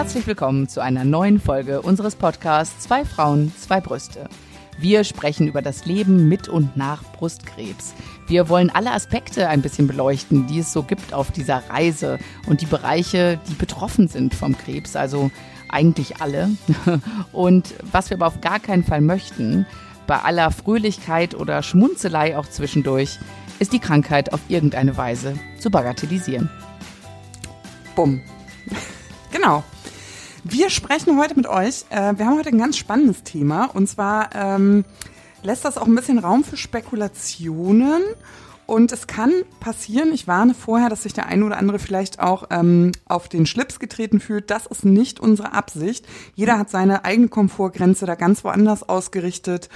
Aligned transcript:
Herzlich 0.00 0.26
willkommen 0.26 0.66
zu 0.66 0.80
einer 0.80 1.04
neuen 1.04 1.38
Folge 1.38 1.82
unseres 1.82 2.16
Podcasts 2.16 2.84
Zwei 2.84 3.04
Frauen, 3.04 3.52
zwei 3.58 3.82
Brüste. 3.82 4.30
Wir 4.78 5.04
sprechen 5.04 5.46
über 5.46 5.60
das 5.60 5.84
Leben 5.84 6.26
mit 6.26 6.48
und 6.48 6.74
nach 6.74 7.02
Brustkrebs. 7.12 7.92
Wir 8.26 8.48
wollen 8.48 8.70
alle 8.70 8.92
Aspekte 8.92 9.50
ein 9.50 9.60
bisschen 9.60 9.86
beleuchten, 9.86 10.46
die 10.46 10.60
es 10.60 10.72
so 10.72 10.84
gibt 10.84 11.12
auf 11.12 11.30
dieser 11.32 11.64
Reise 11.68 12.18
und 12.46 12.62
die 12.62 12.66
Bereiche, 12.66 13.38
die 13.50 13.52
betroffen 13.52 14.08
sind 14.08 14.34
vom 14.34 14.56
Krebs, 14.56 14.96
also 14.96 15.30
eigentlich 15.68 16.22
alle. 16.22 16.48
Und 17.32 17.74
was 17.92 18.08
wir 18.08 18.16
aber 18.16 18.28
auf 18.28 18.40
gar 18.40 18.58
keinen 18.58 18.84
Fall 18.84 19.02
möchten, 19.02 19.66
bei 20.06 20.18
aller 20.18 20.50
Fröhlichkeit 20.50 21.34
oder 21.34 21.62
Schmunzelei 21.62 22.38
auch 22.38 22.46
zwischendurch, 22.46 23.18
ist 23.58 23.74
die 23.74 23.80
Krankheit 23.80 24.32
auf 24.32 24.40
irgendeine 24.48 24.96
Weise 24.96 25.34
zu 25.58 25.70
bagatellisieren. 25.70 26.48
Bumm. 27.94 28.22
genau. 29.30 29.62
Wir 30.44 30.70
sprechen 30.70 31.18
heute 31.18 31.34
mit 31.34 31.46
euch. 31.46 31.84
Äh, 31.90 32.16
wir 32.16 32.26
haben 32.26 32.38
heute 32.38 32.48
ein 32.48 32.58
ganz 32.58 32.76
spannendes 32.76 33.22
Thema. 33.24 33.66
Und 33.66 33.88
zwar 33.88 34.30
ähm, 34.34 34.84
lässt 35.42 35.64
das 35.64 35.76
auch 35.76 35.86
ein 35.86 35.94
bisschen 35.94 36.18
Raum 36.18 36.44
für 36.44 36.56
Spekulationen. 36.56 38.02
Und 38.66 38.92
es 38.92 39.06
kann 39.06 39.32
passieren, 39.58 40.12
ich 40.12 40.28
warne 40.28 40.54
vorher, 40.54 40.88
dass 40.88 41.02
sich 41.02 41.12
der 41.12 41.26
eine 41.26 41.44
oder 41.44 41.58
andere 41.58 41.78
vielleicht 41.78 42.20
auch 42.20 42.44
ähm, 42.50 42.92
auf 43.06 43.28
den 43.28 43.44
Schlips 43.44 43.80
getreten 43.80 44.20
fühlt. 44.20 44.50
Das 44.50 44.66
ist 44.66 44.84
nicht 44.84 45.18
unsere 45.18 45.52
Absicht. 45.52 46.06
Jeder 46.34 46.58
hat 46.58 46.70
seine 46.70 47.04
eigene 47.04 47.28
Komfortgrenze 47.28 48.06
da 48.06 48.14
ganz 48.14 48.44
woanders 48.44 48.88
ausgerichtet. 48.88 49.68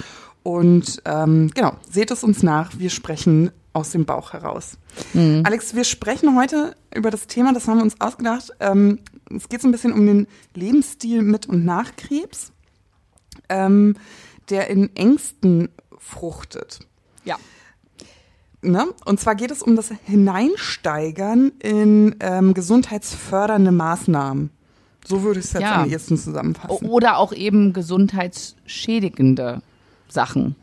Und 0.43 1.01
ähm, 1.05 1.51
genau, 1.53 1.73
seht 1.91 2.09
es 2.09 2.23
uns 2.23 2.41
nach. 2.41 2.79
Wir 2.79 2.89
sprechen 2.89 3.51
aus 3.73 3.91
dem 3.91 4.05
Bauch 4.05 4.31
heraus. 4.31 4.77
Mhm. 5.13 5.43
Alex, 5.45 5.75
wir 5.75 5.83
sprechen 5.83 6.37
heute 6.37 6.75
über 6.95 7.11
das 7.11 7.27
Thema, 7.27 7.53
das 7.53 7.67
haben 7.67 7.77
wir 7.79 7.83
uns 7.83 7.99
ausgedacht. 7.99 8.51
Ähm, 8.61 8.99
es 9.29 9.49
geht 9.49 9.61
so 9.61 9.67
ein 9.67 9.71
bisschen 9.71 9.93
um 9.93 10.05
den 10.05 10.27
Lebensstil 10.53 11.21
mit 11.21 11.47
und 11.47 11.65
nach 11.65 11.95
Krebs, 11.95 12.51
ähm, 13.49 13.95
der 14.49 14.69
in 14.69 14.95
Ängsten 14.95 15.69
fruchtet. 15.97 16.79
Ja. 17.23 17.37
Ne? 18.61 18.85
Und 19.05 19.19
zwar 19.19 19.35
geht 19.35 19.51
es 19.51 19.61
um 19.61 19.75
das 19.75 19.89
Hineinsteigern 20.05 21.51
in 21.59 22.15
ähm, 22.19 22.53
gesundheitsfördernde 22.53 23.71
Maßnahmen. 23.71 24.49
So 25.05 25.21
würde 25.21 25.39
ich 25.39 25.45
es 25.45 25.53
jetzt 25.53 25.61
ja. 25.61 25.83
am 25.83 25.89
ehesten 25.89 26.17
zusammenfassen. 26.17 26.87
Oder 26.87 27.17
auch 27.17 27.31
eben 27.31 27.73
gesundheitsschädigende 27.73 29.61
Sachen. 30.07 30.55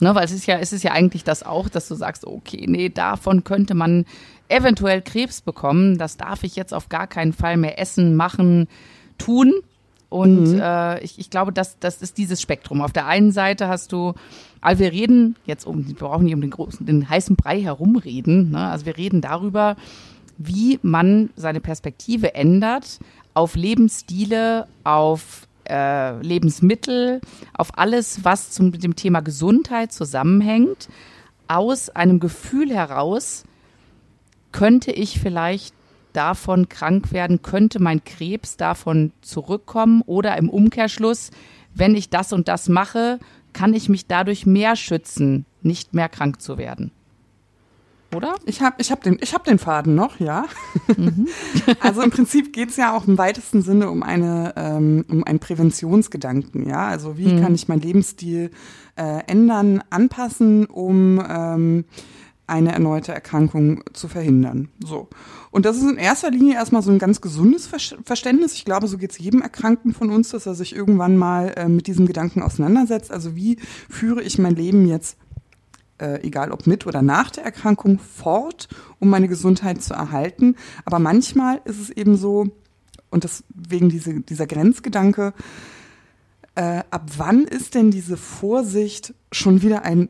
Ne, 0.00 0.14
weil 0.14 0.24
es 0.24 0.32
ist 0.32 0.46
ja, 0.46 0.58
es 0.58 0.72
ist 0.72 0.82
ja 0.82 0.92
eigentlich 0.92 1.24
das 1.24 1.42
auch, 1.42 1.68
dass 1.68 1.86
du 1.86 1.94
sagst, 1.94 2.26
okay, 2.26 2.64
nee, 2.66 2.88
davon 2.88 3.44
könnte 3.44 3.74
man 3.74 4.06
eventuell 4.48 5.02
Krebs 5.02 5.42
bekommen. 5.42 5.98
Das 5.98 6.16
darf 6.16 6.42
ich 6.42 6.56
jetzt 6.56 6.72
auf 6.72 6.88
gar 6.88 7.06
keinen 7.06 7.32
Fall 7.32 7.56
mehr 7.56 7.78
essen, 7.78 8.16
machen, 8.16 8.66
tun. 9.18 9.52
Und 10.08 10.54
mhm. 10.54 10.60
äh, 10.60 11.00
ich, 11.00 11.18
ich 11.18 11.30
glaube, 11.30 11.52
das, 11.52 11.78
das 11.78 12.02
ist 12.02 12.18
dieses 12.18 12.40
Spektrum. 12.40 12.80
Auf 12.80 12.92
der 12.92 13.06
einen 13.06 13.30
Seite 13.30 13.68
hast 13.68 13.92
du, 13.92 14.14
also 14.60 14.80
wir 14.80 14.90
reden 14.90 15.36
jetzt 15.46 15.66
um, 15.66 15.86
wir 15.86 15.94
brauchen 15.94 16.24
nicht 16.24 16.34
um 16.34 16.40
den 16.40 16.50
großen, 16.50 16.84
den 16.84 17.08
heißen 17.08 17.36
Brei 17.36 17.60
herumreden. 17.60 18.50
Ne? 18.50 18.68
Also 18.68 18.86
wir 18.86 18.96
reden 18.96 19.20
darüber, 19.20 19.76
wie 20.36 20.80
man 20.82 21.30
seine 21.36 21.60
Perspektive 21.60 22.34
ändert 22.34 22.98
auf 23.34 23.54
Lebensstile, 23.54 24.66
auf 24.82 25.46
äh, 25.68 26.20
Lebensmittel, 26.20 27.20
auf 27.54 27.78
alles, 27.78 28.24
was 28.24 28.50
zum, 28.50 28.70
mit 28.70 28.82
dem 28.82 28.96
Thema 28.96 29.20
Gesundheit 29.20 29.92
zusammenhängt, 29.92 30.88
aus 31.48 31.90
einem 31.90 32.20
Gefühl 32.20 32.72
heraus, 32.72 33.44
könnte 34.52 34.92
ich 34.92 35.20
vielleicht 35.20 35.74
davon 36.12 36.68
krank 36.68 37.12
werden, 37.12 37.42
könnte 37.42 37.80
mein 37.80 38.04
Krebs 38.04 38.56
davon 38.56 39.12
zurückkommen 39.20 40.02
oder 40.06 40.36
im 40.36 40.48
Umkehrschluss, 40.48 41.30
wenn 41.74 41.94
ich 41.94 42.10
das 42.10 42.32
und 42.32 42.48
das 42.48 42.68
mache, 42.68 43.20
kann 43.52 43.74
ich 43.74 43.88
mich 43.88 44.06
dadurch 44.06 44.46
mehr 44.46 44.76
schützen, 44.76 45.46
nicht 45.62 45.94
mehr 45.94 46.08
krank 46.08 46.40
zu 46.40 46.58
werden 46.58 46.92
oder? 48.14 48.34
Ich 48.44 48.60
habe 48.60 48.76
ich 48.78 48.90
hab 48.90 49.02
den, 49.02 49.18
hab 49.18 49.44
den 49.44 49.58
Faden 49.58 49.94
noch, 49.94 50.18
ja. 50.20 50.46
Mhm. 50.96 51.28
also 51.80 52.02
im 52.02 52.10
Prinzip 52.10 52.52
geht 52.52 52.70
es 52.70 52.76
ja 52.76 52.94
auch 52.94 53.06
im 53.06 53.18
weitesten 53.18 53.62
Sinne 53.62 53.90
um, 53.90 54.02
eine, 54.02 54.54
ähm, 54.56 55.04
um 55.08 55.24
einen 55.24 55.38
Präventionsgedanken, 55.38 56.68
ja. 56.68 56.88
Also 56.88 57.18
wie 57.18 57.28
mhm. 57.28 57.42
kann 57.42 57.54
ich 57.54 57.68
meinen 57.68 57.82
Lebensstil 57.82 58.50
äh, 58.96 59.22
ändern, 59.26 59.82
anpassen, 59.90 60.66
um 60.66 61.22
ähm, 61.28 61.84
eine 62.50 62.72
erneute 62.72 63.12
Erkrankung 63.12 63.84
zu 63.92 64.08
verhindern. 64.08 64.68
So. 64.84 65.08
Und 65.52 65.64
das 65.66 65.76
ist 65.76 65.84
in 65.84 65.96
erster 65.96 66.30
Linie 66.30 66.54
erstmal 66.54 66.82
so 66.82 66.90
ein 66.90 66.98
ganz 66.98 67.20
gesundes 67.20 67.68
Verständnis. 67.68 68.54
Ich 68.54 68.64
glaube, 68.64 68.88
so 68.88 68.98
geht 68.98 69.12
es 69.12 69.18
jedem 69.18 69.40
Erkrankten 69.40 69.94
von 69.94 70.10
uns, 70.10 70.30
dass 70.30 70.46
er 70.46 70.54
sich 70.54 70.74
irgendwann 70.74 71.16
mal 71.16 71.54
äh, 71.56 71.68
mit 71.68 71.86
diesem 71.86 72.06
Gedanken 72.06 72.42
auseinandersetzt. 72.42 73.12
Also 73.12 73.36
wie 73.36 73.56
führe 73.88 74.22
ich 74.22 74.38
mein 74.38 74.56
Leben 74.56 74.86
jetzt 74.86 75.16
äh, 76.00 76.22
egal 76.22 76.52
ob 76.52 76.66
mit 76.66 76.86
oder 76.86 77.02
nach 77.02 77.30
der 77.30 77.44
Erkrankung, 77.44 77.98
fort, 77.98 78.68
um 78.98 79.10
meine 79.10 79.28
Gesundheit 79.28 79.82
zu 79.82 79.94
erhalten. 79.94 80.56
Aber 80.84 80.98
manchmal 80.98 81.60
ist 81.64 81.80
es 81.80 81.90
eben 81.90 82.16
so, 82.16 82.48
und 83.10 83.24
deswegen 83.24 83.88
diese, 83.88 84.20
dieser 84.20 84.46
Grenzgedanke, 84.46 85.32
äh, 86.54 86.82
ab 86.90 87.10
wann 87.16 87.44
ist 87.44 87.74
denn 87.74 87.90
diese 87.90 88.16
Vorsicht 88.16 89.14
schon 89.32 89.62
wieder 89.62 89.84
ein 89.84 90.08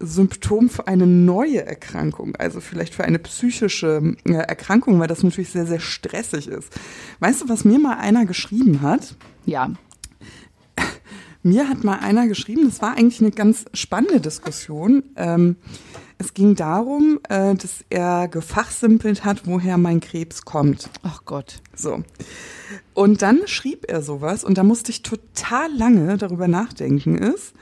Symptom 0.00 0.68
für 0.68 0.86
eine 0.86 1.06
neue 1.06 1.64
Erkrankung, 1.66 2.36
also 2.36 2.60
vielleicht 2.60 2.94
für 2.94 3.04
eine 3.04 3.18
psychische 3.18 4.14
äh, 4.24 4.32
Erkrankung, 4.32 5.00
weil 5.00 5.08
das 5.08 5.24
natürlich 5.24 5.50
sehr, 5.50 5.66
sehr 5.66 5.80
stressig 5.80 6.46
ist. 6.46 6.72
Weißt 7.18 7.42
du, 7.42 7.48
was 7.48 7.64
mir 7.64 7.78
mal 7.78 7.96
einer 7.96 8.24
geschrieben 8.24 8.80
hat? 8.80 9.16
Ja. 9.44 9.72
Mir 11.42 11.68
hat 11.68 11.84
mal 11.84 11.98
einer 11.98 12.26
geschrieben, 12.26 12.64
das 12.64 12.82
war 12.82 12.96
eigentlich 12.96 13.20
eine 13.20 13.30
ganz 13.30 13.64
spannende 13.72 14.20
Diskussion. 14.20 15.04
Ähm, 15.16 15.56
es 16.18 16.34
ging 16.34 16.56
darum, 16.56 17.20
äh, 17.28 17.54
dass 17.54 17.84
er 17.90 18.26
gefachsimpelt 18.26 19.24
hat, 19.24 19.46
woher 19.46 19.78
mein 19.78 20.00
Krebs 20.00 20.42
kommt. 20.44 20.90
Ach 21.02 21.24
Gott. 21.24 21.62
So. 21.76 22.02
Und 22.92 23.22
dann 23.22 23.46
schrieb 23.46 23.84
er 23.88 24.02
sowas, 24.02 24.42
und 24.42 24.58
da 24.58 24.64
musste 24.64 24.90
ich 24.90 25.02
total 25.02 25.72
lange 25.72 26.16
darüber 26.16 26.48
nachdenken, 26.48 27.16
ist, 27.16 27.54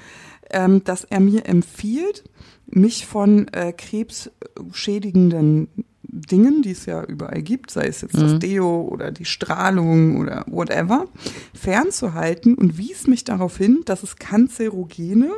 ähm, 0.50 0.82
dass 0.84 1.04
er 1.04 1.20
mir 1.20 1.44
empfiehlt, 1.46 2.24
mich 2.66 3.06
von 3.06 3.48
äh, 3.48 3.72
krebsschädigenden 3.72 5.68
Dingen, 6.08 6.62
die 6.62 6.70
es 6.70 6.86
ja 6.86 7.02
überall 7.04 7.42
gibt, 7.42 7.70
sei 7.70 7.86
es 7.86 8.00
jetzt 8.00 8.14
mhm. 8.14 8.20
das 8.20 8.38
Deo 8.38 8.82
oder 8.82 9.10
die 9.10 9.24
Strahlung 9.24 10.18
oder 10.18 10.44
whatever, 10.46 11.06
fernzuhalten 11.54 12.54
und 12.54 12.78
wies 12.78 13.06
mich 13.06 13.24
darauf 13.24 13.56
hin, 13.56 13.82
dass 13.84 14.02
es 14.02 14.16
kanzerogene 14.16 15.30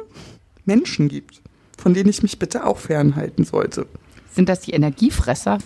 Menschen 0.64 1.08
gibt, 1.08 1.40
von 1.76 1.94
denen 1.94 2.10
ich 2.10 2.22
mich 2.22 2.38
bitte 2.38 2.66
auch 2.66 2.78
fernhalten 2.78 3.44
sollte. 3.44 3.86
Sind 4.32 4.48
das 4.48 4.60
die 4.60 4.72
Energiefresser? 4.72 5.58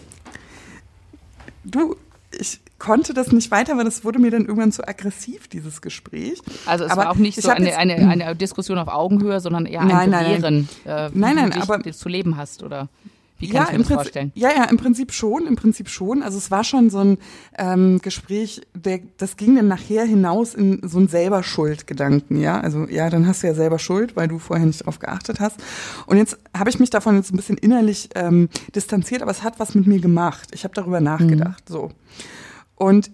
Du, 1.64 1.96
ich 2.38 2.60
konnte 2.78 3.14
das 3.14 3.30
nicht 3.30 3.50
weiter, 3.50 3.76
weil 3.76 3.84
das 3.84 4.04
wurde 4.04 4.18
mir 4.18 4.30
dann 4.30 4.42
irgendwann 4.42 4.72
zu 4.72 4.86
aggressiv, 4.86 5.46
dieses 5.48 5.82
Gespräch. 5.82 6.40
Also 6.66 6.84
es 6.84 6.90
aber 6.90 7.02
war 7.02 7.10
auch 7.10 7.16
nicht 7.16 7.40
so 7.40 7.48
eine, 7.48 7.76
eine, 7.76 7.94
eine 8.08 8.34
Diskussion 8.34 8.78
auf 8.78 8.88
Augenhöhe, 8.88 9.40
sondern 9.40 9.66
eher 9.66 9.82
ein 9.82 9.88
nein, 9.88 10.10
Belehren, 10.10 10.42
nein, 10.42 10.68
nein. 10.84 11.10
Äh, 11.10 11.14
wie 11.14 11.18
nein, 11.18 11.36
nein, 11.36 11.50
du 11.50 11.60
aber, 11.60 11.92
zu 11.92 12.08
leben 12.08 12.36
hast, 12.36 12.62
oder? 12.62 12.88
Wie 13.42 13.48
kann 13.48 13.56
ja, 13.56 13.62
ich 13.64 13.72
mir 13.72 13.78
das 13.78 13.86
Prinzip, 13.88 13.94
vorstellen? 13.96 14.32
Ja, 14.34 14.50
ja, 14.50 14.64
im 14.64 14.76
Prinzip 14.76 15.12
schon, 15.12 15.46
im 15.46 15.56
Prinzip 15.56 15.88
schon. 15.88 16.22
Also 16.22 16.38
es 16.38 16.50
war 16.50 16.62
schon 16.62 16.90
so 16.90 17.00
ein 17.00 17.18
ähm, 17.58 17.98
Gespräch, 18.00 18.62
der, 18.74 19.00
das 19.16 19.36
ging 19.36 19.56
dann 19.56 19.68
nachher 19.68 20.04
hinaus 20.04 20.54
in 20.54 20.80
so 20.86 20.98
ein 20.98 21.08
selber 21.08 21.42
Schuld-Gedanken, 21.42 22.40
ja. 22.40 22.60
Also 22.60 22.86
ja, 22.88 23.10
dann 23.10 23.26
hast 23.26 23.42
du 23.42 23.48
ja 23.48 23.54
selber 23.54 23.80
Schuld, 23.80 24.14
weil 24.14 24.28
du 24.28 24.38
vorher 24.38 24.64
nicht 24.64 24.86
drauf 24.86 25.00
geachtet 25.00 25.40
hast. 25.40 25.56
Und 26.06 26.18
jetzt 26.18 26.38
habe 26.56 26.70
ich 26.70 26.78
mich 26.78 26.90
davon 26.90 27.16
jetzt 27.16 27.32
ein 27.32 27.36
bisschen 27.36 27.58
innerlich 27.58 28.10
ähm, 28.14 28.48
distanziert, 28.74 29.22
aber 29.22 29.32
es 29.32 29.42
hat 29.42 29.58
was 29.58 29.74
mit 29.74 29.86
mir 29.86 30.00
gemacht. 30.00 30.50
Ich 30.54 30.62
habe 30.62 30.74
darüber 30.74 31.00
nachgedacht, 31.00 31.68
mhm. 31.68 31.72
so. 31.72 31.90
Und 32.76 33.10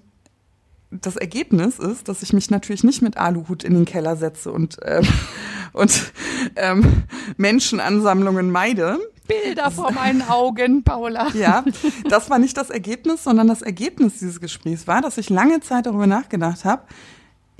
das 0.90 1.16
Ergebnis 1.16 1.78
ist, 1.78 2.08
dass 2.08 2.22
ich 2.22 2.32
mich 2.32 2.50
natürlich 2.50 2.84
nicht 2.84 3.02
mit 3.02 3.16
Aluhut 3.16 3.64
in 3.64 3.74
den 3.74 3.84
Keller 3.84 4.16
setze 4.16 4.52
und, 4.52 4.76
ähm, 4.84 5.06
und 5.72 6.12
ähm, 6.56 7.04
Menschenansammlungen 7.36 8.50
meide, 8.50 8.98
Bilder 9.28 9.70
vor 9.70 9.92
meinen 9.92 10.22
Augen, 10.22 10.82
Paula. 10.82 11.28
Ja, 11.34 11.64
das 12.08 12.30
war 12.30 12.38
nicht 12.38 12.56
das 12.56 12.70
Ergebnis, 12.70 13.22
sondern 13.22 13.46
das 13.46 13.62
Ergebnis 13.62 14.18
dieses 14.18 14.40
Gesprächs 14.40 14.86
war, 14.86 15.00
dass 15.00 15.18
ich 15.18 15.30
lange 15.30 15.60
Zeit 15.60 15.86
darüber 15.86 16.06
nachgedacht 16.06 16.64
habe. 16.64 16.82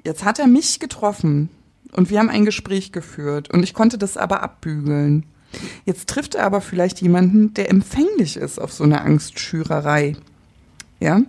Jetzt 0.05 0.25
hat 0.25 0.39
er 0.39 0.47
mich 0.47 0.81
getroffen 0.81 1.51
und 1.93 2.11
wir 2.11 2.19
haben 2.19 2.31
ein 2.31 2.45
Gespräch 2.45 2.93
geführt 2.93 3.51
und 3.51 3.63
ich 3.63 3.75
konnte 3.75 3.99
das 3.99 4.17
aber 4.17 4.43
abbügeln. 4.43 5.25
Jetzt 5.85 6.09
trifft 6.09 6.35
er 6.35 6.45
aber 6.45 6.61
vielleicht 6.61 7.01
jemanden, 7.01 7.55
der 7.55 7.71
empfänglich 7.71 8.37
ist 8.37 8.59
auf 8.59 8.73
so 8.73 8.85
eine 8.85 9.01
Angstschürerei. 9.01 10.17
Ja? 11.01 11.23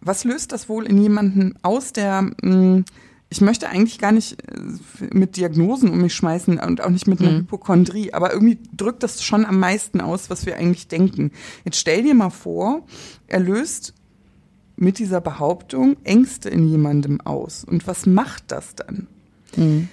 Was 0.00 0.24
löst 0.24 0.52
das 0.52 0.68
wohl 0.68 0.86
in 0.86 0.98
jemanden 0.98 1.54
aus, 1.62 1.92
der 1.92 2.22
mh, 2.22 2.34
hm, 2.42 2.84
ich 3.32 3.40
möchte 3.40 3.68
eigentlich 3.70 3.98
gar 3.98 4.12
nicht 4.12 4.36
äh, 4.42 5.08
mit 5.10 5.36
Diagnosen 5.38 5.88
um 5.88 6.02
mich 6.02 6.14
schmeißen 6.14 6.60
und 6.60 6.82
auch 6.82 6.90
nicht 6.90 7.06
mit 7.06 7.20
einer 7.20 7.32
mhm. 7.32 7.38
Hypochondrie, 7.38 8.12
aber 8.12 8.32
irgendwie 8.32 8.58
drückt 8.76 9.02
das 9.02 9.24
schon 9.24 9.46
am 9.46 9.58
meisten 9.58 10.02
aus, 10.02 10.28
was 10.28 10.44
wir 10.44 10.56
eigentlich 10.56 10.86
denken. 10.86 11.32
Jetzt 11.64 11.78
stell 11.78 12.02
dir 12.02 12.14
mal 12.14 12.30
vor, 12.30 12.86
er 13.26 13.40
löst 13.40 13.94
mit 14.76 14.98
dieser 14.98 15.22
Behauptung 15.22 15.96
Ängste 16.04 16.50
in 16.50 16.68
jemandem 16.68 17.22
aus. 17.22 17.64
Und 17.64 17.86
was 17.86 18.04
macht 18.04 18.44
das 18.48 18.74
dann? 18.74 19.06
Mhm. 19.56 19.88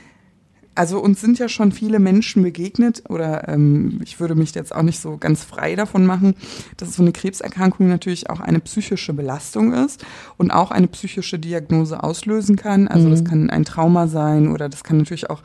Also 0.79 1.01
uns 1.01 1.19
sind 1.19 1.37
ja 1.39 1.49
schon 1.49 1.73
viele 1.73 1.99
Menschen 1.99 2.41
begegnet, 2.41 3.03
oder 3.09 3.49
ähm, 3.49 3.99
ich 4.01 4.21
würde 4.21 4.33
mich 4.33 4.55
jetzt 4.55 4.73
auch 4.73 4.81
nicht 4.81 5.01
so 5.01 5.17
ganz 5.17 5.43
frei 5.43 5.75
davon 5.75 6.05
machen, 6.05 6.35
dass 6.77 6.95
so 6.95 7.01
eine 7.01 7.11
Krebserkrankung 7.11 7.89
natürlich 7.89 8.29
auch 8.29 8.39
eine 8.39 8.61
psychische 8.61 9.11
Belastung 9.11 9.73
ist 9.73 10.05
und 10.37 10.51
auch 10.51 10.71
eine 10.71 10.87
psychische 10.87 11.37
Diagnose 11.37 12.01
auslösen 12.01 12.55
kann. 12.55 12.87
Also 12.87 13.07
mhm. 13.07 13.11
das 13.11 13.25
kann 13.25 13.49
ein 13.49 13.65
Trauma 13.65 14.07
sein 14.07 14.47
oder 14.47 14.69
das 14.69 14.85
kann 14.85 14.99
natürlich 14.99 15.29
auch, 15.29 15.43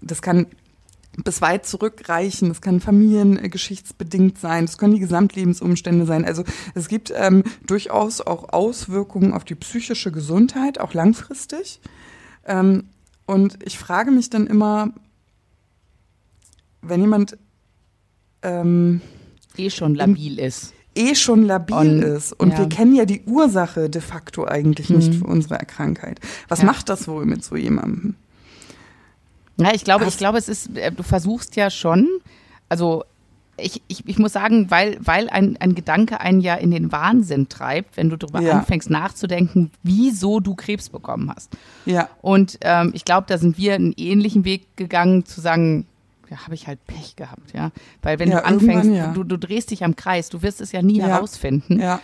das 0.00 0.20
kann 0.20 0.46
bis 1.22 1.40
weit 1.40 1.64
zurückreichen. 1.64 2.48
Das 2.48 2.60
kann 2.60 2.80
familiengeschichtsbedingt 2.80 4.40
sein. 4.40 4.66
Das 4.66 4.78
können 4.78 4.94
die 4.94 4.98
Gesamtlebensumstände 4.98 6.06
sein. 6.06 6.24
Also 6.24 6.42
es 6.74 6.88
gibt 6.88 7.12
ähm, 7.14 7.44
durchaus 7.68 8.20
auch 8.20 8.52
Auswirkungen 8.52 9.32
auf 9.32 9.44
die 9.44 9.54
psychische 9.54 10.10
Gesundheit, 10.10 10.80
auch 10.80 10.92
langfristig. 10.92 11.80
Ähm, 12.48 12.88
und 13.26 13.58
ich 13.64 13.78
frage 13.78 14.10
mich 14.10 14.30
dann 14.30 14.46
immer, 14.46 14.92
wenn 16.82 17.00
jemand 17.00 17.36
ähm, 18.42 19.00
eh 19.56 19.70
schon 19.70 19.94
labil 19.94 20.38
ist. 20.38 20.74
Eh 20.94 21.14
schon 21.14 21.44
labil 21.44 21.76
und, 21.76 22.02
ist. 22.02 22.32
Und 22.32 22.50
ja. 22.50 22.58
wir 22.58 22.68
kennen 22.68 22.94
ja 22.94 23.04
die 23.04 23.22
Ursache 23.22 23.88
de 23.88 24.02
facto 24.02 24.46
eigentlich 24.46 24.90
mhm. 24.90 24.96
nicht 24.96 25.14
für 25.14 25.24
unsere 25.24 25.58
Krankheit. 25.58 26.20
Was 26.48 26.60
ja. 26.60 26.66
macht 26.66 26.88
das 26.88 27.08
wohl 27.08 27.24
mit 27.24 27.44
so 27.44 27.56
jemandem? 27.56 28.14
Ja, 29.56 29.72
ich 29.74 29.84
glaube, 29.84 30.04
Hast 30.04 30.14
ich 30.14 30.18
glaube, 30.18 30.38
es 30.38 30.48
ist, 30.48 30.76
äh, 30.76 30.90
du 30.90 31.02
versuchst 31.02 31.56
ja 31.56 31.70
schon, 31.70 32.08
also 32.68 33.04
ich, 33.58 33.82
ich, 33.88 34.08
ich 34.08 34.18
muss 34.18 34.32
sagen, 34.32 34.70
weil, 34.70 34.96
weil 35.00 35.28
ein, 35.28 35.56
ein 35.58 35.74
Gedanke 35.74 36.20
einen 36.20 36.40
ja 36.40 36.54
in 36.54 36.70
den 36.70 36.90
Wahnsinn 36.90 37.48
treibt, 37.48 37.96
wenn 37.96 38.08
du 38.10 38.16
darüber 38.16 38.40
ja. 38.40 38.58
anfängst 38.58 38.90
nachzudenken, 38.90 39.70
wieso 39.82 40.40
du 40.40 40.54
Krebs 40.54 40.88
bekommen 40.88 41.30
hast. 41.34 41.52
Ja. 41.84 42.08
Und 42.22 42.58
ähm, 42.62 42.92
ich 42.94 43.04
glaube, 43.04 43.26
da 43.28 43.38
sind 43.38 43.58
wir 43.58 43.74
einen 43.74 43.92
ähnlichen 43.96 44.44
Weg 44.44 44.76
gegangen, 44.76 45.26
zu 45.26 45.40
sagen, 45.40 45.86
ja, 46.30 46.44
habe 46.44 46.54
ich 46.54 46.66
halt 46.66 46.84
Pech 46.86 47.14
gehabt, 47.16 47.52
ja. 47.52 47.70
Weil 48.00 48.18
wenn 48.18 48.30
ja, 48.30 48.40
du 48.40 48.46
anfängst, 48.46 48.90
ja. 48.90 49.12
du, 49.12 49.22
du 49.22 49.36
drehst 49.36 49.70
dich 49.70 49.84
am 49.84 49.96
Kreis, 49.96 50.30
du 50.30 50.42
wirst 50.42 50.60
es 50.62 50.72
ja 50.72 50.80
nie 50.80 51.02
herausfinden. 51.02 51.78
Ja. 51.78 52.00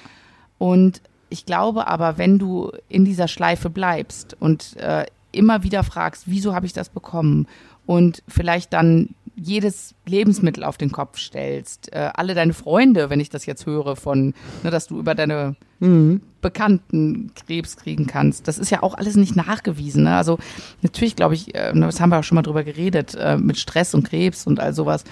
Und 0.59 1.01
ich 1.31 1.47
glaube 1.47 1.87
aber, 1.87 2.19
wenn 2.19 2.39
du 2.39 2.73
in 2.89 3.05
dieser 3.05 3.29
Schleife 3.29 3.71
bleibst 3.71 4.37
und 4.39 4.77
äh, 4.77 5.07
immer 5.33 5.63
wieder 5.63 5.83
fragst, 5.83 6.25
wieso 6.27 6.55
habe 6.55 6.67
ich 6.67 6.73
das 6.73 6.89
bekommen? 6.89 7.47
Und 7.87 8.23
vielleicht 8.29 8.75
dann 8.75 9.15
jedes 9.39 9.95
Lebensmittel 10.07 10.65
auf 10.65 10.77
den 10.77 10.91
Kopf 10.91 11.19
stellst, 11.19 11.93
äh, 11.93 12.11
alle 12.15 12.35
deine 12.35 12.53
Freunde, 12.53 13.09
wenn 13.11 13.21
ich 13.21 13.31
das 13.31 13.47
jetzt 13.47 13.67
höre, 13.67 13.97
von, 13.97 14.35
ne, 14.63 14.71
dass 14.71 14.89
du 14.89 14.99
über 14.99 15.15
deine 15.15 15.57
mhm. 15.79 16.21
Bekannten 16.41 17.33
Krebs 17.35 17.77
kriegen 17.77 18.07
kannst. 18.07 18.49
Das 18.49 18.59
ist 18.59 18.71
ja 18.71 18.83
auch 18.83 18.95
alles 18.95 19.17
nicht 19.17 19.37
nachgewiesen. 19.37 20.05
Ne? 20.05 20.17
Also 20.17 20.39
natürlich 20.83 21.17
glaube 21.17 21.35
ich, 21.35 21.55
äh, 21.55 21.73
ne, 21.73 21.87
das 21.87 22.01
haben 22.01 22.11
wir 22.11 22.19
auch 22.19 22.25
schon 22.25 22.37
mal 22.37 22.43
drüber 22.43 22.65
geredet, 22.65 23.15
äh, 23.15 23.37
mit 23.37 23.59
Stress 23.59 23.95
und 23.95 24.05
Krebs 24.09 24.47
und 24.47 24.61
all 24.61 24.73
sowas. 24.73 25.05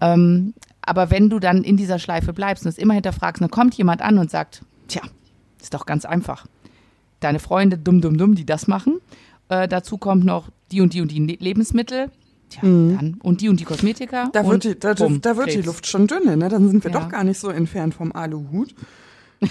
Ähm, 0.00 0.54
aber 0.82 1.10
wenn 1.10 1.30
du 1.30 1.38
dann 1.38 1.62
in 1.62 1.76
dieser 1.76 1.98
Schleife 1.98 2.32
bleibst 2.32 2.64
und 2.64 2.70
es 2.70 2.78
immer 2.78 2.94
hinterfragst, 2.94 3.42
dann 3.42 3.50
kommt 3.50 3.74
jemand 3.74 4.02
an 4.02 4.18
und 4.18 4.30
sagt, 4.30 4.62
tja, 4.88 5.02
ist 5.60 5.74
doch 5.74 5.86
ganz 5.86 6.04
einfach. 6.04 6.46
Deine 7.20 7.38
Freunde, 7.38 7.78
dumm, 7.78 8.00
dumm, 8.00 8.16
dumm, 8.16 8.34
die 8.34 8.46
das 8.46 8.68
machen. 8.68 9.00
Äh, 9.48 9.68
dazu 9.68 9.98
kommt 9.98 10.24
noch 10.24 10.48
die 10.70 10.80
und 10.80 10.94
die 10.94 11.00
und 11.00 11.10
die 11.10 11.18
Lebensmittel 11.18 12.10
Tja, 12.50 12.64
mhm. 12.64 12.96
dann. 12.96 13.14
Und 13.22 13.40
die 13.40 13.48
und 13.48 13.60
die 13.60 13.64
Kosmetika. 13.64 14.30
Da 14.32 14.46
wird, 14.46 14.64
die, 14.64 14.78
da, 14.78 14.94
bumm, 14.94 15.20
da 15.20 15.36
wird 15.36 15.52
die 15.54 15.62
Luft 15.62 15.86
schon 15.86 16.06
dünne, 16.06 16.36
ne? 16.36 16.48
Dann 16.48 16.68
sind 16.68 16.84
wir 16.84 16.90
ja. 16.90 17.00
doch 17.00 17.08
gar 17.08 17.24
nicht 17.24 17.38
so 17.38 17.48
entfernt 17.48 17.94
vom 17.94 18.12
Aluhut. 18.12 18.74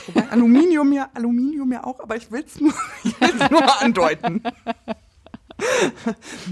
Wobei 0.07 0.29
Aluminium 0.29 0.91
ja, 0.91 1.09
Aluminium 1.13 1.71
ja 1.71 1.83
auch, 1.83 1.99
aber 1.99 2.15
ich 2.17 2.31
will 2.31 2.43
es 2.45 2.59
nur, 2.59 2.73
nur 3.51 3.61
mal 3.61 3.77
andeuten. 3.79 4.41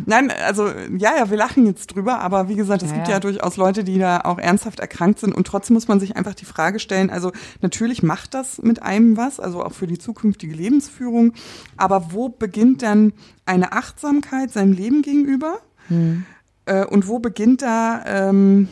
Nein, 0.05 0.31
also 0.31 0.67
ja, 0.97 1.17
ja, 1.17 1.29
wir 1.29 1.37
lachen 1.37 1.65
jetzt 1.67 1.87
drüber, 1.87 2.19
aber 2.21 2.49
wie 2.49 2.55
gesagt, 2.55 2.81
es 2.81 2.89
ja, 2.89 2.95
gibt 2.95 3.07
ja. 3.07 3.15
ja 3.15 3.19
durchaus 3.19 3.55
Leute, 3.55 3.83
die 3.83 3.99
da 3.99 4.21
auch 4.21 4.39
ernsthaft 4.39 4.79
erkrankt 4.79 5.19
sind 5.19 5.35
und 5.35 5.45
trotzdem 5.45 5.75
muss 5.75 5.87
man 5.87 5.99
sich 5.99 6.15
einfach 6.15 6.33
die 6.33 6.45
Frage 6.45 6.79
stellen, 6.79 7.09
also 7.09 7.31
natürlich 7.61 8.01
macht 8.01 8.33
das 8.33 8.61
mit 8.61 8.81
einem 8.81 9.15
was, 9.15 9.39
also 9.39 9.63
auch 9.63 9.73
für 9.73 9.85
die 9.85 9.99
zukünftige 9.99 10.55
Lebensführung, 10.55 11.33
aber 11.77 12.13
wo 12.13 12.29
beginnt 12.29 12.81
dann 12.81 13.13
eine 13.45 13.73
Achtsamkeit 13.73 14.51
seinem 14.51 14.73
Leben 14.73 15.03
gegenüber? 15.03 15.59
Hm. 15.87 16.25
Äh, 16.65 16.85
und 16.85 17.07
wo 17.07 17.19
beginnt 17.19 17.61
da 17.61 18.03
ähm, 18.05 18.67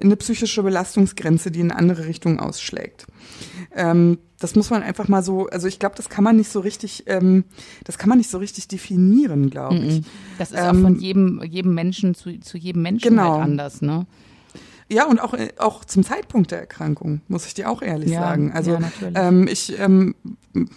eine 0.00 0.16
psychische 0.16 0.62
Belastungsgrenze, 0.62 1.50
die 1.50 1.60
in 1.60 1.70
eine 1.70 1.78
andere 1.78 2.06
Richtung 2.06 2.38
ausschlägt? 2.40 3.06
Ähm, 3.74 4.18
das 4.38 4.54
muss 4.54 4.70
man 4.70 4.82
einfach 4.82 5.08
mal 5.08 5.22
so, 5.22 5.46
also 5.48 5.66
ich 5.66 5.78
glaube, 5.78 5.96
das 5.96 6.08
kann 6.08 6.24
man 6.24 6.36
nicht 6.36 6.50
so 6.50 6.60
richtig, 6.60 7.04
ähm, 7.06 7.44
das 7.84 7.98
kann 7.98 8.08
man 8.08 8.18
nicht 8.18 8.30
so 8.30 8.38
richtig 8.38 8.68
definieren, 8.68 9.50
glaube 9.50 9.76
ich. 9.78 10.02
Das 10.38 10.52
ist 10.52 10.58
auch 10.58 10.74
von 10.74 10.94
ähm, 10.94 11.00
jedem, 11.00 11.42
jedem 11.42 11.74
Menschen 11.74 12.14
zu, 12.14 12.38
zu 12.40 12.56
jedem 12.56 12.82
Menschen 12.82 13.10
genau. 13.10 13.34
halt 13.34 13.42
anders, 13.42 13.82
ne? 13.82 14.06
Ja, 14.90 15.06
und 15.06 15.20
auch, 15.20 15.34
äh, 15.34 15.50
auch 15.58 15.84
zum 15.84 16.02
Zeitpunkt 16.02 16.50
der 16.50 16.60
Erkrankung, 16.60 17.20
muss 17.28 17.46
ich 17.46 17.54
dir 17.54 17.70
auch 17.70 17.82
ehrlich 17.82 18.10
ja, 18.10 18.20
sagen. 18.20 18.52
Also 18.52 18.72
ja, 18.72 18.80
ähm, 19.14 19.46
ich 19.46 19.78
ähm, 19.78 20.14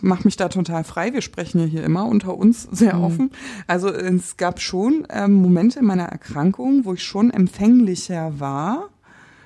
mache 0.01 0.25
mich 0.25 0.35
da 0.35 0.49
total 0.49 0.83
frei. 0.83 1.13
Wir 1.13 1.21
sprechen 1.21 1.59
ja 1.59 1.65
hier 1.65 1.83
immer 1.83 2.05
unter 2.05 2.35
uns 2.37 2.63
sehr 2.71 2.95
mhm. 2.95 3.03
offen. 3.03 3.31
Also 3.67 3.89
es 3.89 4.35
gab 4.35 4.59
schon 4.59 5.07
ähm, 5.09 5.33
Momente 5.33 5.79
in 5.79 5.85
meiner 5.85 6.05
Erkrankung, 6.05 6.83
wo 6.83 6.93
ich 6.93 7.03
schon 7.03 7.31
empfänglicher 7.31 8.39
war. 8.39 8.89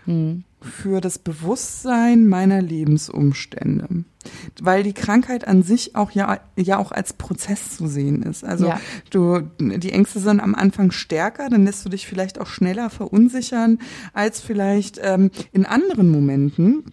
Mhm 0.05 0.43
für 0.65 1.01
das 1.01 1.19
Bewusstsein 1.19 2.27
meiner 2.27 2.61
Lebensumstände. 2.61 3.87
Weil 4.59 4.83
die 4.83 4.93
Krankheit 4.93 5.47
an 5.47 5.61
sich 5.61 5.95
auch 5.95 6.11
ja, 6.11 6.39
ja 6.55 6.77
auch 6.77 6.91
als 6.91 7.13
Prozess 7.13 7.77
zu 7.77 7.87
sehen 7.87 8.23
ist. 8.23 8.43
Also 8.43 8.67
ja. 8.67 8.79
du, 9.11 9.41
die 9.59 9.91
Ängste 9.91 10.19
sind 10.19 10.39
am 10.39 10.55
Anfang 10.55 10.91
stärker, 10.91 11.49
dann 11.49 11.65
lässt 11.65 11.85
du 11.85 11.89
dich 11.89 12.07
vielleicht 12.07 12.39
auch 12.41 12.47
schneller 12.47 12.89
verunsichern 12.89 13.79
als 14.13 14.41
vielleicht 14.41 14.99
ähm, 15.01 15.29
in 15.51 15.65
anderen 15.65 16.09
Momenten 16.09 16.91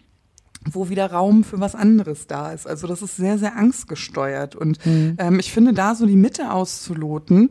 wo 0.70 0.88
wieder 0.88 1.10
Raum 1.10 1.44
für 1.44 1.60
was 1.60 1.74
anderes 1.74 2.26
da 2.26 2.52
ist. 2.52 2.68
Also 2.68 2.86
das 2.86 3.02
ist 3.02 3.16
sehr, 3.16 3.38
sehr 3.38 3.56
angstgesteuert. 3.56 4.54
Und 4.54 4.84
mhm. 4.86 5.16
ähm, 5.18 5.40
ich 5.40 5.52
finde, 5.52 5.72
da 5.72 5.94
so 5.94 6.06
die 6.06 6.16
Mitte 6.16 6.52
auszuloten, 6.52 7.48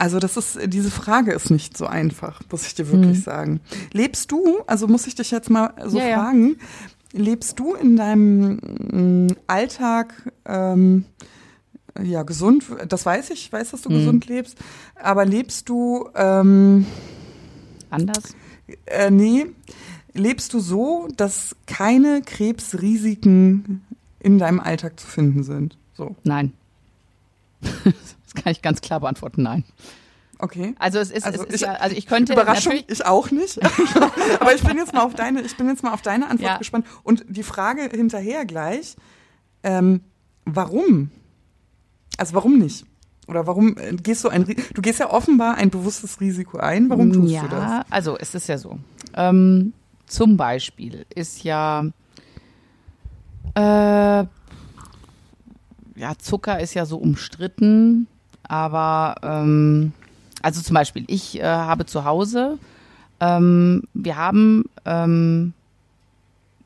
also 0.00 0.18
das 0.18 0.38
ist, 0.38 0.58
diese 0.68 0.90
Frage 0.90 1.32
ist 1.32 1.50
nicht 1.50 1.76
so 1.76 1.86
einfach, 1.86 2.40
muss 2.50 2.66
ich 2.66 2.74
dir 2.74 2.90
wirklich 2.90 3.18
mhm. 3.18 3.22
sagen. 3.22 3.60
Lebst 3.92 4.32
du, 4.32 4.60
also 4.66 4.88
muss 4.88 5.06
ich 5.06 5.14
dich 5.14 5.30
jetzt 5.30 5.50
mal 5.50 5.74
so 5.84 5.98
ja, 5.98 6.14
fragen, 6.14 6.56
ja. 7.12 7.20
lebst 7.20 7.60
du 7.60 7.74
in 7.74 7.96
deinem 7.96 9.26
mm, 9.26 9.36
Alltag 9.46 10.32
ähm, 10.46 11.04
ja 12.02 12.22
gesund? 12.22 12.64
Das 12.88 13.04
weiß 13.04 13.28
ich, 13.28 13.44
ich 13.44 13.52
weiß, 13.52 13.72
dass 13.72 13.82
du 13.82 13.90
mhm. 13.90 13.94
gesund 13.96 14.26
lebst, 14.26 14.56
aber 14.94 15.26
lebst 15.26 15.68
du 15.68 16.08
ähm, 16.14 16.86
anders? 17.90 18.34
Äh, 18.86 19.10
nee, 19.10 19.48
lebst 20.14 20.54
du 20.54 20.60
so, 20.60 21.08
dass 21.14 21.54
keine 21.66 22.22
Krebsrisiken 22.22 23.82
in 24.18 24.38
deinem 24.38 24.60
Alltag 24.60 24.98
zu 24.98 25.06
finden 25.06 25.42
sind? 25.42 25.76
So. 25.92 26.16
Nein. 26.24 26.54
Das 28.32 28.42
kann 28.42 28.52
ich 28.52 28.62
ganz 28.62 28.80
klar 28.80 29.00
beantworten, 29.00 29.42
nein. 29.42 29.64
Okay. 30.38 30.74
Also 30.78 30.98
es 30.98 31.10
ist, 31.10 31.26
also, 31.26 31.44
es 31.44 31.54
ist 31.54 31.62
ich, 31.62 31.68
also 31.68 31.96
ich 31.96 32.06
könnte 32.06 32.32
Überraschung, 32.32 32.72
ich 32.86 33.04
auch 33.04 33.30
nicht. 33.30 33.60
Aber 34.40 34.54
ich 34.54 34.62
bin 34.62 34.78
jetzt 34.78 34.94
mal 34.94 35.02
auf 35.02 35.14
deine, 35.14 35.42
ich 35.42 35.56
bin 35.56 35.68
jetzt 35.68 35.82
mal 35.82 35.92
auf 35.92 36.02
deine 36.02 36.28
Antwort 36.28 36.50
ja. 36.50 36.58
gespannt. 36.58 36.86
Und 37.02 37.24
die 37.28 37.42
Frage 37.42 37.82
hinterher 37.82 38.46
gleich: 38.46 38.96
ähm, 39.62 40.00
Warum? 40.44 41.10
Also 42.16 42.34
warum 42.34 42.58
nicht? 42.58 42.86
Oder 43.26 43.46
warum 43.46 43.76
äh, 43.76 43.94
gehst 43.94 44.24
du 44.24 44.28
ein, 44.28 44.44
du 44.44 44.82
gehst 44.82 44.98
ja 44.98 45.10
offenbar 45.10 45.56
ein 45.56 45.70
bewusstes 45.70 46.20
Risiko 46.20 46.58
ein. 46.58 46.88
Warum 46.90 47.12
tust 47.12 47.32
ja, 47.32 47.42
du 47.42 47.48
das? 47.48 47.62
Ja, 47.62 47.84
also 47.90 48.18
es 48.18 48.34
ist 48.34 48.48
ja 48.48 48.58
so. 48.58 48.78
Ähm, 49.14 49.72
zum 50.06 50.36
Beispiel 50.36 51.06
ist 51.14 51.44
ja 51.44 51.84
äh, 53.54 54.24
ja 55.96 56.18
Zucker 56.18 56.60
ist 56.60 56.74
ja 56.74 56.86
so 56.86 56.96
umstritten 56.98 58.08
aber 58.50 59.14
ähm, 59.22 59.92
also 60.42 60.60
zum 60.60 60.74
Beispiel, 60.74 61.04
ich 61.06 61.38
äh, 61.38 61.44
habe 61.44 61.86
zu 61.86 62.04
Hause, 62.04 62.58
ähm, 63.20 63.84
wir 63.94 64.16
haben 64.16 64.64
ähm, 64.84 65.52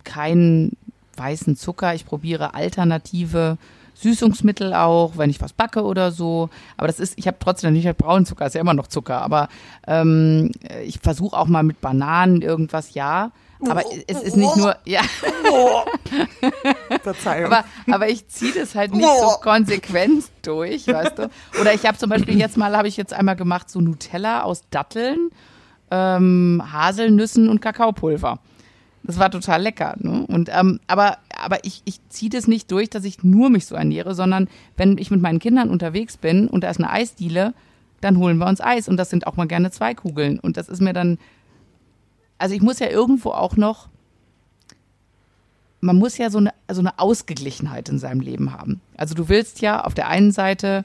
keinen 0.02 0.78
weißen 1.18 1.56
Zucker. 1.56 1.94
Ich 1.94 2.06
probiere 2.06 2.54
alternative 2.54 3.58
Süßungsmittel 3.96 4.72
auch, 4.72 5.18
wenn 5.18 5.28
ich 5.28 5.42
was 5.42 5.52
backe 5.52 5.82
oder 5.84 6.10
so. 6.10 6.48
Aber 6.78 6.86
das 6.86 7.00
ist, 7.00 7.18
ich 7.18 7.26
habe 7.26 7.36
trotzdem 7.38 7.74
nicht 7.74 7.84
halt 7.84 7.98
braunen 7.98 8.24
Zucker, 8.24 8.46
ist 8.46 8.54
ja 8.54 8.62
immer 8.62 8.72
noch 8.72 8.86
Zucker. 8.86 9.20
Aber 9.20 9.50
ähm, 9.86 10.52
ich 10.86 11.00
versuche 11.00 11.36
auch 11.36 11.48
mal 11.48 11.64
mit 11.64 11.82
Bananen 11.82 12.40
irgendwas, 12.40 12.94
ja. 12.94 13.30
Aber 13.68 13.82
es 14.06 14.22
ist 14.22 14.36
nicht 14.38 14.56
nur, 14.56 14.76
ja. 14.86 15.02
Verzeihung. 17.14 17.52
Aber, 17.52 17.64
aber 17.92 18.08
ich 18.08 18.28
ziehe 18.28 18.52
das 18.52 18.74
halt 18.74 18.94
nicht 18.94 19.08
so 19.20 19.38
konsequent 19.40 20.24
durch, 20.42 20.86
weißt 20.86 21.18
du. 21.18 21.30
Oder 21.60 21.74
ich 21.74 21.86
habe 21.86 21.96
zum 21.98 22.10
Beispiel 22.10 22.38
jetzt 22.38 22.56
mal, 22.56 22.76
habe 22.76 22.88
ich 22.88 22.96
jetzt 22.96 23.12
einmal 23.12 23.36
gemacht, 23.36 23.70
so 23.70 23.80
Nutella 23.80 24.42
aus 24.42 24.62
Datteln, 24.70 25.30
ähm, 25.90 26.62
Haselnüssen 26.72 27.48
und 27.48 27.60
Kakaopulver. 27.60 28.38
Das 29.02 29.18
war 29.18 29.30
total 29.30 29.62
lecker. 29.62 29.96
Ne? 29.98 30.24
Und, 30.26 30.48
ähm, 30.52 30.80
aber 30.86 31.18
aber 31.44 31.64
ich, 31.64 31.82
ich 31.84 32.00
ziehe 32.08 32.30
das 32.30 32.48
nicht 32.48 32.70
durch, 32.70 32.90
dass 32.90 33.04
ich 33.04 33.22
nur 33.22 33.50
mich 33.50 33.66
so 33.66 33.74
ernähre, 33.74 34.14
sondern 34.14 34.48
wenn 34.76 34.98
ich 34.98 35.10
mit 35.10 35.20
meinen 35.20 35.38
Kindern 35.38 35.68
unterwegs 35.68 36.16
bin 36.16 36.48
und 36.48 36.64
da 36.64 36.70
ist 36.70 36.78
eine 36.78 36.90
Eisdiele, 36.90 37.54
dann 38.00 38.18
holen 38.18 38.38
wir 38.38 38.46
uns 38.46 38.60
Eis 38.60 38.88
und 38.88 38.96
das 38.96 39.10
sind 39.10 39.26
auch 39.26 39.36
mal 39.36 39.46
gerne 39.46 39.70
zwei 39.70 39.94
Kugeln. 39.94 40.38
Und 40.38 40.56
das 40.56 40.68
ist 40.68 40.80
mir 40.80 40.92
dann, 40.92 41.18
also 42.38 42.54
ich 42.54 42.62
muss 42.62 42.78
ja 42.78 42.88
irgendwo 42.88 43.30
auch 43.30 43.56
noch, 43.56 43.88
man 45.84 45.96
muss 45.96 46.18
ja 46.18 46.30
so 46.30 46.38
eine, 46.38 46.52
so 46.70 46.80
eine 46.80 46.98
Ausgeglichenheit 46.98 47.88
in 47.88 47.98
seinem 47.98 48.20
Leben 48.20 48.52
haben. 48.52 48.80
Also 48.96 49.14
du 49.14 49.28
willst 49.28 49.60
ja 49.60 49.84
auf 49.84 49.94
der 49.94 50.08
einen 50.08 50.32
Seite 50.32 50.84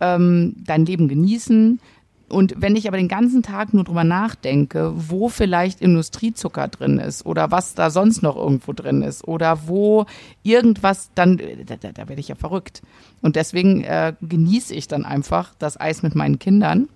ähm, 0.00 0.56
dein 0.64 0.84
Leben 0.84 1.08
genießen, 1.08 1.80
und 2.26 2.54
wenn 2.56 2.74
ich 2.74 2.88
aber 2.88 2.96
den 2.96 3.08
ganzen 3.08 3.42
Tag 3.42 3.74
nur 3.74 3.84
drüber 3.84 4.02
nachdenke, 4.02 4.92
wo 4.96 5.28
vielleicht 5.28 5.80
Industriezucker 5.80 6.68
drin 6.68 6.98
ist 6.98 7.26
oder 7.26 7.50
was 7.50 7.74
da 7.74 7.90
sonst 7.90 8.22
noch 8.22 8.36
irgendwo 8.36 8.72
drin 8.72 9.02
ist 9.02 9.28
oder 9.28 9.68
wo 9.68 10.06
irgendwas, 10.42 11.10
dann, 11.14 11.36
da, 11.36 11.76
da, 11.76 11.92
da 11.92 12.08
werde 12.08 12.20
ich 12.20 12.28
ja 12.28 12.34
verrückt. 12.34 12.82
Und 13.20 13.36
deswegen 13.36 13.84
äh, 13.84 14.14
genieße 14.22 14.74
ich 14.74 14.88
dann 14.88 15.04
einfach 15.04 15.54
das 15.58 15.78
Eis 15.78 16.02
mit 16.02 16.14
meinen 16.14 16.38
Kindern 16.38 16.88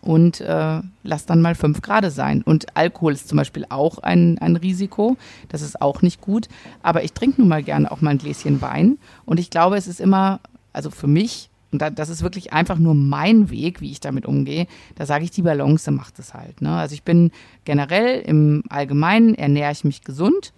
und 0.00 0.40
äh, 0.40 0.80
lass 1.02 1.26
dann 1.26 1.42
mal 1.42 1.54
fünf 1.54 1.82
Grad 1.82 2.10
sein. 2.12 2.42
Und 2.42 2.76
Alkohol 2.76 3.12
ist 3.12 3.28
zum 3.28 3.38
Beispiel 3.38 3.66
auch 3.68 3.98
ein, 3.98 4.38
ein 4.38 4.56
Risiko. 4.56 5.16
Das 5.48 5.62
ist 5.62 5.80
auch 5.80 6.02
nicht 6.02 6.20
gut. 6.20 6.48
Aber 6.82 7.02
ich 7.04 7.12
trinke 7.12 7.40
nun 7.40 7.48
mal 7.48 7.62
gerne 7.62 7.90
auch 7.90 8.00
mal 8.00 8.10
ein 8.10 8.18
Gläschen 8.18 8.60
Wein. 8.60 8.98
Und 9.24 9.40
ich 9.40 9.50
glaube, 9.50 9.76
es 9.76 9.86
ist 9.86 10.00
immer, 10.00 10.40
also 10.72 10.90
für 10.90 11.06
mich 11.06 11.50
und 11.72 11.82
da, 11.82 11.90
das 11.90 12.08
ist 12.08 12.22
wirklich 12.22 12.52
einfach 12.52 12.78
nur 12.78 12.94
mein 12.94 13.50
Weg, 13.50 13.80
wie 13.80 13.90
ich 13.90 14.00
damit 14.00 14.24
umgehe, 14.24 14.66
da 14.94 15.04
sage 15.04 15.24
ich, 15.24 15.30
die 15.30 15.42
Balance 15.42 15.90
macht 15.90 16.18
es 16.18 16.32
halt. 16.32 16.62
Ne? 16.62 16.74
Also 16.74 16.94
ich 16.94 17.02
bin 17.02 17.32
generell 17.64 18.20
im 18.20 18.62
Allgemeinen, 18.68 19.34
ernähre 19.34 19.72
ich 19.72 19.84
mich 19.84 20.02
gesund. 20.02 20.52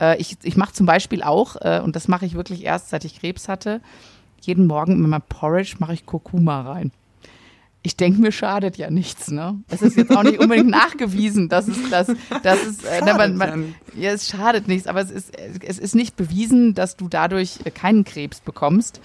Äh, 0.00 0.20
ich 0.20 0.36
ich 0.42 0.56
mache 0.56 0.72
zum 0.72 0.86
Beispiel 0.86 1.22
auch, 1.22 1.56
äh, 1.60 1.80
und 1.82 1.96
das 1.96 2.06
mache 2.06 2.26
ich 2.26 2.34
wirklich 2.34 2.64
erst, 2.64 2.90
seit 2.90 3.04
ich 3.04 3.18
Krebs 3.18 3.48
hatte, 3.48 3.80
jeden 4.40 4.66
Morgen 4.66 4.92
in 4.92 5.08
meinem 5.08 5.22
Porridge 5.28 5.76
mache 5.78 5.94
ich 5.94 6.06
Kurkuma 6.06 6.60
rein. 6.60 6.92
Ich 7.84 7.96
denke, 7.96 8.20
mir 8.20 8.30
schadet 8.30 8.76
ja 8.76 8.90
nichts, 8.90 9.30
ne? 9.30 9.60
Es 9.68 9.82
ist 9.82 9.96
jetzt 9.96 10.16
auch 10.16 10.22
nicht 10.22 10.38
unbedingt 10.38 10.70
nachgewiesen, 10.70 11.48
dass 11.48 11.66
es 11.66 11.76
das, 11.90 12.06
das 12.42 12.64
ist, 12.64 12.84
äh, 12.84 13.04
ne, 13.04 13.14
man, 13.14 13.36
man, 13.36 13.74
ja, 13.96 14.12
es 14.12 14.28
schadet 14.28 14.68
nichts, 14.68 14.86
aber 14.86 15.00
es 15.00 15.10
ist, 15.10 15.36
es 15.36 15.78
ist 15.78 15.94
nicht 15.94 16.14
bewiesen, 16.16 16.74
dass 16.74 16.96
du 16.96 17.08
dadurch 17.08 17.58
keinen 17.74 18.04
Krebs 18.04 18.40
bekommst. 18.40 19.00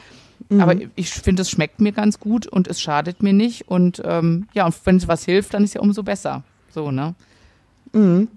Mhm. 0.49 0.61
Aber 0.61 0.75
ich 0.95 1.09
finde, 1.09 1.41
es 1.41 1.49
schmeckt 1.49 1.81
mir 1.81 1.91
ganz 1.91 2.19
gut 2.19 2.45
und 2.45 2.67
es 2.67 2.79
schadet 2.79 3.23
mir 3.23 3.33
nicht. 3.33 3.67
Und 3.67 4.01
ähm, 4.05 4.47
ja, 4.53 4.65
und 4.65 4.75
wenn 4.85 4.97
es 4.97 5.07
was 5.07 5.25
hilft, 5.25 5.55
dann 5.55 5.63
ist 5.63 5.73
ja 5.73 5.81
umso 5.81 6.03
besser. 6.03 6.43
So, 6.69 6.91
ne? 6.91 7.15
Mhm. 7.93 8.27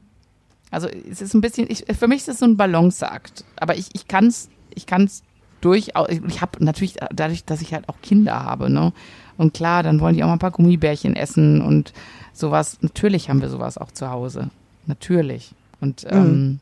Also 0.71 0.89
es 0.89 1.21
ist 1.21 1.35
ein 1.35 1.43
bisschen, 1.43 1.67
ich, 1.69 1.85
für 1.99 2.09
mich 2.09 2.23
ist 2.23 2.29
es 2.29 2.39
so 2.39 2.47
ein 2.47 2.57
Balanceakt. 2.57 3.45
Aber 3.57 3.77
ich, 3.77 3.89
ich 3.93 4.09
kann 4.09 4.29
es 4.29 4.49
ich 4.75 4.87
kann's 4.87 5.23
durchaus, 5.61 6.09
ich 6.09 6.41
habe 6.41 6.65
natürlich 6.65 6.97
dadurch, 7.13 7.45
dass 7.45 7.61
ich 7.61 7.75
halt 7.75 7.89
auch 7.89 8.01
Kinder 8.03 8.43
habe, 8.43 8.71
ne? 8.71 8.93
Und 9.41 9.55
klar, 9.55 9.83
dann 9.83 10.01
wollen 10.01 10.15
die 10.15 10.23
auch 10.23 10.27
mal 10.27 10.35
ein 10.35 10.39
paar 10.39 10.51
Gummibärchen 10.51 11.17
essen 11.17 11.63
und 11.63 11.95
sowas. 12.35 12.77
Natürlich 12.83 13.31
haben 13.31 13.41
wir 13.41 13.49
sowas 13.49 13.79
auch 13.79 13.91
zu 13.91 14.11
Hause. 14.11 14.51
Natürlich. 14.87 15.53
Und 15.81 16.05
mhm. 16.05 16.11
ähm, 16.11 16.61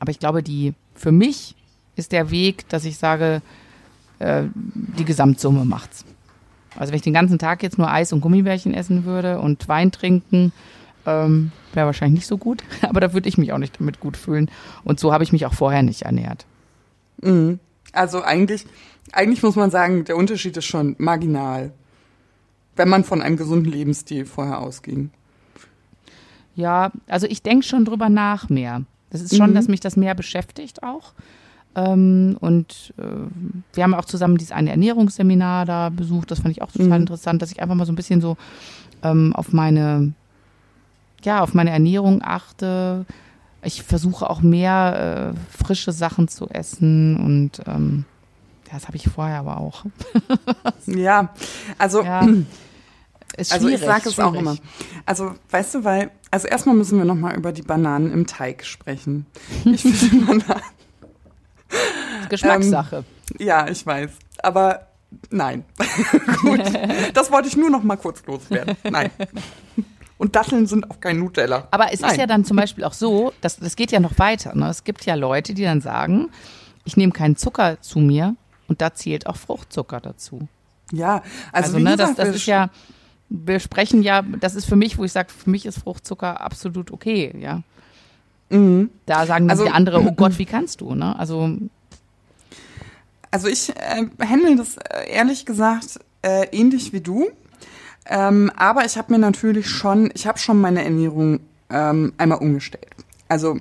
aber 0.00 0.10
ich 0.10 0.18
glaube, 0.18 0.42
die 0.42 0.72
für 0.94 1.12
mich 1.12 1.54
ist 1.94 2.12
der 2.12 2.30
Weg, 2.30 2.66
dass 2.70 2.86
ich 2.86 2.96
sage, 2.96 3.42
äh, 4.18 4.44
die 4.54 5.04
Gesamtsumme 5.04 5.66
macht's. 5.66 6.06
Also 6.74 6.90
wenn 6.90 6.96
ich 6.96 7.02
den 7.02 7.12
ganzen 7.12 7.38
Tag 7.38 7.62
jetzt 7.62 7.76
nur 7.76 7.90
Eis 7.90 8.14
und 8.14 8.22
Gummibärchen 8.22 8.72
essen 8.72 9.04
würde 9.04 9.38
und 9.38 9.68
Wein 9.68 9.92
trinken, 9.92 10.52
ähm, 11.04 11.52
wäre 11.74 11.84
wahrscheinlich 11.84 12.20
nicht 12.20 12.26
so 12.26 12.38
gut. 12.38 12.64
Aber 12.80 13.00
da 13.00 13.12
würde 13.12 13.28
ich 13.28 13.36
mich 13.36 13.52
auch 13.52 13.58
nicht 13.58 13.78
damit 13.78 14.00
gut 14.00 14.16
fühlen. 14.16 14.50
Und 14.84 14.98
so 14.98 15.12
habe 15.12 15.22
ich 15.22 15.32
mich 15.32 15.44
auch 15.44 15.52
vorher 15.52 15.82
nicht 15.82 16.00
ernährt. 16.00 16.46
Mhm. 17.20 17.60
Also 17.92 18.22
eigentlich, 18.22 18.64
eigentlich 19.14 19.42
muss 19.42 19.56
man 19.56 19.70
sagen, 19.70 20.04
der 20.04 20.16
Unterschied 20.16 20.56
ist 20.56 20.64
schon 20.64 20.96
marginal, 20.98 21.72
wenn 22.76 22.88
man 22.88 23.04
von 23.04 23.22
einem 23.22 23.36
gesunden 23.36 23.70
Lebensstil 23.70 24.26
vorher 24.26 24.60
ausging. 24.60 25.10
Ja, 26.56 26.92
also 27.08 27.26
ich 27.26 27.42
denke 27.42 27.64
schon 27.64 27.84
drüber 27.84 28.08
nach 28.08 28.48
mehr. 28.48 28.82
Das 29.10 29.20
ist 29.20 29.36
schon, 29.36 29.50
mhm. 29.50 29.54
dass 29.54 29.68
mich 29.68 29.80
das 29.80 29.96
mehr 29.96 30.14
beschäftigt 30.14 30.82
auch. 30.82 31.12
Ähm, 31.76 32.36
und 32.40 32.94
äh, 32.98 33.02
wir 33.72 33.84
haben 33.84 33.94
auch 33.94 34.04
zusammen 34.04 34.36
dieses 34.36 34.52
eine 34.52 34.70
Ernährungsseminar 34.70 35.66
da 35.66 35.88
besucht. 35.88 36.30
Das 36.30 36.40
fand 36.40 36.52
ich 36.52 36.62
auch 36.62 36.70
total 36.70 36.88
mhm. 36.88 36.94
interessant, 36.94 37.42
dass 37.42 37.52
ich 37.52 37.60
einfach 37.60 37.74
mal 37.74 37.86
so 37.86 37.92
ein 37.92 37.96
bisschen 37.96 38.20
so 38.20 38.36
ähm, 39.02 39.34
auf 39.34 39.52
meine, 39.52 40.12
ja, 41.22 41.42
auf 41.42 41.54
meine 41.54 41.70
Ernährung 41.70 42.22
achte. 42.22 43.06
Ich 43.62 43.82
versuche 43.82 44.28
auch 44.28 44.42
mehr 44.42 45.34
äh, 45.34 45.56
frische 45.56 45.92
Sachen 45.92 46.28
zu 46.28 46.48
essen 46.48 47.16
und 47.16 47.62
ähm, 47.66 48.04
das 48.74 48.86
habe 48.86 48.96
ich 48.96 49.08
vorher 49.08 49.38
aber 49.38 49.58
auch. 49.58 49.84
ja, 50.86 51.32
also. 51.78 52.02
Ja. 52.02 52.20
also 53.50 53.68
ich 53.68 53.80
sage 53.80 54.08
es 54.08 54.18
auch 54.18 54.34
immer. 54.34 54.56
Also 55.06 55.34
weißt 55.50 55.76
du, 55.76 55.84
weil, 55.84 56.10
also 56.30 56.46
erstmal 56.48 56.74
müssen 56.74 56.98
wir 56.98 57.04
nochmal 57.04 57.36
über 57.36 57.52
die 57.52 57.62
Bananen 57.62 58.12
im 58.12 58.26
Teig 58.26 58.64
sprechen. 58.64 59.26
Ich 59.64 59.82
finde 59.82 60.26
Bananen 60.26 60.62
Geschmackssache. 62.28 63.04
Ähm, 63.38 63.46
ja, 63.46 63.68
ich 63.68 63.84
weiß. 63.86 64.10
Aber 64.42 64.88
nein. 65.30 65.64
Gut. 66.42 66.60
Das 67.14 67.30
wollte 67.30 67.48
ich 67.48 67.56
nur 67.56 67.70
noch 67.70 67.82
mal 67.82 67.96
kurz 67.96 68.24
loswerden. 68.26 68.76
Nein. 68.90 69.10
Und 70.18 70.36
Datteln 70.36 70.66
sind 70.66 70.90
auch 70.90 71.00
kein 71.00 71.18
Nutella. 71.18 71.68
Aber 71.70 71.92
es 71.92 72.00
Nein. 72.00 72.12
ist 72.12 72.16
ja 72.18 72.26
dann 72.26 72.44
zum 72.44 72.56
Beispiel 72.56 72.84
auch 72.84 72.92
so, 72.92 73.32
dass, 73.40 73.56
das 73.56 73.76
geht 73.76 73.90
ja 73.90 74.00
noch 74.00 74.18
weiter. 74.18 74.54
Ne? 74.54 74.68
Es 74.68 74.84
gibt 74.84 75.04
ja 75.06 75.14
Leute, 75.14 75.54
die 75.54 75.64
dann 75.64 75.80
sagen, 75.80 76.30
ich 76.84 76.96
nehme 76.96 77.12
keinen 77.12 77.36
Zucker 77.36 77.80
zu 77.80 77.98
mir 77.98 78.36
und 78.68 78.80
da 78.80 78.94
zählt 78.94 79.26
auch 79.26 79.36
Fruchtzucker 79.36 80.00
dazu. 80.00 80.48
Ja, 80.92 81.22
also, 81.52 81.74
also 81.74 81.78
ne, 81.78 81.92
gesagt, 81.92 82.18
das, 82.18 82.26
das 82.26 82.36
ist 82.36 82.46
ja, 82.46 82.70
wir 83.28 83.60
sprechen 83.60 84.02
ja, 84.02 84.22
das 84.22 84.54
ist 84.54 84.66
für 84.66 84.76
mich, 84.76 84.98
wo 84.98 85.04
ich 85.04 85.12
sage, 85.12 85.30
für 85.30 85.50
mich 85.50 85.66
ist 85.66 85.78
Fruchtzucker 85.78 86.40
absolut 86.40 86.90
okay, 86.90 87.34
ja. 87.38 87.62
Mhm. 88.50 88.90
Da 89.06 89.26
sagen 89.26 89.48
dann 89.48 89.58
also, 89.58 89.64
die 89.64 89.70
andere, 89.70 90.00
oh 90.02 90.12
Gott, 90.12 90.38
wie 90.38 90.44
kannst 90.44 90.80
du, 90.80 90.94
ne? 90.94 91.18
Also 91.18 91.58
also 93.34 93.48
ich 93.48 93.70
äh, 93.70 94.06
handle 94.24 94.54
das 94.54 94.76
äh, 94.76 95.10
ehrlich 95.10 95.44
gesagt 95.44 95.98
äh, 96.22 96.46
ähnlich 96.52 96.92
wie 96.92 97.00
du. 97.00 97.26
Ähm, 98.06 98.52
aber 98.54 98.84
ich 98.84 98.96
habe 98.96 99.12
mir 99.12 99.18
natürlich 99.18 99.68
schon, 99.68 100.12
ich 100.14 100.28
habe 100.28 100.38
schon 100.38 100.60
meine 100.60 100.84
Ernährung 100.84 101.40
ähm, 101.68 102.12
einmal 102.16 102.38
umgestellt. 102.38 102.94
Also 103.26 103.58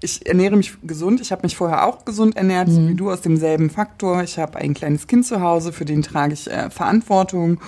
ich 0.00 0.26
ernähre 0.26 0.56
mich 0.56 0.72
gesund. 0.82 1.20
Ich 1.20 1.32
habe 1.32 1.42
mich 1.42 1.56
vorher 1.56 1.86
auch 1.86 2.04
gesund 2.04 2.36
ernährt, 2.36 2.68
mhm. 2.68 2.72
so 2.72 2.88
wie 2.88 2.94
du 2.94 3.10
aus 3.10 3.20
demselben 3.20 3.70
Faktor. 3.70 4.22
Ich 4.22 4.38
habe 4.38 4.58
ein 4.58 4.74
kleines 4.74 5.06
Kind 5.06 5.26
zu 5.26 5.40
Hause, 5.40 5.72
für 5.72 5.84
den 5.84 6.02
trage 6.02 6.32
ich 6.32 6.50
äh, 6.50 6.70
Verantwortung. 6.70 7.60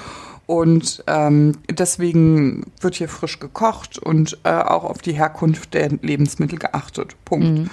Und 0.47 1.05
ähm, 1.07 1.57
deswegen 1.71 2.65
wird 2.81 2.97
hier 2.97 3.09
frisch 3.09 3.39
gekocht 3.39 3.99
und 3.99 4.39
äh, 4.45 4.51
auch 4.51 4.85
auf 4.85 4.99
die 4.99 5.13
Herkunft 5.13 5.73
der 5.75 5.91
Lebensmittel 6.03 6.59
geachtet. 6.59 7.17
Punkt. 7.25 7.61
Mhm. 7.61 7.71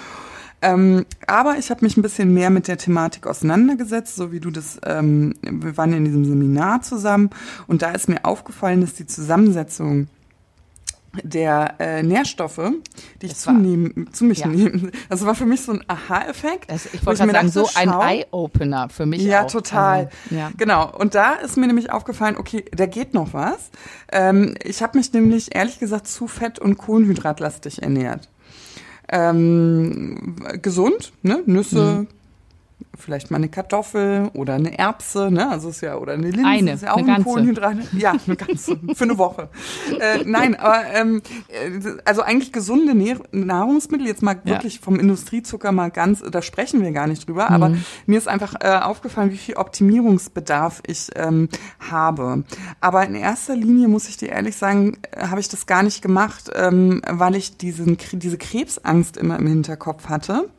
Ähm, 0.61 1.05
aber 1.25 1.57
ich 1.57 1.69
habe 1.71 1.85
mich 1.85 1.95
ein 1.95 2.01
bisschen 2.01 2.33
mehr 2.33 2.49
mit 2.49 2.67
der 2.67 2.77
Thematik 2.77 3.27
auseinandergesetzt, 3.27 4.15
so 4.17 4.31
wie 4.31 4.41
du 4.41 4.51
das, 4.51 4.79
ähm, 4.85 5.33
wir 5.41 5.77
waren 5.77 5.93
in 5.93 6.03
diesem 6.03 6.25
Seminar 6.25 6.81
zusammen 6.81 7.29
und 7.67 7.81
da 7.81 7.91
ist 7.91 8.09
mir 8.09 8.25
aufgefallen, 8.25 8.81
dass 8.81 8.93
die 8.93 9.05
Zusammensetzung 9.05 10.07
der 11.23 11.75
äh, 11.79 12.03
Nährstoffe, 12.03 12.71
die 13.21 13.25
ich 13.25 13.35
zu, 13.35 13.51
nehmen, 13.51 14.09
zu 14.11 14.25
mich 14.25 14.39
ja. 14.39 14.47
nehme. 14.47 14.91
Das 15.09 15.25
war 15.25 15.35
für 15.35 15.45
mich 15.45 15.61
so 15.61 15.71
ein 15.73 15.83
Aha-Effekt. 15.87 16.71
Ich 16.93 17.05
wollte 17.05 17.25
mir 17.25 17.33
sagen, 17.33 17.47
dachte, 17.47 17.49
so 17.49 17.69
ein 17.75 17.89
Eye-Opener 17.89 18.89
für 18.89 19.05
mich 19.05 19.21
Ja, 19.21 19.43
auch. 19.45 19.51
total. 19.51 20.05
Also, 20.05 20.35
ja. 20.35 20.51
Genau. 20.57 20.91
Und 20.95 21.15
da 21.15 21.33
ist 21.33 21.57
mir 21.57 21.67
nämlich 21.67 21.91
aufgefallen, 21.91 22.37
okay, 22.37 22.65
da 22.71 22.85
geht 22.85 23.13
noch 23.13 23.33
was. 23.33 23.71
Ähm, 24.11 24.55
ich 24.63 24.81
habe 24.81 24.97
mich 24.97 25.11
nämlich 25.13 25.55
ehrlich 25.55 25.79
gesagt 25.79 26.07
zu 26.07 26.27
fett- 26.27 26.59
und 26.59 26.77
kohlenhydratlastig 26.77 27.81
ernährt 27.81 28.29
ähm, 29.11 30.35
gesund, 30.61 31.13
ne? 31.23 31.41
Nüsse, 31.45 31.99
mhm 32.01 32.07
vielleicht 32.99 33.31
mal 33.31 33.37
eine 33.37 33.49
Kartoffel 33.49 34.29
oder 34.33 34.55
eine 34.55 34.77
Erbse, 34.77 35.31
ne? 35.31 35.49
Also 35.49 35.69
ist 35.69 35.81
ja 35.81 35.97
oder 35.97 36.13
eine 36.13 36.29
Linse, 36.29 36.45
eine, 36.45 36.73
ist 36.73 36.83
ja 36.83 36.93
auch 36.93 36.97
eine 36.97 37.15
ein 37.15 37.23
Kohlenhydrat. 37.23 37.77
Ja, 37.93 38.13
eine 38.25 38.35
ganze 38.35 38.77
für 38.93 39.03
eine 39.03 39.17
Woche. 39.17 39.49
Äh, 39.99 40.23
nein, 40.25 40.55
aber 40.55 40.83
ähm, 40.93 41.21
äh, 41.47 41.97
also 42.05 42.21
eigentlich 42.21 42.51
gesunde 42.51 42.95
Nahrungsmittel 43.31 44.07
jetzt 44.07 44.21
mal 44.21 44.37
ja. 44.43 44.55
wirklich 44.55 44.79
vom 44.79 44.99
Industriezucker 44.99 45.71
mal 45.71 45.91
ganz, 45.91 46.21
da 46.21 46.41
sprechen 46.41 46.81
wir 46.81 46.91
gar 46.91 47.07
nicht 47.07 47.27
drüber. 47.27 47.49
Mhm. 47.49 47.55
Aber 47.55 47.71
mir 48.05 48.17
ist 48.17 48.27
einfach 48.27 48.55
äh, 48.59 48.79
aufgefallen, 48.79 49.31
wie 49.31 49.37
viel 49.37 49.55
Optimierungsbedarf 49.55 50.81
ich 50.85 51.09
ähm, 51.15 51.49
habe. 51.79 52.43
Aber 52.81 53.05
in 53.05 53.15
erster 53.15 53.55
Linie 53.55 53.87
muss 53.87 54.09
ich 54.09 54.17
dir 54.17 54.29
ehrlich 54.29 54.55
sagen, 54.55 54.97
äh, 55.11 55.27
habe 55.27 55.39
ich 55.39 55.49
das 55.49 55.65
gar 55.65 55.83
nicht 55.83 56.01
gemacht, 56.01 56.51
ähm, 56.55 57.01
weil 57.09 57.35
ich 57.35 57.57
diesen 57.57 57.97
diese 58.13 58.37
Krebsangst 58.37 59.17
immer 59.17 59.37
im 59.39 59.47
Hinterkopf 59.47 60.09
hatte, 60.09 60.49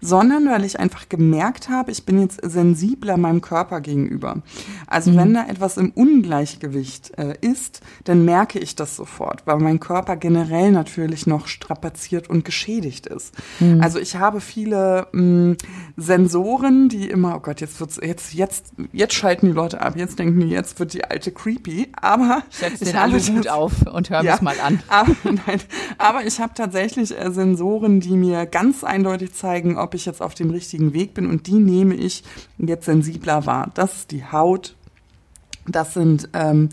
sondern 0.00 0.48
weil 0.48 0.64
ich 0.64 0.78
einfach 0.78 1.08
gemerkt 1.08 1.68
habe 1.68 1.87
habe, 1.88 1.92
ich 1.92 2.04
bin 2.04 2.20
jetzt 2.20 2.40
sensibler 2.42 3.16
meinem 3.16 3.40
Körper 3.40 3.80
gegenüber. 3.80 4.42
Also 4.86 5.10
mhm. 5.10 5.16
wenn 5.16 5.34
da 5.34 5.46
etwas 5.48 5.76
im 5.76 5.90
Ungleichgewicht 5.90 7.18
äh, 7.18 7.34
ist, 7.40 7.80
dann 8.04 8.24
merke 8.24 8.58
ich 8.58 8.76
das 8.76 8.96
sofort, 8.96 9.46
weil 9.46 9.58
mein 9.58 9.80
Körper 9.80 10.16
generell 10.16 10.70
natürlich 10.70 11.26
noch 11.26 11.46
strapaziert 11.48 12.28
und 12.28 12.44
geschädigt 12.44 13.06
ist. 13.06 13.34
Mhm. 13.60 13.80
Also 13.80 13.98
ich 13.98 14.16
habe 14.16 14.40
viele 14.40 15.08
mh, 15.12 15.56
Sensoren, 15.96 16.88
die 16.88 17.08
immer, 17.08 17.36
oh 17.36 17.40
Gott, 17.40 17.60
jetzt 17.60 17.80
wird's, 17.80 17.98
jetzt, 18.02 18.34
jetzt, 18.34 18.72
jetzt 18.92 19.14
schalten 19.14 19.46
die 19.46 19.52
Leute 19.52 19.80
ab, 19.80 19.94
jetzt 19.96 20.18
denken 20.18 20.40
die, 20.40 20.48
jetzt 20.48 20.78
wird 20.78 20.92
die 20.92 21.04
alte 21.04 21.32
creepy, 21.32 21.88
aber 22.00 22.42
Setz 22.50 22.80
den 22.80 22.96
Aluhut 22.96 23.48
auf 23.48 23.72
und 23.92 24.10
hör 24.10 24.22
ja, 24.22 24.32
mich 24.32 24.42
mal 24.42 24.56
an. 24.60 24.80
Aber, 24.88 25.14
nein, 25.24 25.60
aber 25.98 26.24
ich 26.24 26.40
habe 26.40 26.52
tatsächlich 26.54 27.16
äh, 27.16 27.30
Sensoren, 27.30 28.00
die 28.00 28.16
mir 28.16 28.46
ganz 28.46 28.82
eindeutig 28.82 29.34
zeigen, 29.34 29.76
ob 29.76 29.94
ich 29.94 30.06
jetzt 30.06 30.22
auf 30.22 30.34
dem 30.34 30.50
richtigen 30.50 30.92
Weg 30.92 31.14
bin 31.14 31.26
und 31.28 31.46
die 31.46 31.60
nehme 31.78 31.94
ich 31.94 32.24
jetzt 32.58 32.86
sensibler 32.86 33.46
wahr. 33.46 33.70
Das 33.74 33.94
ist 33.94 34.10
die 34.10 34.24
Haut. 34.24 34.74
Das 35.66 35.94
sind 35.94 36.28
ähm, 36.32 36.70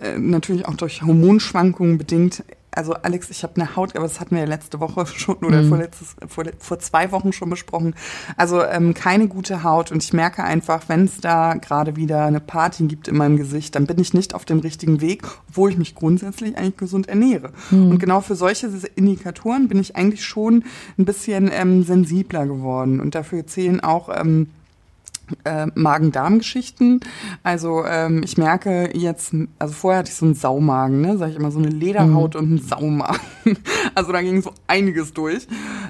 äh, 0.00 0.18
natürlich 0.18 0.66
auch 0.66 0.74
durch 0.74 1.02
Hormonschwankungen 1.02 1.98
bedingt 1.98 2.44
also 2.76 2.94
Alex, 2.94 3.30
ich 3.30 3.42
habe 3.42 3.56
eine 3.56 3.74
Haut, 3.74 3.96
aber 3.96 4.06
das 4.06 4.20
hatten 4.20 4.34
wir 4.34 4.42
ja 4.42 4.48
letzte 4.48 4.80
Woche 4.80 5.06
schon 5.14 5.36
oder 5.36 5.62
mhm. 5.62 5.68
vorletztes, 5.68 6.16
vor, 6.28 6.44
vor 6.58 6.78
zwei 6.78 7.10
Wochen 7.12 7.32
schon 7.32 7.50
besprochen. 7.50 7.94
Also 8.36 8.62
ähm, 8.62 8.94
keine 8.94 9.28
gute 9.28 9.62
Haut 9.62 9.90
und 9.90 10.02
ich 10.02 10.12
merke 10.12 10.44
einfach, 10.44 10.88
wenn 10.88 11.04
es 11.04 11.20
da 11.20 11.54
gerade 11.54 11.96
wieder 11.96 12.26
eine 12.26 12.40
Party 12.40 12.86
gibt 12.86 13.08
in 13.08 13.16
meinem 13.16 13.36
Gesicht, 13.36 13.74
dann 13.74 13.86
bin 13.86 13.98
ich 13.98 14.14
nicht 14.14 14.34
auf 14.34 14.44
dem 14.44 14.60
richtigen 14.60 15.00
Weg, 15.00 15.22
obwohl 15.48 15.70
ich 15.70 15.78
mich 15.78 15.94
grundsätzlich 15.94 16.56
eigentlich 16.56 16.76
gesund 16.76 17.08
ernähre. 17.08 17.50
Mhm. 17.70 17.92
Und 17.92 17.98
genau 17.98 18.20
für 18.20 18.36
solche 18.36 18.66
Indikatoren 18.94 19.68
bin 19.68 19.78
ich 19.78 19.96
eigentlich 19.96 20.24
schon 20.24 20.64
ein 20.98 21.04
bisschen 21.04 21.50
ähm, 21.52 21.82
sensibler 21.82 22.46
geworden 22.46 23.00
und 23.00 23.14
dafür 23.14 23.46
zählen 23.46 23.80
auch 23.80 24.08
ähm, 24.14 24.48
äh, 25.44 25.66
Magen-Darm-Geschichten. 25.74 27.00
Also 27.42 27.84
ähm, 27.84 28.22
ich 28.24 28.38
merke 28.38 28.90
jetzt, 28.94 29.34
also 29.58 29.74
vorher 29.74 30.00
hatte 30.00 30.10
ich 30.10 30.16
so 30.16 30.26
einen 30.26 30.34
Saumagen, 30.34 31.00
ne, 31.00 31.18
sag 31.18 31.30
ich 31.30 31.36
immer, 31.36 31.50
so 31.50 31.58
eine 31.58 31.68
Lederhaut 31.68 32.34
mhm. 32.34 32.40
und 32.40 32.46
einen 32.48 32.58
Saumagen. 32.58 33.20
Also 33.94 34.12
da 34.12 34.20
ging 34.20 34.42
so 34.42 34.52
einiges 34.66 35.14
durch. 35.14 35.46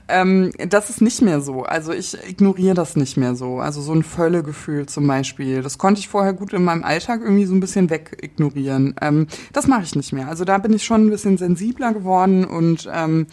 Ähm, 0.09 0.53
das 0.69 0.91
ist 0.91 1.01
nicht 1.01 1.23
mehr 1.23 1.41
so. 1.41 1.63
Also 1.63 1.93
ich 1.93 2.17
ignoriere 2.29 2.75
das 2.75 2.95
nicht 2.95 3.17
mehr 3.17 3.35
so. 3.35 3.59
Also 3.59 3.81
so 3.81 3.93
ein 3.93 4.03
Völlegefühl 4.03 4.87
zum 4.87 5.07
Beispiel. 5.07 5.63
Das 5.63 5.79
konnte 5.79 6.01
ich 6.01 6.09
vorher 6.09 6.35
gut 6.35 6.53
in 6.53 6.63
meinem 6.63 6.85
Alltag 6.85 7.21
irgendwie 7.23 7.47
so 7.47 7.55
ein 7.55 7.61
bisschen 7.61 7.91
wegignorieren. 7.91 8.95
Ähm, 9.01 9.27
das 9.53 9.67
mache 9.67 9.83
ich 9.83 9.97
nicht 9.97 10.13
mehr. 10.13 10.29
Also 10.29 10.45
da 10.45 10.59
bin 10.59 10.73
ich 10.73 10.85
schon 10.85 11.07
ein 11.07 11.11
bisschen 11.11 11.39
sensibler 11.39 11.93
geworden 11.95 12.45
und 12.45 12.89
ähm, 12.93 13.27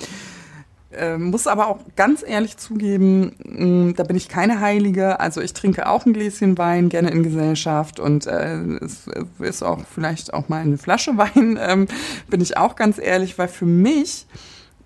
äh, 0.98 1.18
muss 1.18 1.48
aber 1.48 1.68
auch 1.68 1.80
ganz 1.96 2.24
ehrlich 2.26 2.58
zugeben, 2.58 3.36
mh, 3.44 3.94
da 3.94 4.04
bin 4.04 4.16
ich 4.16 4.30
keine 4.30 4.60
Heilige. 4.60 5.20
Also 5.20 5.42
ich 5.42 5.54
trinke 5.54 5.88
auch 5.88 6.06
ein 6.06 6.14
Gläschen 6.14 6.58
Wein, 6.58 6.90
gerne 6.90 7.12
in 7.12 7.24
Gesellschaft 7.24 8.00
und 8.00 8.28
äh, 8.28 8.56
es 8.82 9.08
ist 9.40 9.64
auch 9.64 9.80
vielleicht 9.94 10.34
auch 10.34 10.50
mal 10.50 10.62
eine 10.62 10.78
Flasche 10.78 11.18
Wein, 11.18 11.60
ähm, 11.62 11.88
bin 12.30 12.42
ich 12.42 12.58
auch 12.58 12.76
ganz 12.76 13.00
ehrlich, 13.00 13.38
weil 13.38 13.48
für 13.48 13.66
mich 13.66 14.26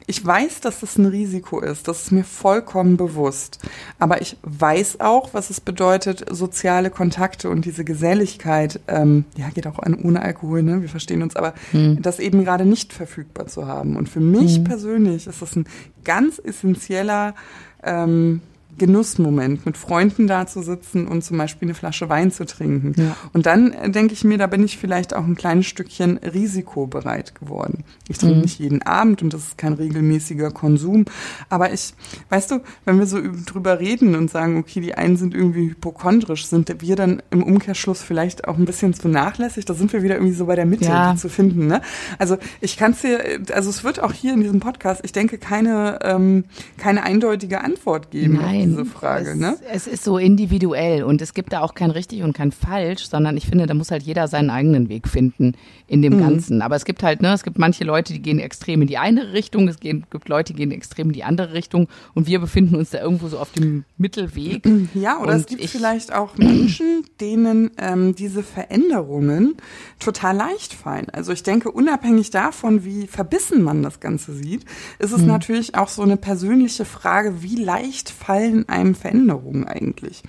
ich 0.10 0.26
weiß, 0.26 0.62
dass 0.62 0.80
das 0.80 0.98
ein 0.98 1.06
Risiko 1.06 1.60
ist. 1.60 1.90
Das 1.90 2.04
ist 2.04 2.12
mir 2.12 2.24
vollkommen 2.24 2.96
bewusst. 2.96 3.60
Aber 4.00 4.22
ich 4.22 4.38
weiß 4.42 5.02
auch, 5.02 5.34
was 5.34 5.50
es 5.50 5.60
bedeutet, 5.60 6.26
soziale 6.32 6.90
Kontakte 6.90 7.50
und 7.50 7.66
diese 7.66 7.84
Geselligkeit, 7.84 8.80
ähm, 8.88 9.26
ja, 9.36 9.50
geht 9.50 9.68
auch 9.68 9.80
an 9.80 9.94
ohne 9.96 10.22
Alkohol, 10.22 10.64
ne? 10.64 10.82
Wir 10.82 10.88
verstehen 10.88 11.22
uns, 11.22 11.36
aber 11.36 11.54
hm. 11.72 12.02
das 12.02 12.20
eben 12.20 12.46
gerade 12.46 12.66
nicht 12.66 12.94
verfügbar 12.94 13.48
zu 13.48 13.68
haben. 13.68 13.98
Und 13.98 14.08
für 14.08 14.22
mich 14.22 14.56
hm. 14.56 14.64
persönlich 14.64 15.28
ist 15.28 15.42
das 15.42 15.58
ein 15.58 15.68
ganz 16.06 16.40
essentieller 16.44 17.36
ähm, 17.84 18.42
Genussmoment, 18.78 19.66
mit 19.66 19.78
Freunden 19.78 20.28
da 20.28 20.46
zu 20.46 20.62
sitzen 20.62 21.08
und 21.08 21.24
zum 21.24 21.38
Beispiel 21.38 21.68
eine 21.68 21.74
Flasche 21.74 22.10
Wein 22.10 22.32
zu 22.32 22.46
trinken. 22.46 22.94
Ja. 22.98 23.16
Und 23.34 23.46
dann 23.46 23.74
äh, 23.74 23.90
denke 23.90 24.14
ich 24.14 24.24
mir, 24.24 24.38
da 24.38 24.48
bin 24.48 24.64
ich 24.64 24.78
vielleicht 24.78 25.16
auch 25.16 25.26
ein 25.26 25.36
kleines 25.36 25.66
Stückchen 25.66 26.18
risikobereit 26.18 27.36
geworden. 27.36 27.84
Ich 28.08 28.18
trinke 28.18 28.36
mhm. 28.36 28.42
nicht 28.42 28.60
jeden 28.60 28.82
Abend 28.84 29.22
und 29.22 29.34
das 29.34 29.44
ist 29.44 29.58
kein 29.58 29.74
regelmäßiger 29.74 30.52
Konsum. 30.52 31.06
Aber 31.50 31.74
ich, 31.74 31.94
weißt 32.30 32.52
du, 32.52 32.60
wenn 32.86 33.00
wir 33.00 33.08
so 33.08 33.20
drüber 33.46 33.80
reden 33.80 34.16
und 34.16 34.30
sagen, 34.30 34.58
okay, 34.58 34.80
die 34.80 34.94
einen 34.94 35.18
sind 35.18 35.34
irgendwie 35.34 35.70
hypochondrisch, 35.70 36.46
sind 36.46 36.74
wir 36.80 36.96
dann 36.96 37.22
im 37.32 37.44
Umkehrschluss 37.44 38.02
vielleicht 38.02 38.48
auch 38.48 38.58
ein 38.58 38.66
bisschen 38.66 38.94
zu 38.94 39.08
nachlässig? 39.08 39.66
Da 39.66 39.74
sind 39.74 39.92
wir 39.94 40.04
wieder 40.04 40.16
irgendwie 40.16 40.34
so 40.34 40.46
bei 40.46 40.56
der 40.56 40.66
Mitte 40.66 40.86
ja. 40.86 41.16
zu 41.16 41.30
finden. 41.30 41.68
Ne? 41.68 41.82
Also 42.20 42.38
ich 42.62 42.78
kann 42.78 42.92
es 42.92 43.02
dir, 43.02 43.20
also 43.52 43.70
es 43.70 43.84
wird 43.84 44.02
auch 44.02 44.14
hier 44.14 44.34
in 44.34 44.42
diesem 44.42 44.60
Podcast, 44.60 45.02
ich 45.04 45.12
denke, 45.12 45.38
keine, 45.38 46.00
ähm, 46.04 46.46
keine 46.78 47.04
eindeutige 47.04 47.62
Antwort 47.62 48.12
geben. 48.12 48.36
Nein 48.36 48.67
diese 48.70 48.86
Frage. 48.86 49.32
Es, 49.32 49.38
ne? 49.38 49.58
es 49.72 49.88
ist 49.88 50.04
so 50.04 50.18
individuell 50.18 51.04
und 51.04 51.22
es 51.22 51.34
gibt 51.34 51.54
da 51.54 51.62
auch 51.62 51.74
kein 51.74 51.92
richtig 51.92 52.24
und 52.24 52.34
kein 52.34 52.52
falsch, 52.52 53.08
sondern 53.08 53.38
ich 53.38 53.48
finde, 53.48 53.66
da 53.66 53.74
muss 53.74 53.92
halt 53.92 54.04
jeder 54.04 54.28
seinen 54.28 54.50
eigenen 54.50 54.90
Weg 54.90 55.08
finden 55.08 55.54
in 55.88 56.02
dem 56.02 56.16
mhm. 56.16 56.20
Ganzen. 56.20 56.62
Aber 56.62 56.76
es 56.76 56.86
gibt 56.86 57.04
halt, 57.04 57.22
ne, 57.22 57.34
es 57.34 57.44
gibt 57.44 57.58
manche 57.58 57.84
Leute, 57.84 58.14
die 58.14 58.22
gehen 58.22 58.40
extrem 58.40 58.82
in 58.82 58.88
die 58.88 58.98
eine 58.98 59.34
Richtung, 59.34 59.68
es 59.68 59.80
gibt 59.80 60.30
Leute, 60.30 60.54
die 60.54 60.60
gehen 60.60 60.72
extrem 60.72 61.08
in 61.08 61.14
die 61.14 61.24
andere 61.24 61.54
Richtung 61.54 61.88
und 62.14 62.28
wir 62.28 62.40
befinden 62.40 62.76
uns 62.76 62.92
da 62.92 63.02
irgendwo 63.02 63.28
so 63.28 63.40
auf 63.40 63.52
dem 63.52 63.86
Mittelweg. 63.98 64.66
Ja, 64.94 65.20
oder 65.20 65.34
und 65.34 65.40
es 65.40 65.46
gibt 65.46 65.64
vielleicht 65.66 66.14
auch 66.14 66.38
Menschen, 66.38 67.04
denen 67.22 67.72
ähm, 67.78 68.16
diese 68.16 68.42
Veränderungen 68.42 69.56
total 70.00 70.36
leicht 70.36 70.74
fallen. 70.74 71.08
Also 71.12 71.32
ich 71.32 71.44
denke, 71.44 71.72
unabhängig 71.72 72.30
davon, 72.30 72.84
wie 72.86 73.08
verbissen 73.08 73.62
man 73.64 73.84
das 73.84 74.00
Ganze 74.00 74.34
sieht, 74.34 74.66
ist 75.00 75.12
es 75.12 75.22
mhm. 75.22 75.28
natürlich 75.28 75.76
auch 75.76 75.90
so 75.90 76.02
eine 76.02 76.18
persönliche 76.18 76.86
Frage, 76.86 77.42
wie 77.42 77.56
leicht 77.56 78.10
fallen 78.10 78.57
in 78.60 78.70
einem 78.70 78.96
Veränderungen 78.96 79.66
eigentlich? 79.66 80.24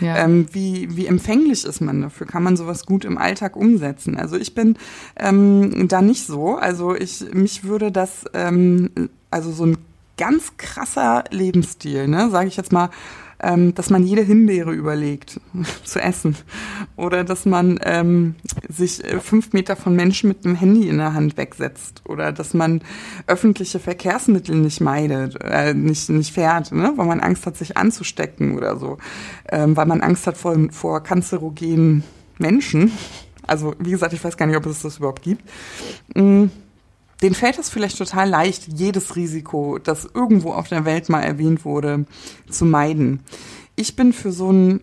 Ja. 0.00 0.16
Ähm, 0.16 0.46
wie, 0.52 0.96
wie 0.96 1.06
empfänglich 1.06 1.64
ist 1.64 1.80
man 1.80 2.00
dafür? 2.02 2.26
Kann 2.26 2.42
man 2.42 2.56
sowas 2.56 2.86
gut 2.86 3.04
im 3.04 3.18
Alltag 3.18 3.56
umsetzen? 3.56 4.16
Also 4.16 4.36
ich 4.36 4.54
bin 4.54 4.76
ähm, 5.16 5.88
da 5.88 6.02
nicht 6.02 6.26
so. 6.26 6.56
Also 6.56 6.94
ich, 6.94 7.24
mich 7.32 7.64
würde 7.64 7.92
das, 7.92 8.24
ähm, 8.34 8.90
also 9.30 9.52
so 9.52 9.66
ein 9.66 9.78
ganz 10.16 10.56
krasser 10.56 11.24
Lebensstil, 11.30 12.08
ne, 12.08 12.30
sage 12.30 12.48
ich 12.48 12.56
jetzt 12.56 12.72
mal, 12.72 12.90
ähm, 13.44 13.74
dass 13.74 13.90
man 13.90 14.04
jede 14.04 14.22
Himbeere 14.22 14.72
überlegt 14.72 15.40
zu 15.84 16.00
essen 16.00 16.36
oder 16.96 17.24
dass 17.24 17.44
man 17.44 17.78
ähm, 17.82 18.34
sich 18.68 19.04
äh, 19.04 19.20
fünf 19.20 19.52
Meter 19.52 19.76
von 19.76 19.94
Menschen 19.94 20.28
mit 20.28 20.44
einem 20.44 20.56
Handy 20.56 20.88
in 20.88 20.98
der 20.98 21.14
Hand 21.14 21.36
wegsetzt 21.36 22.02
oder 22.06 22.32
dass 22.32 22.54
man 22.54 22.80
öffentliche 23.26 23.78
Verkehrsmittel 23.78 24.56
nicht 24.56 24.80
meidet, 24.80 25.36
äh, 25.42 25.74
nicht, 25.74 26.08
nicht 26.08 26.32
fährt, 26.32 26.72
ne? 26.72 26.92
weil 26.96 27.06
man 27.06 27.20
Angst 27.20 27.46
hat, 27.46 27.56
sich 27.56 27.76
anzustecken 27.76 28.56
oder 28.56 28.76
so, 28.76 28.98
ähm, 29.48 29.76
weil 29.76 29.86
man 29.86 30.00
Angst 30.00 30.26
hat 30.26 30.36
vor, 30.36 30.56
vor 30.70 31.02
kanzerogenen 31.02 32.04
Menschen. 32.38 32.92
Also 33.46 33.74
wie 33.78 33.90
gesagt, 33.90 34.14
ich 34.14 34.24
weiß 34.24 34.36
gar 34.36 34.46
nicht, 34.46 34.56
ob 34.56 34.66
es 34.66 34.82
das 34.82 34.96
überhaupt 34.96 35.22
gibt. 35.22 35.42
Mhm 36.14 36.50
den 37.24 37.34
fällt 37.34 37.58
es 37.58 37.70
vielleicht 37.70 37.96
total 37.96 38.28
leicht, 38.28 38.68
jedes 38.68 39.16
Risiko, 39.16 39.78
das 39.78 40.06
irgendwo 40.12 40.52
auf 40.52 40.68
der 40.68 40.84
Welt 40.84 41.08
mal 41.08 41.22
erwähnt 41.22 41.64
wurde, 41.64 42.04
zu 42.50 42.66
meiden. 42.66 43.20
Ich 43.76 43.96
bin 43.96 44.12
für 44.12 44.30
so 44.30 44.50
einen 44.50 44.82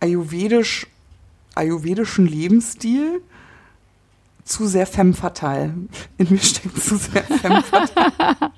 ayurvedisch, 0.00 0.86
ayurvedischen 1.54 2.26
Lebensstil 2.26 3.22
zu 4.44 4.66
sehr 4.66 4.86
femme 4.86 5.14
fatale. 5.14 5.72
In 6.18 6.26
mir 6.28 6.38
steckt 6.38 6.82
zu 6.82 6.96
sehr 6.96 7.24
femme 7.24 7.62
fatale. 7.62 8.36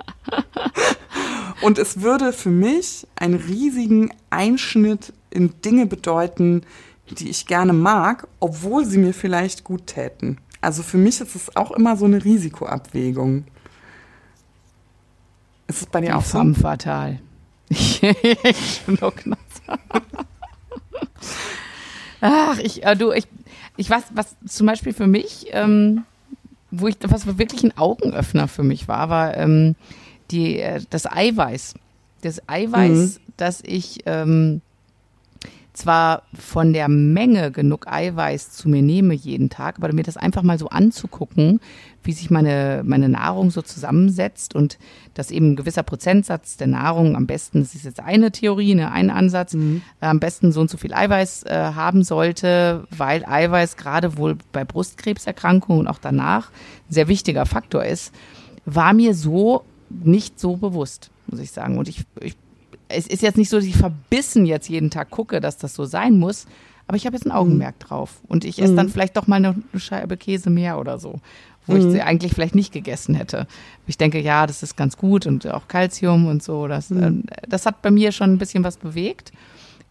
Und 1.62 1.78
es 1.78 2.00
würde 2.00 2.32
für 2.32 2.50
mich 2.50 3.06
einen 3.14 3.37
riesigen 3.37 4.12
Einschnitt 4.28 5.12
in 5.30 5.52
Dinge 5.64 5.87
bedeuten, 5.87 6.62
die 7.10 7.30
ich 7.30 7.46
gerne 7.46 7.74
mag, 7.74 8.26
obwohl 8.40 8.84
sie 8.84 8.98
mir 8.98 9.14
vielleicht 9.14 9.62
gut 9.62 9.87
täten. 9.87 10.40
Also 10.64 10.83
für 10.83 10.98
mich 10.98 11.20
ist 11.20 11.35
es 11.37 11.55
auch 11.57 11.70
immer 11.72 11.96
so 11.96 12.07
eine 12.07 12.24
Risikoabwägung. 12.24 13.44
Ist 15.66 15.83
es 15.83 15.87
bei 15.87 16.00
dir 16.00 16.09
Die 16.09 16.12
auch 16.12 16.24
so? 16.24 16.38
Femme 16.38 16.55
fatal. 16.55 17.20
ich 17.68 18.83
Ach, 22.20 22.59
ich, 22.59 22.85
äh, 22.85 22.96
du, 22.96 23.12
ich, 23.12 23.27
ich 23.77 23.90
weiß, 23.90 24.05
was 24.14 24.37
zum 24.46 24.66
Beispiel 24.66 24.92
für 24.92 25.07
mich, 25.07 25.46
ähm, 25.50 26.05
wo 26.70 26.88
ich, 26.88 26.96
was 27.03 27.38
wirklich 27.38 27.62
ein 27.64 27.77
Augenöffner 27.77 28.48
für 28.48 28.62
mich 28.62 28.88
war, 28.88 29.11
war 29.11 29.37
ähm, 29.37 29.77
die, 30.31 30.61
äh, 30.61 30.81
das 30.88 31.07
Eiweiß. 31.07 31.74
Das 32.22 32.48
Eiweiß, 32.48 33.18
mhm. 33.18 33.33
das 33.37 33.61
ich 33.62 34.00
ähm, 34.07 34.62
zwar 35.74 36.22
von 36.32 36.72
der 36.72 36.88
Menge 36.88 37.50
genug 37.50 37.88
Eiweiß 37.88 38.50
zu 38.52 38.68
mir 38.68 38.80
nehme 38.80 39.12
jeden 39.12 39.50
Tag, 39.50 39.76
aber 39.76 39.92
mir 39.92 40.04
das 40.04 40.16
einfach 40.16 40.42
mal 40.42 40.58
so 40.58 40.68
anzugucken, 40.68 41.60
wie 42.04 42.12
sich 42.12 42.30
meine, 42.30 42.82
meine 42.84 43.08
Nahrung 43.08 43.50
so 43.50 43.60
zusammensetzt 43.60 44.54
und 44.54 44.78
dass 45.14 45.32
eben 45.32 45.52
ein 45.52 45.56
gewisser 45.56 45.82
Prozentsatz 45.82 46.56
der 46.56 46.68
Nahrung 46.68 47.16
am 47.16 47.26
besten, 47.26 47.60
das 47.60 47.74
ist 47.74 47.84
jetzt 47.84 47.98
eine 47.98 48.30
Theorie, 48.30 48.76
ne, 48.76 48.92
ein 48.92 49.10
Ansatz, 49.10 49.54
mhm. 49.54 49.82
äh, 50.00 50.06
am 50.06 50.20
besten 50.20 50.52
so 50.52 50.60
und 50.60 50.70
so 50.70 50.76
viel 50.76 50.94
Eiweiß 50.94 51.42
äh, 51.44 51.72
haben 51.74 52.04
sollte, 52.04 52.87
weil 52.90 53.24
Eiweiß 53.24 53.76
gerade 53.76 54.16
wohl 54.16 54.37
bei 54.52 54.64
Brustkrebserkrankungen 54.64 55.80
und 55.80 55.88
auch 55.88 55.98
danach 55.98 56.50
ein 56.88 56.92
sehr 56.92 57.08
wichtiger 57.08 57.46
Faktor 57.46 57.84
ist, 57.84 58.14
war 58.64 58.92
mir 58.92 59.14
so 59.14 59.64
nicht 59.90 60.38
so 60.38 60.56
bewusst, 60.56 61.10
muss 61.26 61.40
ich 61.40 61.50
sagen. 61.50 61.78
Und 61.78 61.88
ich, 61.88 62.04
ich 62.20 62.37
es 62.88 63.06
ist 63.06 63.22
jetzt 63.22 63.36
nicht 63.36 63.48
so, 63.48 63.56
dass 63.56 63.66
ich 63.66 63.76
verbissen 63.76 64.46
jetzt 64.46 64.68
jeden 64.68 64.90
Tag 64.90 65.10
gucke, 65.10 65.40
dass 65.40 65.56
das 65.56 65.74
so 65.74 65.84
sein 65.84 66.18
muss. 66.18 66.46
Aber 66.86 66.96
ich 66.96 67.06
habe 67.06 67.16
jetzt 67.16 67.26
ein 67.26 67.32
Augenmerk 67.32 67.76
mhm. 67.80 67.84
drauf. 67.84 68.20
Und 68.28 68.44
ich 68.44 68.60
esse 68.60 68.72
mhm. 68.72 68.76
dann 68.76 68.88
vielleicht 68.88 69.16
doch 69.16 69.26
mal 69.26 69.36
eine 69.36 69.54
Scheibe 69.76 70.16
Käse 70.16 70.50
mehr 70.50 70.78
oder 70.78 70.98
so, 70.98 71.20
wo 71.66 71.74
mhm. 71.74 71.78
ich 71.78 71.92
sie 71.92 72.02
eigentlich 72.02 72.34
vielleicht 72.34 72.54
nicht 72.54 72.72
gegessen 72.72 73.14
hätte. 73.14 73.46
Ich 73.86 73.96
denke, 73.96 74.20
ja, 74.20 74.46
das 74.46 74.62
ist 74.62 74.76
ganz 74.76 74.96
gut 74.96 75.26
und 75.26 75.46
auch 75.46 75.68
Kalzium 75.68 76.26
und 76.26 76.42
so. 76.42 76.68
Das, 76.68 76.90
mhm. 76.90 77.24
äh, 77.30 77.48
das 77.48 77.66
hat 77.66 77.82
bei 77.82 77.90
mir 77.90 78.12
schon 78.12 78.32
ein 78.32 78.38
bisschen 78.38 78.64
was 78.64 78.76
bewegt. 78.76 79.32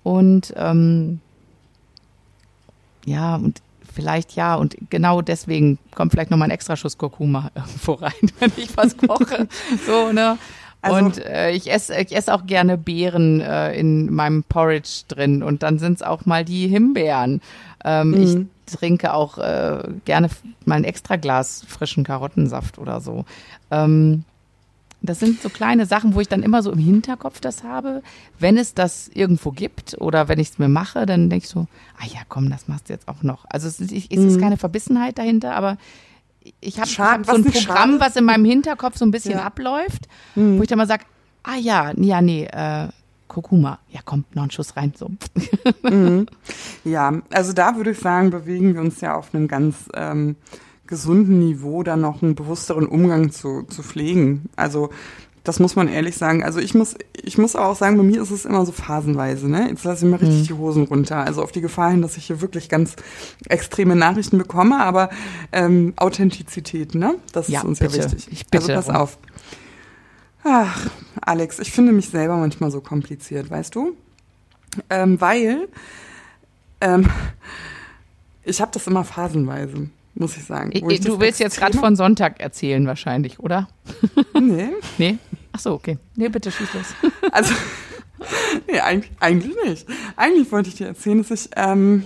Und 0.03 0.53
ähm, 0.56 1.19
ja, 3.06 3.36
und 3.36 3.62
vielleicht 3.93 4.36
ja. 4.36 4.56
Und 4.56 4.75
genau 4.89 5.21
deswegen 5.21 5.79
kommt 5.95 6.12
vielleicht 6.12 6.32
noch 6.32 6.38
mal 6.38 6.45
ein 6.45 6.51
extra 6.51 6.75
Schuss 6.75 6.97
Kurkuma 6.97 7.51
irgendwo 7.56 7.93
rein, 7.93 8.32
wenn 8.39 8.51
ich 8.58 8.75
was 8.77 8.97
koche. 8.97 9.47
so, 9.86 10.12
ne? 10.12 10.38
Also, 10.84 10.98
und 10.98 11.26
äh, 11.26 11.52
ich 11.52 11.72
esse 11.72 11.96
ich 12.00 12.13
esse 12.13 12.34
auch 12.34 12.46
gerne 12.46 12.78
Beeren 12.78 13.39
äh, 13.39 13.74
in 13.74 14.13
meinem 14.13 14.43
Porridge 14.43 15.04
drin 15.08 15.41
und 15.41 15.63
dann 15.63 15.80
sind 15.80 15.93
es 15.93 16.02
auch 16.04 16.26
mal 16.26 16.43
die 16.43 16.67
Himbeeren. 16.67 17.41
Ähm, 17.86 18.12
mhm. 18.12 18.50
Ich 18.67 18.76
trinke 18.76 19.13
auch 19.13 19.38
äh, 19.38 19.82
gerne 20.04 20.30
mal 20.65 20.76
ein 20.76 20.84
extra 20.84 21.15
Glas 21.15 21.65
frischen 21.67 22.04
Karottensaft 22.04 22.80
oder 22.80 23.00
so. 23.00 23.24
Ähm, 23.72 24.26
das 25.02 25.19
sind 25.19 25.41
so 25.41 25.50
kleine 25.50 25.86
Sachen, 25.86 26.15
wo 26.15 26.22
ich 26.22 26.28
dann 26.28 26.43
immer 26.43 26.62
so 26.62 26.72
im 26.72 26.80
Hinterkopf 26.80 27.39
das 27.39 27.63
habe. 27.63 28.04
Wenn 28.39 28.58
es 28.58 28.74
das 28.74 29.10
irgendwo 29.13 29.52
gibt 29.52 29.96
oder 30.02 30.28
wenn 30.28 30.39
ich 30.39 30.50
es 30.50 30.60
mir 30.60 30.69
mache, 30.69 31.06
dann 31.06 31.30
denke 31.30 31.46
ich 31.46 31.50
so, 31.50 31.67
ah 31.98 32.06
ja, 32.06 32.22
komm, 32.28 32.50
das 32.50 32.67
machst 32.67 32.89
du 32.89 32.93
jetzt 32.93 33.08
auch 33.08 33.24
noch. 33.24 33.46
Also 33.50 33.69
es 33.69 33.80
ist, 33.80 33.91
es 33.93 34.06
ist 34.06 34.38
mhm. 34.38 34.41
keine 34.41 34.58
Verbissenheit 34.58 35.17
dahinter, 35.17 35.56
aber 35.56 35.78
ich 36.60 36.79
habe 36.79 36.89
hab 36.89 37.25
so 37.25 37.34
ein 37.34 37.43
Programm, 37.43 37.91
schade. 37.91 37.99
was 37.99 38.15
in 38.15 38.25
meinem 38.25 38.45
Hinterkopf 38.45 38.97
so 38.97 39.06
ein 39.06 39.12
bisschen 39.12 39.34
ja. 39.34 39.43
abläuft, 39.43 40.08
mhm. 40.36 40.58
wo 40.58 40.63
ich 40.63 40.69
dann 40.69 40.77
mal 40.77 40.88
sage, 40.88 41.06
ah 41.43 41.56
ja, 41.56 41.93
ja, 41.97 42.21
nee, 42.21 42.45
äh, 42.45 42.88
Kurkuma, 43.27 43.79
ja 43.89 44.01
komm, 44.03 44.25
noch 44.34 44.43
ein 44.43 44.51
Schuss 44.51 44.75
rein. 44.75 44.93
So. 44.95 45.12
Mhm. 45.84 46.27
Ja, 46.84 47.13
also 47.32 47.53
da 47.53 47.77
würde 47.77 47.91
ich 47.91 47.99
sagen, 47.99 48.29
bewegen 48.29 48.73
wir 48.73 48.82
uns 48.82 48.99
ja 48.99 49.15
auf 49.15 49.34
einem 49.34 49.47
ganz 49.47 49.89
ähm, 49.93 50.36
gesunden 50.86 51.39
Niveau, 51.39 51.82
da 51.82 51.95
noch 51.95 52.21
einen 52.21 52.36
bewussteren 52.36 52.86
Umgang 52.86 53.32
zu, 53.32 53.63
zu 53.63 53.84
pflegen. 53.84 54.49
Also 54.58 54.89
das 55.43 55.60
muss 55.60 55.75
man 55.75 55.89
ehrlich 55.89 56.15
sagen. 56.15 56.43
Also 56.43 56.60
ich 56.60 56.73
muss, 56.73 56.95
ich 57.21 57.38
muss 57.38 57.56
auch 57.56 57.75
sagen, 57.75 57.97
bei 57.97 58.03
mir 58.03 58.21
ist 58.21 58.32
es 58.32 58.45
immer 58.45 58.65
so 58.65 58.71
phasenweise. 58.71 59.49
Ne? 59.49 59.67
Jetzt 59.69 59.84
lasse 59.84 60.06
ich 60.06 60.12
mir 60.12 60.21
richtig 60.21 60.41
mhm. 60.41 60.45
die 60.45 60.53
Hosen 60.53 60.84
runter. 60.84 61.17
Also 61.17 61.43
auf 61.43 61.51
die 61.51 61.60
Gefahr 61.60 61.91
hin, 61.91 62.01
dass 62.01 62.15
ich 62.15 62.27
hier 62.27 62.39
wirklich 62.39 62.69
ganz 62.69 62.95
extreme 63.49 63.95
Nachrichten 63.95 64.38
bekomme, 64.38 64.79
aber 64.79 65.10
ähm, 65.51 65.93
Authentizität, 65.97 66.95
ne? 66.95 67.15
Das 67.34 67.49
ja, 67.49 67.60
ist 67.60 67.65
uns 67.65 67.79
bitte. 67.79 67.97
ja 67.97 68.03
wichtig. 68.06 68.27
Ich 68.32 68.47
bitte 68.47 68.75
also 68.75 68.91
pass 68.91 69.01
auf. 69.01 69.17
Ach, 70.45 70.89
Alex, 71.21 71.60
ich 71.60 71.71
finde 71.71 71.91
mich 71.91 72.10
selber 72.10 72.38
manchmal 72.38 72.71
so 72.71 72.79
kompliziert, 72.79 73.49
weißt 73.49 73.75
du? 73.75 73.95
Ähm, 74.89 75.19
weil 75.19 75.67
ähm, 76.79 77.10
ich 78.43 78.62
habe 78.62 78.71
das 78.73 78.88
immer 78.88 79.03
phasenweise 79.03 79.89
muss 80.15 80.38
ich 80.38 80.43
sagen. 80.43 80.71
Ich, 80.73 81.01
du 81.01 81.19
willst 81.19 81.39
jetzt 81.39 81.58
gerade 81.58 81.77
von 81.77 81.95
Sonntag 81.95 82.39
erzählen 82.39 82.86
wahrscheinlich, 82.86 83.39
oder? 83.39 83.67
Nee. 84.39 84.69
nee? 84.97 85.17
Ach 85.54 85.60
so, 85.60 85.74
okay. 85.74 85.98
Nee, 86.16 86.30
bitte 86.30 86.52
schieß 86.52 86.74
los. 86.74 86.88
Also, 87.32 87.54
nee, 88.68 88.80
eigentlich, 88.80 89.12
eigentlich 89.20 89.56
nicht. 89.63 89.88
Eigentlich 90.16 90.52
wollte 90.52 90.70
ich 90.70 90.76
dir 90.76 90.88
erzählen, 90.88 91.20
dass 91.20 91.32
ich 91.32 91.50
ähm, 91.56 92.06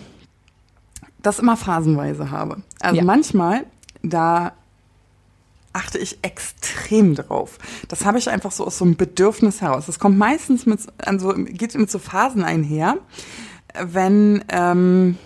das 1.22 1.40
immer 1.40 1.58
phasenweise 1.58 2.32
habe. 2.32 2.62
Also 2.80 2.98
ja. 2.98 3.04
manchmal, 3.04 3.66
da 4.04 4.54
achte 5.74 5.98
ich 5.98 6.20
extrem 6.24 7.16
drauf. 7.16 7.60
Das 7.88 8.06
habe 8.06 8.18
ich 8.18 8.30
einfach 8.30 8.52
so 8.52 8.66
aus 8.66 8.78
so 8.78 8.86
einem 8.86 8.96
Bedürfnis 8.96 9.62
heraus. 9.62 9.86
Das 9.86 10.00
kommt 10.00 10.18
meistens 10.18 10.66
mit, 10.66 10.80
also 10.98 11.34
geht 11.36 11.76
mit 11.76 11.92
so 11.92 12.00
Phasen 12.00 12.44
einher, 12.44 12.98
wenn 13.80 14.44
ähm, 14.50 15.18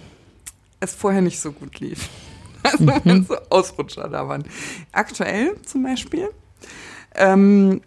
es 0.80 0.94
vorher 0.94 1.22
nicht 1.22 1.40
so 1.40 1.52
gut 1.52 1.80
lief. 1.80 2.10
Also 2.64 2.84
mhm. 2.84 3.02
wenn 3.06 3.26
so 3.26 3.36
Ausrutscher 3.50 4.08
da 4.08 4.28
waren. 4.28 4.44
Aktuell 4.92 5.56
zum 5.66 5.82
Beispiel 5.82 6.30
ähm, 7.16 7.82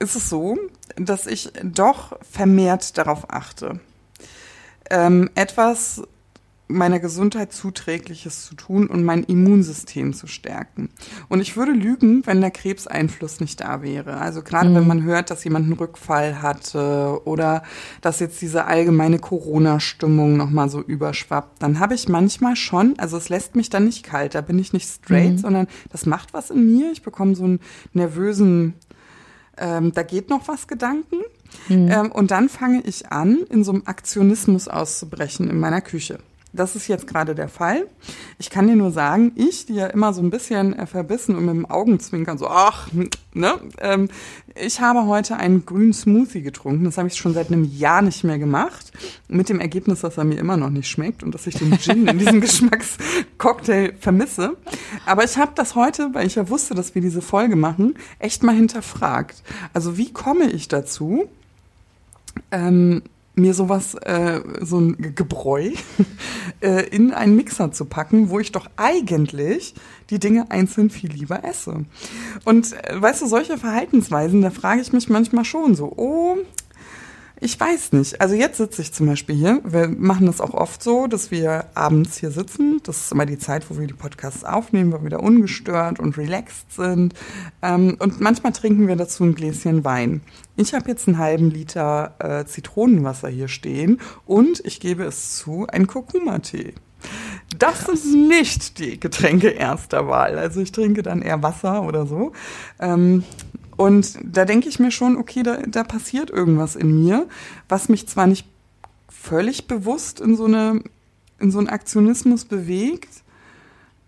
ist 0.00 0.16
es 0.16 0.28
so, 0.28 0.58
dass 0.96 1.26
ich 1.26 1.52
doch 1.62 2.18
vermehrt 2.28 2.98
darauf 2.98 3.30
achte. 3.30 3.80
Ähm, 4.90 5.30
etwas 5.36 6.02
meiner 6.70 7.00
Gesundheit 7.00 7.52
zuträgliches 7.52 8.46
zu 8.46 8.54
tun 8.54 8.86
und 8.86 9.04
mein 9.04 9.24
Immunsystem 9.24 10.14
zu 10.14 10.26
stärken. 10.26 10.88
Und 11.28 11.40
ich 11.40 11.56
würde 11.56 11.72
lügen, 11.72 12.26
wenn 12.26 12.40
der 12.40 12.50
Krebseinfluss 12.50 13.40
nicht 13.40 13.60
da 13.60 13.82
wäre. 13.82 14.16
Also 14.18 14.42
gerade 14.42 14.70
mhm. 14.70 14.74
wenn 14.76 14.86
man 14.86 15.02
hört, 15.02 15.30
dass 15.30 15.44
jemand 15.44 15.64
einen 15.66 15.74
Rückfall 15.74 16.42
hatte 16.42 17.20
oder 17.24 17.62
dass 18.00 18.20
jetzt 18.20 18.40
diese 18.40 18.66
allgemeine 18.66 19.18
Corona-Stimmung 19.18 20.36
nochmal 20.36 20.68
so 20.68 20.80
überschwappt, 20.80 21.62
dann 21.62 21.80
habe 21.80 21.94
ich 21.94 22.08
manchmal 22.08 22.56
schon, 22.56 22.94
also 22.98 23.16
es 23.16 23.28
lässt 23.28 23.56
mich 23.56 23.68
dann 23.68 23.84
nicht 23.84 24.04
kalt, 24.04 24.34
da 24.34 24.40
bin 24.40 24.58
ich 24.58 24.72
nicht 24.72 24.88
straight, 24.88 25.32
mhm. 25.32 25.38
sondern 25.38 25.66
das 25.90 26.06
macht 26.06 26.32
was 26.32 26.50
in 26.50 26.66
mir. 26.66 26.92
Ich 26.92 27.02
bekomme 27.02 27.34
so 27.34 27.44
einen 27.44 27.60
nervösen, 27.92 28.74
ähm, 29.60 29.92
da 29.92 30.02
geht 30.02 30.30
noch 30.30 30.48
was 30.48 30.66
Gedanken. 30.66 31.16
Mhm. 31.68 31.90
Ähm, 31.90 32.12
und 32.12 32.30
dann 32.30 32.48
fange 32.48 32.82
ich 32.82 33.08
an, 33.08 33.38
in 33.50 33.64
so 33.64 33.72
einem 33.72 33.82
Aktionismus 33.86 34.68
auszubrechen 34.68 35.48
in 35.50 35.58
meiner 35.58 35.80
Küche. 35.80 36.18
Das 36.52 36.74
ist 36.74 36.88
jetzt 36.88 37.06
gerade 37.06 37.34
der 37.34 37.48
Fall. 37.48 37.86
Ich 38.38 38.50
kann 38.50 38.66
dir 38.66 38.74
nur 38.74 38.90
sagen, 38.90 39.32
ich, 39.36 39.66
die 39.66 39.74
ja 39.74 39.86
immer 39.86 40.12
so 40.12 40.20
ein 40.20 40.30
bisschen 40.30 40.76
äh, 40.76 40.86
verbissen 40.86 41.36
und 41.36 41.44
mit 41.44 41.54
dem 41.54 41.66
Augenzwinkern 41.66 42.38
so, 42.38 42.48
ach, 42.48 42.88
ne, 43.34 43.60
ähm, 43.78 44.08
ich 44.56 44.80
habe 44.80 45.06
heute 45.06 45.36
einen 45.36 45.64
grünen 45.64 45.92
Smoothie 45.92 46.42
getrunken. 46.42 46.84
Das 46.84 46.98
habe 46.98 47.06
ich 47.06 47.16
schon 47.16 47.34
seit 47.34 47.52
einem 47.52 47.64
Jahr 47.64 48.02
nicht 48.02 48.24
mehr 48.24 48.38
gemacht. 48.38 48.90
Mit 49.28 49.48
dem 49.48 49.60
Ergebnis, 49.60 50.00
dass 50.00 50.18
er 50.18 50.24
mir 50.24 50.38
immer 50.38 50.56
noch 50.56 50.70
nicht 50.70 50.88
schmeckt 50.88 51.22
und 51.22 51.34
dass 51.34 51.46
ich 51.46 51.54
den 51.54 51.78
Gin 51.78 52.08
in 52.08 52.18
diesem 52.18 52.40
Geschmackscocktail 52.40 53.94
vermisse. 54.00 54.56
Aber 55.06 55.22
ich 55.22 55.38
habe 55.38 55.52
das 55.54 55.76
heute, 55.76 56.12
weil 56.14 56.26
ich 56.26 56.34
ja 56.34 56.48
wusste, 56.48 56.74
dass 56.74 56.96
wir 56.96 57.02
diese 57.02 57.22
Folge 57.22 57.54
machen, 57.54 57.94
echt 58.18 58.42
mal 58.42 58.56
hinterfragt. 58.56 59.42
Also 59.72 59.96
wie 59.96 60.12
komme 60.12 60.50
ich 60.50 60.66
dazu? 60.66 61.28
Ähm, 62.50 63.02
mir 63.40 63.54
sowas, 63.54 63.94
äh, 63.94 64.40
so 64.60 64.78
ein 64.78 65.14
Gebräu 65.14 65.70
äh, 66.60 66.88
in 66.88 67.12
einen 67.12 67.36
Mixer 67.36 67.72
zu 67.72 67.84
packen, 67.84 68.30
wo 68.30 68.38
ich 68.38 68.52
doch 68.52 68.68
eigentlich 68.76 69.74
die 70.10 70.18
Dinge 70.18 70.50
einzeln 70.50 70.90
viel 70.90 71.10
lieber 71.10 71.44
esse. 71.44 71.84
Und 72.44 72.72
äh, 72.72 73.00
weißt 73.00 73.22
du, 73.22 73.26
solche 73.26 73.58
Verhaltensweisen, 73.58 74.42
da 74.42 74.50
frage 74.50 74.80
ich 74.80 74.92
mich 74.92 75.08
manchmal 75.08 75.44
schon 75.44 75.74
so, 75.74 75.92
oh, 75.96 76.36
ich 77.40 77.58
weiß 77.58 77.92
nicht. 77.92 78.20
Also 78.20 78.34
jetzt 78.34 78.58
sitze 78.58 78.82
ich 78.82 78.92
zum 78.92 79.06
Beispiel 79.06 79.34
hier. 79.34 79.60
Wir 79.64 79.88
machen 79.88 80.26
das 80.26 80.42
auch 80.42 80.52
oft 80.52 80.82
so, 80.82 81.06
dass 81.06 81.30
wir 81.30 81.66
abends 81.74 82.18
hier 82.18 82.30
sitzen. 82.30 82.80
Das 82.84 82.98
ist 82.98 83.12
immer 83.12 83.24
die 83.24 83.38
Zeit, 83.38 83.70
wo 83.70 83.78
wir 83.78 83.86
die 83.86 83.94
Podcasts 83.94 84.44
aufnehmen, 84.44 84.92
weil 84.92 85.02
wir 85.02 85.10
da 85.10 85.18
ungestört 85.18 86.00
und 86.00 86.18
relaxed 86.18 86.72
sind. 86.72 87.14
Ähm, 87.62 87.96
und 87.98 88.20
manchmal 88.20 88.52
trinken 88.52 88.88
wir 88.88 88.96
dazu 88.96 89.24
ein 89.24 89.34
Gläschen 89.34 89.84
Wein. 89.84 90.20
Ich 90.56 90.74
habe 90.74 90.90
jetzt 90.90 91.08
einen 91.08 91.16
halben 91.16 91.50
Liter 91.50 92.14
äh, 92.18 92.44
Zitronenwasser 92.44 93.28
hier 93.28 93.48
stehen 93.48 94.00
und 94.26 94.60
ich 94.66 94.78
gebe 94.78 95.04
es 95.04 95.36
zu, 95.36 95.66
ein 95.66 95.86
Kurkuma-Tee. 95.86 96.74
Das 97.58 97.86
Krass. 97.86 98.02
sind 98.02 98.28
nicht 98.28 98.78
die 98.78 99.00
Getränke 99.00 99.48
erster 99.48 100.06
Wahl. 100.06 100.38
Also 100.38 100.60
ich 100.60 100.72
trinke 100.72 101.02
dann 101.02 101.22
eher 101.22 101.42
Wasser 101.42 101.82
oder 101.82 102.06
so. 102.06 102.32
Ähm, 102.78 103.24
und 103.80 104.18
da 104.22 104.44
denke 104.44 104.68
ich 104.68 104.78
mir 104.78 104.90
schon, 104.90 105.16
okay, 105.16 105.42
da, 105.42 105.62
da 105.62 105.84
passiert 105.84 106.28
irgendwas 106.28 106.76
in 106.76 107.02
mir, 107.02 107.26
was 107.66 107.88
mich 107.88 108.06
zwar 108.06 108.26
nicht 108.26 108.46
völlig 109.08 109.68
bewusst 109.68 110.20
in 110.20 110.36
so, 110.36 110.44
eine, 110.44 110.82
in 111.38 111.50
so 111.50 111.56
einen 111.56 111.70
Aktionismus 111.70 112.44
bewegt, 112.44 113.08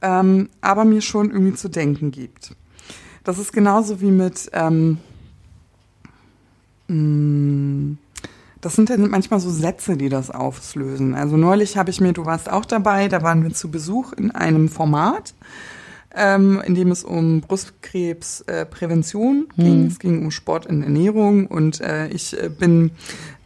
ähm, 0.02 0.50
aber 0.60 0.84
mir 0.84 1.00
schon 1.00 1.30
irgendwie 1.30 1.54
zu 1.54 1.70
denken 1.70 2.10
gibt. 2.10 2.54
Das 3.24 3.38
ist 3.38 3.54
genauso 3.54 4.02
wie 4.02 4.10
mit, 4.10 4.50
ähm, 4.52 4.98
mm, 6.88 7.96
das 8.60 8.74
sind 8.74 8.90
ja 8.90 8.98
manchmal 8.98 9.40
so 9.40 9.48
Sätze, 9.48 9.96
die 9.96 10.10
das 10.10 10.30
auslösen. 10.30 11.14
Also 11.14 11.38
neulich 11.38 11.78
habe 11.78 11.88
ich 11.88 11.98
mir, 11.98 12.12
du 12.12 12.26
warst 12.26 12.50
auch 12.50 12.66
dabei, 12.66 13.08
da 13.08 13.22
waren 13.22 13.42
wir 13.42 13.54
zu 13.54 13.70
Besuch 13.70 14.12
in 14.12 14.32
einem 14.32 14.68
Format 14.68 15.32
ähm, 16.14 16.62
in 16.64 16.74
dem 16.74 16.90
es 16.90 17.04
um 17.04 17.40
Brustkrebsprävention 17.40 19.48
äh, 19.56 19.62
ging. 19.62 19.82
Hm. 19.82 19.86
Es 19.86 19.98
ging 19.98 20.24
um 20.24 20.30
Sport 20.30 20.66
und 20.66 20.82
Ernährung 20.82 21.46
und 21.46 21.80
äh, 21.80 22.08
ich 22.08 22.40
äh, 22.40 22.48
bin 22.48 22.92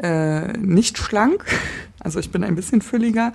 äh, 0.02 0.56
nicht 0.58 0.98
schlank. 0.98 1.44
Also 1.98 2.20
ich 2.20 2.30
bin 2.30 2.44
ein 2.44 2.54
bisschen 2.54 2.82
fülliger. 2.82 3.32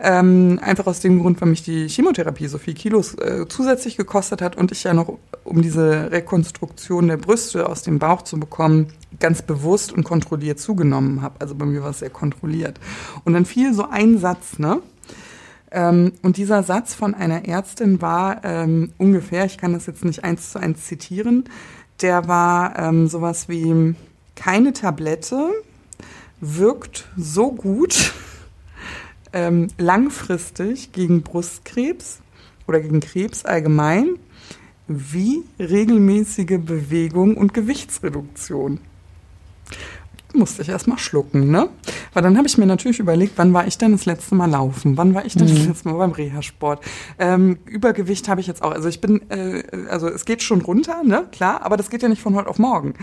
Ähm, 0.00 0.58
einfach 0.60 0.88
aus 0.88 0.98
dem 0.98 1.20
Grund, 1.20 1.40
weil 1.40 1.50
mich 1.50 1.62
die 1.62 1.88
Chemotherapie 1.88 2.48
so 2.48 2.58
viel 2.58 2.74
Kilos 2.74 3.14
äh, 3.14 3.46
zusätzlich 3.48 3.96
gekostet 3.96 4.42
hat 4.42 4.56
und 4.56 4.72
ich 4.72 4.82
ja 4.82 4.92
noch, 4.92 5.18
um 5.44 5.62
diese 5.62 6.10
Rekonstruktion 6.10 7.06
der 7.06 7.16
Brüste 7.16 7.68
aus 7.68 7.82
dem 7.82 8.00
Bauch 8.00 8.22
zu 8.22 8.40
bekommen, 8.40 8.88
ganz 9.20 9.42
bewusst 9.42 9.92
und 9.92 10.02
kontrolliert 10.02 10.58
zugenommen 10.58 11.22
habe. 11.22 11.36
Also 11.38 11.54
bei 11.54 11.64
mir 11.64 11.84
war 11.84 11.90
es 11.90 12.00
sehr 12.00 12.10
kontrolliert. 12.10 12.80
Und 13.24 13.34
dann 13.34 13.44
fiel 13.44 13.72
so 13.72 13.88
ein 13.88 14.18
Satz, 14.18 14.58
ne? 14.58 14.82
Ähm, 15.70 16.12
und 16.22 16.36
dieser 16.36 16.62
Satz 16.62 16.94
von 16.94 17.14
einer 17.14 17.46
Ärztin 17.46 18.00
war 18.00 18.44
ähm, 18.44 18.92
ungefähr, 18.98 19.44
ich 19.44 19.58
kann 19.58 19.72
das 19.72 19.86
jetzt 19.86 20.04
nicht 20.04 20.24
eins 20.24 20.52
zu 20.52 20.58
eins 20.58 20.86
zitieren, 20.86 21.44
der 22.00 22.28
war 22.28 22.78
ähm, 22.78 23.08
sowas 23.08 23.48
wie 23.48 23.94
keine 24.34 24.72
Tablette, 24.72 25.50
wirkt 26.40 27.08
so 27.16 27.52
gut 27.52 28.12
ähm, 29.32 29.68
langfristig 29.78 30.92
gegen 30.92 31.22
Brustkrebs 31.22 32.20
oder 32.66 32.80
gegen 32.80 33.00
Krebs 33.00 33.44
allgemein 33.44 34.16
wie 34.86 35.42
regelmäßige 35.58 36.58
Bewegung 36.64 37.36
und 37.36 37.52
Gewichtsreduktion 37.52 38.80
musste 40.34 40.62
ich 40.62 40.68
erstmal 40.68 40.98
schlucken, 40.98 41.50
ne? 41.50 41.68
Weil 42.12 42.22
dann 42.22 42.36
habe 42.36 42.46
ich 42.46 42.58
mir 42.58 42.66
natürlich 42.66 42.98
überlegt, 42.98 43.34
wann 43.36 43.52
war 43.54 43.66
ich 43.66 43.78
denn 43.78 43.92
das 43.92 44.04
letzte 44.04 44.34
Mal 44.34 44.50
laufen? 44.50 44.96
Wann 44.96 45.14
war 45.14 45.24
ich 45.24 45.34
denn 45.34 45.48
mhm. 45.48 45.54
das 45.56 45.66
letzte 45.66 45.88
Mal 45.88 45.98
beim 45.98 46.12
Reha-Sport? 46.12 46.84
Ähm, 47.18 47.58
Übergewicht 47.64 48.28
habe 48.28 48.40
ich 48.40 48.46
jetzt 48.46 48.62
auch. 48.62 48.72
Also 48.72 48.88
ich 48.88 49.00
bin, 49.00 49.28
äh, 49.30 49.62
also 49.88 50.08
es 50.08 50.24
geht 50.24 50.42
schon 50.42 50.60
runter, 50.60 51.02
ne? 51.02 51.26
Klar, 51.32 51.62
aber 51.62 51.76
das 51.76 51.90
geht 51.90 52.02
ja 52.02 52.08
nicht 52.08 52.22
von 52.22 52.34
heute 52.34 52.48
auf 52.48 52.58
morgen. 52.58 52.94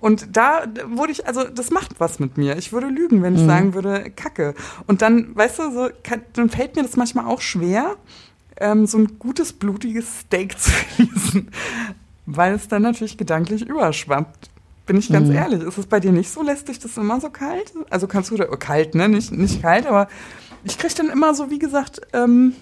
Und 0.00 0.36
da 0.36 0.64
wurde 0.88 1.12
ich, 1.12 1.26
also 1.26 1.44
das 1.44 1.70
macht 1.70 1.98
was 1.98 2.18
mit 2.18 2.36
mir. 2.36 2.56
Ich 2.56 2.72
würde 2.72 2.88
lügen, 2.88 3.22
wenn 3.22 3.34
ich 3.34 3.42
mhm. 3.42 3.46
sagen 3.46 3.74
würde, 3.74 4.10
Kacke. 4.14 4.54
Und 4.86 5.02
dann, 5.02 5.34
weißt 5.34 5.58
du, 5.58 5.72
so, 5.72 5.88
kann, 6.02 6.22
dann 6.34 6.50
fällt 6.50 6.76
mir 6.76 6.82
das 6.82 6.96
manchmal 6.96 7.26
auch 7.26 7.40
schwer, 7.40 7.96
ähm, 8.58 8.86
so 8.86 8.98
ein 8.98 9.18
gutes, 9.18 9.52
blutiges 9.52 10.20
Steak 10.20 10.58
zu 10.58 10.70
genießen. 10.96 11.50
Weil 12.26 12.54
es 12.54 12.68
dann 12.68 12.82
natürlich 12.82 13.16
gedanklich 13.16 13.66
überschwappt. 13.66 14.50
Bin 14.86 14.96
ich 14.96 15.10
ganz 15.10 15.28
mhm. 15.28 15.34
ehrlich. 15.34 15.62
Ist 15.62 15.78
es 15.78 15.86
bei 15.86 15.98
dir 15.98 16.12
nicht 16.12 16.30
so? 16.30 16.42
Lässt 16.42 16.68
dich 16.68 16.78
das 16.78 16.96
immer 16.96 17.20
so 17.20 17.28
kalt? 17.28 17.72
Also 17.90 18.06
kannst 18.06 18.30
du 18.30 18.36
da, 18.36 18.46
oh, 18.50 18.56
kalt, 18.56 18.94
ne? 18.94 19.08
Nicht, 19.08 19.32
nicht 19.32 19.60
kalt, 19.60 19.86
aber 19.86 20.08
ich 20.64 20.78
kriege 20.78 20.94
dann 20.94 21.10
immer 21.10 21.34
so, 21.34 21.50
wie 21.50 21.58
gesagt, 21.58 22.00
ähm, 22.12 22.54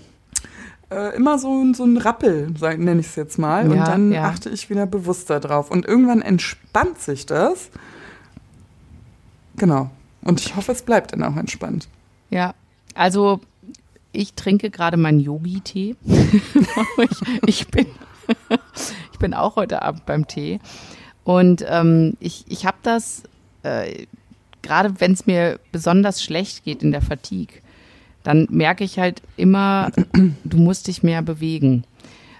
äh, 0.90 1.14
immer 1.16 1.38
so, 1.38 1.72
so 1.74 1.84
ein 1.84 1.98
Rappel, 1.98 2.50
nenne 2.60 3.00
ich 3.00 3.08
es 3.08 3.16
jetzt 3.16 3.38
mal. 3.38 3.66
Ja, 3.66 3.72
und 3.72 3.88
dann 3.88 4.12
ja. 4.12 4.24
achte 4.24 4.48
ich 4.48 4.70
wieder 4.70 4.86
bewusster 4.86 5.38
drauf. 5.38 5.70
Und 5.70 5.84
irgendwann 5.84 6.22
entspannt 6.22 6.98
sich 6.98 7.26
das. 7.26 7.70
Genau. 9.56 9.90
Und 10.22 10.40
ich 10.40 10.56
hoffe, 10.56 10.72
es 10.72 10.82
bleibt 10.82 11.12
dann 11.12 11.22
auch 11.22 11.36
entspannt. 11.36 11.88
Ja, 12.30 12.54
also 12.94 13.40
ich 14.12 14.34
trinke 14.34 14.70
gerade 14.70 14.96
meinen 14.96 15.20
Yogi-Tee. 15.20 15.96
ich, 16.06 17.20
ich, 17.46 17.68
bin, 17.68 17.86
ich 19.12 19.18
bin 19.18 19.34
auch 19.34 19.56
heute 19.56 19.82
Abend 19.82 20.06
beim 20.06 20.26
Tee. 20.26 20.60
Und 21.24 21.64
ähm, 21.68 22.16
ich, 22.20 22.44
ich 22.48 22.66
habe 22.66 22.76
das, 22.82 23.22
äh, 23.62 24.06
gerade 24.62 25.00
wenn 25.00 25.12
es 25.12 25.26
mir 25.26 25.58
besonders 25.72 26.22
schlecht 26.22 26.64
geht 26.64 26.82
in 26.82 26.92
der 26.92 27.02
Fatigue, 27.02 27.60
dann 28.22 28.46
merke 28.50 28.84
ich 28.84 28.98
halt 28.98 29.22
immer, 29.36 29.90
du 30.44 30.56
musst 30.58 30.86
dich 30.86 31.02
mehr 31.02 31.22
bewegen. 31.22 31.84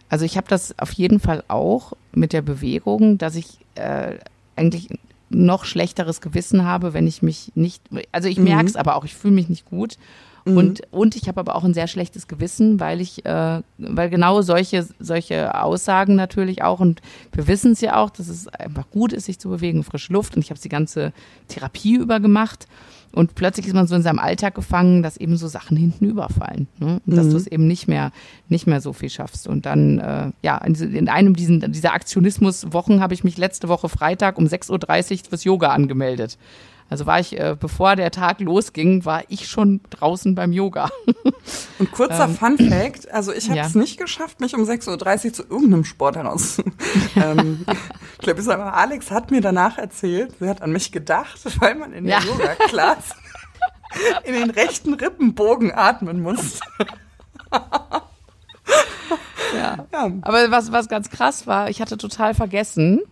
Also 0.09 0.25
ich 0.25 0.37
habe 0.37 0.47
das 0.49 0.79
auf 0.79 0.93
jeden 0.93 1.19
Fall 1.19 1.43
auch 1.49 1.95
mit 2.13 2.33
der 2.33 2.43
Bewegung, 2.43 3.19
dass 3.19 3.35
ich 3.37 3.59
äh, 3.75 4.19
eigentlich 4.55 4.89
noch 5.31 5.65
schlechteres 5.65 6.21
Gewissen 6.21 6.65
habe, 6.65 6.95
wenn 6.95 7.07
ich 7.07 7.23
mich 7.23 7.51
nicht, 7.55 7.83
also 8.13 8.29
ich 8.29 8.39
merke 8.39 8.67
es 8.67 8.75
mhm. 8.75 8.81
aber 8.81 8.97
auch, 8.97 9.05
ich 9.05 9.15
fühle 9.15 9.35
mich 9.35 9.49
nicht 9.49 9.65
gut 9.65 9.97
Mhm. 10.45 10.57
Und, 10.57 10.83
und 10.91 11.17
ich 11.17 11.29
habe 11.29 11.41
aber 11.41 11.55
auch 11.55 11.65
ein 11.65 11.75
sehr 11.75 11.87
schlechtes 11.87 12.29
Gewissen, 12.29 12.79
weil 12.81 13.01
ich, 13.01 13.25
äh, 13.25 13.63
weil 13.79 14.11
genau 14.11 14.43
solche, 14.43 14.87
solche 14.99 15.61
Aussagen 15.61 16.15
natürlich 16.17 16.63
auch, 16.63 16.81
und 16.81 17.01
wir 17.33 17.47
wissen 17.49 17.73
es 17.73 17.81
ja 17.81 17.97
auch, 17.97 18.11
dass 18.11 18.29
es 18.29 18.49
einfach 18.49 18.91
gut 18.91 19.13
ist, 19.13 19.25
sich 19.25 19.39
zu 19.39 19.49
bewegen, 19.49 19.85
frische 19.85 20.13
Luft. 20.13 20.37
Und 20.37 20.43
ich 20.43 20.51
habe 20.51 20.61
die 20.61 20.69
ganze 20.69 21.13
Therapie 21.49 21.95
über 21.95 22.21
gemacht. 22.21 22.67
Und 23.13 23.37
plötzlich 23.37 23.67
ist 23.67 23.75
man 23.75 23.87
so 23.87 23.95
in 23.95 24.03
seinem 24.03 24.19
Alltag 24.19 24.57
gefangen, 24.57 25.03
dass 25.03 25.17
eben 25.17 25.37
so 25.37 25.47
Sachen 25.47 25.77
hinten 25.77 26.05
überfallen. 26.05 26.67
Ne? 26.81 27.01
Und 27.07 27.17
dass 27.17 27.27
mhm. 27.27 27.31
du 27.31 27.37
es 27.37 27.47
eben 27.47 27.69
nicht 27.69 27.87
mehr, 27.87 28.11
nicht 28.49 28.67
mehr 28.67 28.81
so 28.81 28.93
viel 28.93 29.09
schaffst. 29.09 29.47
Und 29.47 29.67
dann, 29.67 30.01
äh, 30.01 30.33
ja, 30.43 30.59
in 30.59 31.09
einem 31.09 31.37
diesen, 31.37 31.73
dieser 31.73 31.95
Aktionismus-Wochen 31.95 33.01
habe 33.01 33.15
ich 33.15 33.23
mich 33.23 33.39
letzte 33.39 33.69
Woche 33.69 33.89
Freitag 33.89 34.37
um 34.37 34.47
6.30 34.47 35.13
Uhr 35.13 35.29
fürs 35.29 35.45
Yoga 35.45 35.69
angemeldet. 35.69 36.39
Also 36.91 37.07
war 37.07 37.19
ich, 37.19 37.39
äh, 37.39 37.57
bevor 37.59 37.97
der 37.97 38.11
Tag 38.11 38.41
losging, 38.41 39.05
war 39.05 39.23
ich 39.29 39.49
schon 39.49 39.81
draußen 39.91 40.35
beim 40.35 40.53
Yoga. 40.53 40.91
Und 41.79 41.93
kurzer 41.93 42.25
ähm, 42.25 42.37
Fun 42.37 42.59
Fact, 42.59 43.11
also 43.11 43.33
ich 43.33 43.49
habe 43.49 43.61
es 43.61 43.75
ja. 43.75 43.81
nicht 43.81 43.99
geschafft, 43.99 44.41
mich 44.41 44.55
um 44.55 44.63
6.30 44.63 45.27
Uhr 45.27 45.33
zu 45.33 45.43
irgendeinem 45.43 45.85
Sport 45.85 46.17
heraus. 46.17 46.59
ähm, 47.17 47.65
ich 48.13 48.19
glaube, 48.19 48.73
Alex 48.73 49.11
hat 49.11 49.31
mir 49.31 49.41
danach 49.41 49.79
erzählt, 49.79 50.35
sie 50.39 50.49
hat 50.49 50.63
an 50.63 50.73
mich 50.73 50.93
gedacht, 50.93 51.41
weil 51.61 51.75
man 51.75 51.93
in 51.93 52.05
der 52.05 52.21
ja. 52.21 52.25
Yoga-Class 52.25 53.11
in 54.25 54.35
den 54.35 54.51
rechten 54.51 54.95
Rippenbogen 54.95 55.73
atmen 55.73 56.21
muss. 56.21 56.61
ja. 59.55 59.87
ja. 59.93 60.11
Aber 60.23 60.51
was, 60.51 60.73
was 60.73 60.89
ganz 60.89 61.11
krass 61.11 61.47
war, 61.47 61.71
ich 61.71 61.81
hatte 61.81 61.97
total 61.97 62.35
vergessen, 62.35 63.03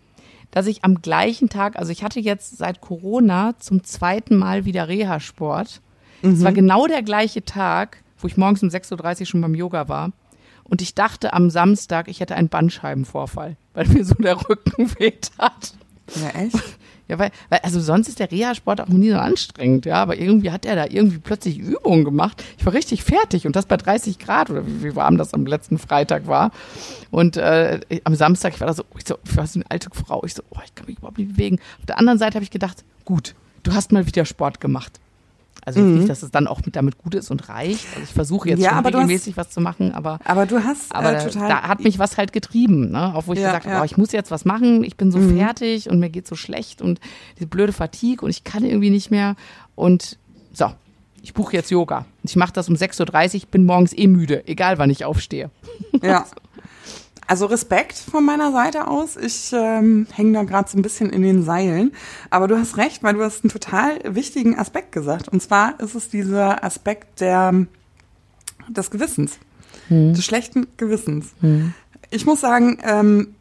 dass 0.52 0.66
ich 0.66 0.84
am 0.84 1.02
gleichen 1.02 1.48
Tag, 1.48 1.76
also 1.76 1.90
ich 1.90 2.04
hatte 2.04 2.20
jetzt 2.20 2.58
seit 2.58 2.80
Corona 2.80 3.54
zum 3.58 3.82
zweiten 3.82 4.36
Mal 4.36 4.64
wieder 4.64 4.86
Reha-Sport. 4.86 5.80
Es 6.22 6.38
mhm. 6.38 6.44
war 6.44 6.52
genau 6.52 6.86
der 6.86 7.02
gleiche 7.02 7.44
Tag, 7.44 8.04
wo 8.18 8.28
ich 8.28 8.36
morgens 8.36 8.62
um 8.62 8.68
6.30 8.68 9.20
Uhr 9.20 9.26
schon 9.26 9.40
beim 9.40 9.54
Yoga 9.54 9.88
war. 9.88 10.12
Und 10.62 10.80
ich 10.80 10.94
dachte 10.94 11.32
am 11.32 11.50
Samstag, 11.50 12.06
ich 12.06 12.20
hätte 12.20 12.36
einen 12.36 12.48
Bandscheibenvorfall, 12.48 13.56
weil 13.74 13.88
mir 13.88 14.04
so 14.04 14.14
der 14.14 14.36
Rücken 14.48 14.90
weht 14.98 15.30
hat. 15.38 15.74
Ja, 16.14 16.40
echt? 16.40 16.62
Ja, 17.08 17.18
weil, 17.18 17.30
weil, 17.50 17.60
also 17.62 17.80
sonst 17.80 18.08
ist 18.08 18.20
der 18.20 18.30
Reha-Sport 18.30 18.80
auch 18.80 18.88
nie 18.88 19.10
so 19.10 19.18
anstrengend, 19.18 19.86
ja, 19.86 19.96
aber 19.96 20.16
irgendwie 20.16 20.50
hat 20.50 20.64
er 20.64 20.76
da 20.76 20.86
irgendwie 20.88 21.18
plötzlich 21.18 21.58
Übungen 21.58 22.04
gemacht. 22.04 22.42
Ich 22.58 22.64
war 22.64 22.72
richtig 22.72 23.02
fertig 23.02 23.46
und 23.46 23.56
das 23.56 23.66
bei 23.66 23.76
30 23.76 24.18
Grad 24.18 24.50
oder 24.50 24.66
wie, 24.66 24.82
wie 24.82 24.96
warm 24.96 25.18
das 25.18 25.34
am 25.34 25.44
letzten 25.44 25.78
Freitag 25.78 26.26
war. 26.26 26.52
Und 27.10 27.36
äh, 27.36 27.80
am 28.04 28.14
Samstag, 28.14 28.54
ich 28.54 28.60
war 28.60 28.68
da 28.68 28.74
so, 28.74 28.84
ich 28.96 29.06
so, 29.06 29.16
so 29.24 29.40
eine 29.40 29.64
alte 29.68 29.90
Frau, 29.92 30.22
ich 30.24 30.34
so, 30.34 30.42
oh, 30.50 30.60
ich 30.64 30.74
kann 30.74 30.86
mich 30.86 30.98
überhaupt 30.98 31.18
nicht 31.18 31.32
bewegen. 31.32 31.58
Auf 31.80 31.86
der 31.86 31.98
anderen 31.98 32.18
Seite 32.18 32.36
habe 32.36 32.44
ich 32.44 32.50
gedacht, 32.50 32.84
gut, 33.04 33.34
du 33.62 33.74
hast 33.74 33.92
mal 33.92 34.06
wieder 34.06 34.24
Sport 34.24 34.60
gemacht. 34.60 35.00
Also 35.64 35.80
mhm. 35.80 35.98
nicht, 35.98 36.08
dass 36.08 36.22
es 36.22 36.30
dann 36.30 36.46
auch 36.46 36.60
mit, 36.64 36.74
damit 36.74 36.98
gut 36.98 37.14
ist 37.14 37.30
und 37.30 37.48
reicht. 37.48 37.86
Also 37.90 38.02
ich 38.02 38.12
versuche 38.12 38.48
jetzt 38.48 38.60
ja, 38.60 38.74
schon 38.74 38.86
regelmäßig 38.86 39.36
hast, 39.36 39.46
was 39.46 39.50
zu 39.50 39.60
machen, 39.60 39.92
aber 39.92 40.18
aber 40.24 40.46
du 40.46 40.62
hast 40.62 40.94
aber 40.94 41.16
äh, 41.16 41.24
total 41.24 41.48
da 41.48 41.62
hat 41.62 41.80
mich 41.80 41.98
was 41.98 42.18
halt 42.18 42.32
getrieben, 42.32 42.90
ne? 42.90 43.14
Auch 43.14 43.28
wo 43.28 43.32
ich 43.32 43.38
ja, 43.38 43.48
gesagt 43.48 43.66
habe, 43.66 43.76
ja. 43.76 43.82
oh, 43.82 43.84
ich 43.84 43.96
muss 43.96 44.10
jetzt 44.12 44.30
was 44.30 44.44
machen, 44.44 44.82
ich 44.82 44.96
bin 44.96 45.12
so 45.12 45.18
mhm. 45.18 45.36
fertig 45.36 45.88
und 45.88 46.00
mir 46.00 46.10
geht 46.10 46.26
so 46.26 46.34
schlecht 46.34 46.82
und 46.82 47.00
diese 47.36 47.46
blöde 47.46 47.72
Fatigue 47.72 48.24
und 48.24 48.30
ich 48.30 48.42
kann 48.42 48.64
irgendwie 48.64 48.90
nicht 48.90 49.10
mehr 49.10 49.36
und 49.76 50.18
so, 50.52 50.72
ich 51.22 51.32
buche 51.34 51.54
jetzt 51.54 51.70
Yoga. 51.70 52.04
Ich 52.24 52.34
mache 52.36 52.52
das 52.52 52.68
um 52.68 52.74
6.30 52.74 53.34
Uhr, 53.34 53.40
bin 53.50 53.64
morgens 53.64 53.96
eh 53.96 54.08
müde, 54.08 54.46
egal 54.48 54.78
wann 54.78 54.90
ich 54.90 55.04
aufstehe. 55.04 55.50
Ja. 56.02 56.26
Also 57.26 57.46
Respekt 57.46 57.96
von 57.96 58.24
meiner 58.24 58.52
Seite 58.52 58.88
aus. 58.88 59.16
Ich 59.16 59.52
ähm, 59.52 60.06
hänge 60.12 60.32
da 60.32 60.42
gerade 60.42 60.68
so 60.68 60.76
ein 60.76 60.82
bisschen 60.82 61.10
in 61.10 61.22
den 61.22 61.44
Seilen. 61.44 61.92
Aber 62.30 62.48
du 62.48 62.58
hast 62.58 62.76
recht, 62.76 63.02
weil 63.02 63.14
du 63.14 63.22
hast 63.22 63.44
einen 63.44 63.50
total 63.50 63.98
wichtigen 64.04 64.58
Aspekt 64.58 64.92
gesagt. 64.92 65.28
Und 65.28 65.40
zwar 65.40 65.78
ist 65.80 65.94
es 65.94 66.08
dieser 66.08 66.64
Aspekt 66.64 67.20
der, 67.20 67.66
des 68.68 68.90
Gewissens, 68.90 69.38
hm. 69.88 70.14
des 70.14 70.24
schlechten 70.24 70.66
Gewissens. 70.76 71.32
Hm. 71.40 71.74
Ich 72.10 72.26
muss 72.26 72.40
sagen, 72.40 72.78
ähm, 72.82 73.34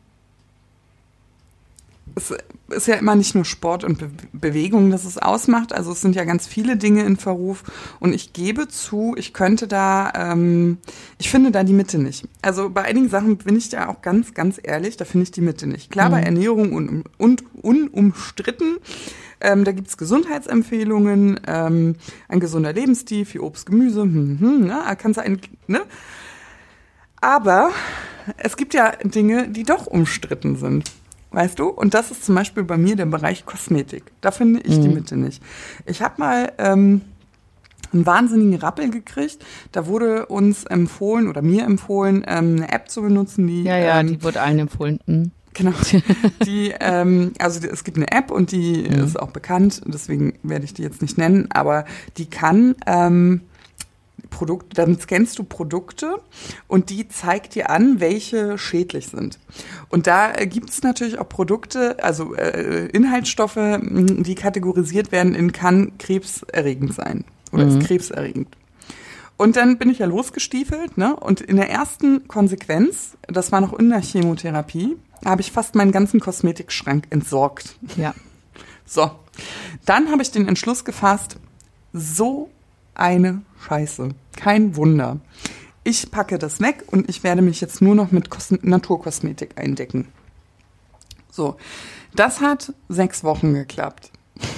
es 2.15 2.33
ist 2.69 2.87
ja 2.87 2.95
immer 2.95 3.15
nicht 3.15 3.35
nur 3.35 3.45
Sport 3.45 3.83
und 3.83 3.99
Be 3.99 4.09
Bewegung, 4.33 4.89
das 4.89 5.05
es 5.05 5.17
ausmacht. 5.17 5.73
Also 5.73 5.91
es 5.91 6.01
sind 6.01 6.15
ja 6.15 6.23
ganz 6.23 6.47
viele 6.47 6.77
Dinge 6.77 7.03
in 7.03 7.17
Verruf. 7.17 7.63
Und 7.99 8.13
ich 8.13 8.33
gebe 8.33 8.67
zu, 8.67 9.13
ich 9.17 9.33
könnte 9.33 9.67
da, 9.67 10.11
ähm, 10.15 10.77
ich 11.17 11.29
finde 11.29 11.51
da 11.51 11.63
die 11.63 11.73
Mitte 11.73 11.99
nicht. 11.99 12.27
Also 12.41 12.69
bei 12.69 12.83
einigen 12.83 13.09
Sachen 13.09 13.37
bin 13.37 13.55
ich 13.55 13.69
da 13.69 13.87
auch 13.87 14.01
ganz, 14.01 14.33
ganz 14.33 14.59
ehrlich, 14.61 14.97
da 14.97 15.05
finde 15.05 15.23
ich 15.23 15.31
die 15.31 15.41
Mitte 15.41 15.67
nicht. 15.67 15.91
Klar, 15.91 16.09
mhm. 16.09 16.13
bei 16.13 16.21
Ernährung 16.21 16.73
und, 16.73 17.03
und 17.17 17.43
unumstritten. 17.61 18.77
Ähm, 19.39 19.63
da 19.63 19.71
gibt's 19.71 19.97
Gesundheitsempfehlungen, 19.97 21.39
ähm, 21.47 21.95
ein 22.27 22.39
gesunder 22.39 22.73
Lebensstil, 22.73 23.25
viel 23.25 23.41
Obst, 23.41 23.65
Gemüse, 23.65 24.01
hm, 24.03 24.37
hm, 24.39 24.67
ne? 24.67 24.83
kannst 24.97 25.17
du 25.17 25.23
ein, 25.23 25.41
ne? 25.67 25.81
Aber 27.19 27.71
es 28.37 28.57
gibt 28.57 28.73
ja 28.73 28.91
Dinge, 29.03 29.47
die 29.49 29.63
doch 29.63 29.87
umstritten 29.87 30.57
sind. 30.57 30.91
Weißt 31.31 31.59
du? 31.59 31.69
Und 31.69 31.93
das 31.93 32.11
ist 32.11 32.25
zum 32.25 32.35
Beispiel 32.35 32.63
bei 32.63 32.77
mir 32.77 32.95
der 32.95 33.05
Bereich 33.05 33.45
Kosmetik. 33.45 34.03
Da 34.19 34.31
finde 34.31 34.59
ich 34.61 34.77
mhm. 34.77 34.81
die 34.81 34.89
Mitte 34.89 35.15
nicht. 35.15 35.41
Ich 35.85 36.01
habe 36.01 36.15
mal 36.17 36.51
ähm, 36.57 37.01
einen 37.93 38.05
wahnsinnigen 38.05 38.55
Rappel 38.55 38.89
gekriegt. 38.89 39.43
Da 39.71 39.87
wurde 39.87 40.25
uns 40.25 40.65
empfohlen 40.65 41.29
oder 41.29 41.41
mir 41.41 41.63
empfohlen, 41.63 42.25
ähm, 42.27 42.57
eine 42.57 42.71
App 42.71 42.89
zu 42.89 43.01
benutzen, 43.01 43.47
die. 43.47 43.63
Ja, 43.63 43.77
ja, 43.77 43.99
ähm, 44.01 44.07
die 44.07 44.23
wurde 44.23 44.41
allen 44.41 44.59
empfohlen. 44.59 44.99
Mhm. 45.05 45.31
Genau. 45.53 45.73
Die, 46.45 46.73
ähm, 46.79 47.33
also 47.37 47.67
es 47.67 47.83
gibt 47.83 47.97
eine 47.97 48.09
App 48.09 48.31
und 48.31 48.53
die 48.53 48.87
mhm. 48.89 49.03
ist 49.03 49.19
auch 49.19 49.31
bekannt, 49.31 49.81
deswegen 49.85 50.33
werde 50.43 50.63
ich 50.63 50.73
die 50.73 50.81
jetzt 50.81 51.01
nicht 51.01 51.17
nennen, 51.17 51.49
aber 51.51 51.83
die 52.17 52.29
kann 52.29 52.73
ähm, 52.85 53.41
Produkte, 54.31 54.69
damit 54.73 55.03
scannst 55.03 55.37
du 55.37 55.43
Produkte 55.43 56.19
und 56.67 56.89
die 56.89 57.07
zeigt 57.07 57.53
dir 57.53 57.69
an, 57.69 57.99
welche 57.99 58.57
schädlich 58.57 59.07
sind. 59.07 59.37
Und 59.89 60.07
da 60.07 60.33
äh, 60.33 60.47
gibt 60.47 60.71
es 60.71 60.81
natürlich 60.81 61.19
auch 61.19 61.29
Produkte, 61.29 62.03
also 62.03 62.33
äh, 62.33 62.87
Inhaltsstoffe, 62.87 63.59
die 63.81 64.33
kategorisiert 64.33 65.11
werden 65.11 65.35
in 65.35 65.51
kann 65.51 65.91
krebserregend 65.99 66.95
sein 66.95 67.25
oder 67.51 67.65
mhm. 67.65 67.77
ist 67.77 67.87
krebserregend. 67.87 68.47
Und 69.37 69.55
dann 69.55 69.77
bin 69.77 69.89
ich 69.89 69.99
ja 69.99 70.05
losgestiefelt, 70.05 70.97
ne? 70.97 71.15
Und 71.15 71.41
in 71.41 71.57
der 71.57 71.69
ersten 71.69 72.27
Konsequenz, 72.27 73.17
das 73.27 73.51
war 73.51 73.59
noch 73.59 73.73
in 73.73 73.89
der 73.89 74.01
Chemotherapie, 74.01 74.97
habe 75.25 75.41
ich 75.41 75.51
fast 75.51 75.75
meinen 75.75 75.91
ganzen 75.91 76.19
Kosmetikschrank 76.19 77.07
entsorgt. 77.09 77.75
Ja. 77.97 78.13
So. 78.85 79.09
Dann 79.85 80.11
habe 80.11 80.21
ich 80.21 80.31
den 80.31 80.47
Entschluss 80.47 80.85
gefasst, 80.85 81.37
so 81.93 82.49
eine 82.95 83.41
Scheiße. 83.67 84.09
Kein 84.35 84.75
Wunder. 84.75 85.19
Ich 85.83 86.11
packe 86.11 86.37
das 86.37 86.59
weg 86.59 86.83
und 86.87 87.09
ich 87.09 87.23
werde 87.23 87.41
mich 87.41 87.59
jetzt 87.59 87.81
nur 87.81 87.95
noch 87.95 88.11
mit 88.11 88.29
Kos 88.29 88.51
Naturkosmetik 88.51 89.59
eindecken. 89.59 90.07
So, 91.31 91.55
das 92.15 92.41
hat 92.41 92.73
sechs 92.89 93.23
Wochen 93.23 93.53
geklappt. 93.53 94.11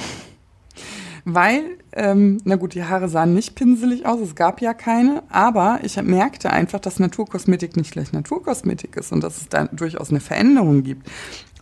Weil, 1.26 1.78
ähm, 1.94 2.40
na 2.44 2.58
gut, 2.58 2.74
die 2.74 2.84
Haare 2.84 3.08
sahen 3.08 3.34
nicht 3.34 3.56
pinselig 3.56 4.06
aus, 4.06 4.20
es 4.20 4.36
gab 4.36 4.60
ja 4.60 4.74
keine, 4.74 5.24
aber 5.30 5.80
ich 5.84 6.02
merkte 6.02 6.50
einfach, 6.50 6.80
dass 6.80 7.00
Naturkosmetik 7.00 7.78
nicht 7.78 7.92
gleich 7.92 8.12
Naturkosmetik 8.12 8.98
ist 8.98 9.14
und 9.14 9.24
dass 9.24 9.38
es 9.38 9.48
da 9.48 9.66
durchaus 9.68 10.10
eine 10.10 10.20
Veränderung 10.20 10.84
gibt. 10.84 11.10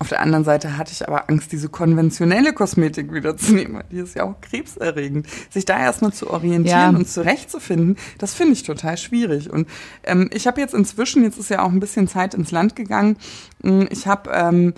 Auf 0.01 0.09
der 0.09 0.21
anderen 0.21 0.43
Seite 0.43 0.79
hatte 0.79 0.93
ich 0.93 1.07
aber 1.07 1.29
Angst, 1.29 1.51
diese 1.51 1.69
konventionelle 1.69 2.53
Kosmetik 2.53 3.13
wiederzunehmen. 3.13 3.83
Die 3.91 3.99
ist 3.99 4.15
ja 4.15 4.23
auch 4.23 4.41
krebserregend. 4.41 5.27
Sich 5.51 5.65
da 5.65 5.79
erstmal 5.79 6.11
zu 6.11 6.31
orientieren 6.31 6.65
ja. 6.65 6.89
und 6.89 7.07
zurechtzufinden, 7.07 7.97
das 8.17 8.33
finde 8.33 8.53
ich 8.53 8.63
total 8.63 8.97
schwierig. 8.97 9.51
Und 9.51 9.69
ähm, 10.03 10.27
ich 10.33 10.47
habe 10.47 10.59
jetzt 10.59 10.73
inzwischen, 10.73 11.21
jetzt 11.21 11.37
ist 11.37 11.51
ja 11.51 11.61
auch 11.61 11.69
ein 11.69 11.79
bisschen 11.79 12.07
Zeit 12.07 12.33
ins 12.33 12.49
Land 12.49 12.75
gegangen, 12.75 13.15
hm, 13.61 13.89
ich 13.91 14.07
habe 14.07 14.31
ähm, 14.33 14.73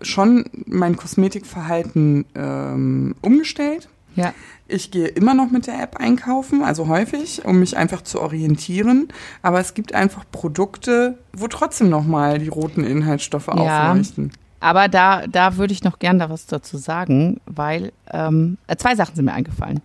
schon 0.00 0.46
mein 0.64 0.96
Kosmetikverhalten 0.96 2.24
ähm, 2.34 3.16
umgestellt. 3.20 3.90
Ja. 4.16 4.34
Ich 4.68 4.90
gehe 4.90 5.06
immer 5.06 5.34
noch 5.34 5.50
mit 5.50 5.66
der 5.66 5.82
App 5.82 5.96
einkaufen, 5.96 6.62
also 6.62 6.88
häufig, 6.88 7.44
um 7.44 7.58
mich 7.58 7.76
einfach 7.76 8.02
zu 8.02 8.20
orientieren. 8.20 9.08
Aber 9.42 9.60
es 9.60 9.74
gibt 9.74 9.94
einfach 9.94 10.24
Produkte, 10.30 11.18
wo 11.32 11.48
trotzdem 11.48 11.88
nochmal 11.88 12.38
die 12.38 12.48
roten 12.48 12.84
Inhaltsstoffe 12.84 13.48
ja. 13.48 13.90
aufleuchten. 13.90 14.32
Aber 14.60 14.88
da, 14.88 15.26
da 15.26 15.56
würde 15.56 15.72
ich 15.72 15.82
noch 15.82 15.98
gern 15.98 16.18
da 16.18 16.30
was 16.30 16.46
dazu 16.46 16.76
sagen, 16.76 17.40
weil 17.46 17.92
ähm, 18.12 18.58
äh, 18.66 18.76
zwei 18.76 18.94
Sachen 18.94 19.16
sind 19.16 19.24
mir 19.24 19.32
eingefallen. 19.32 19.80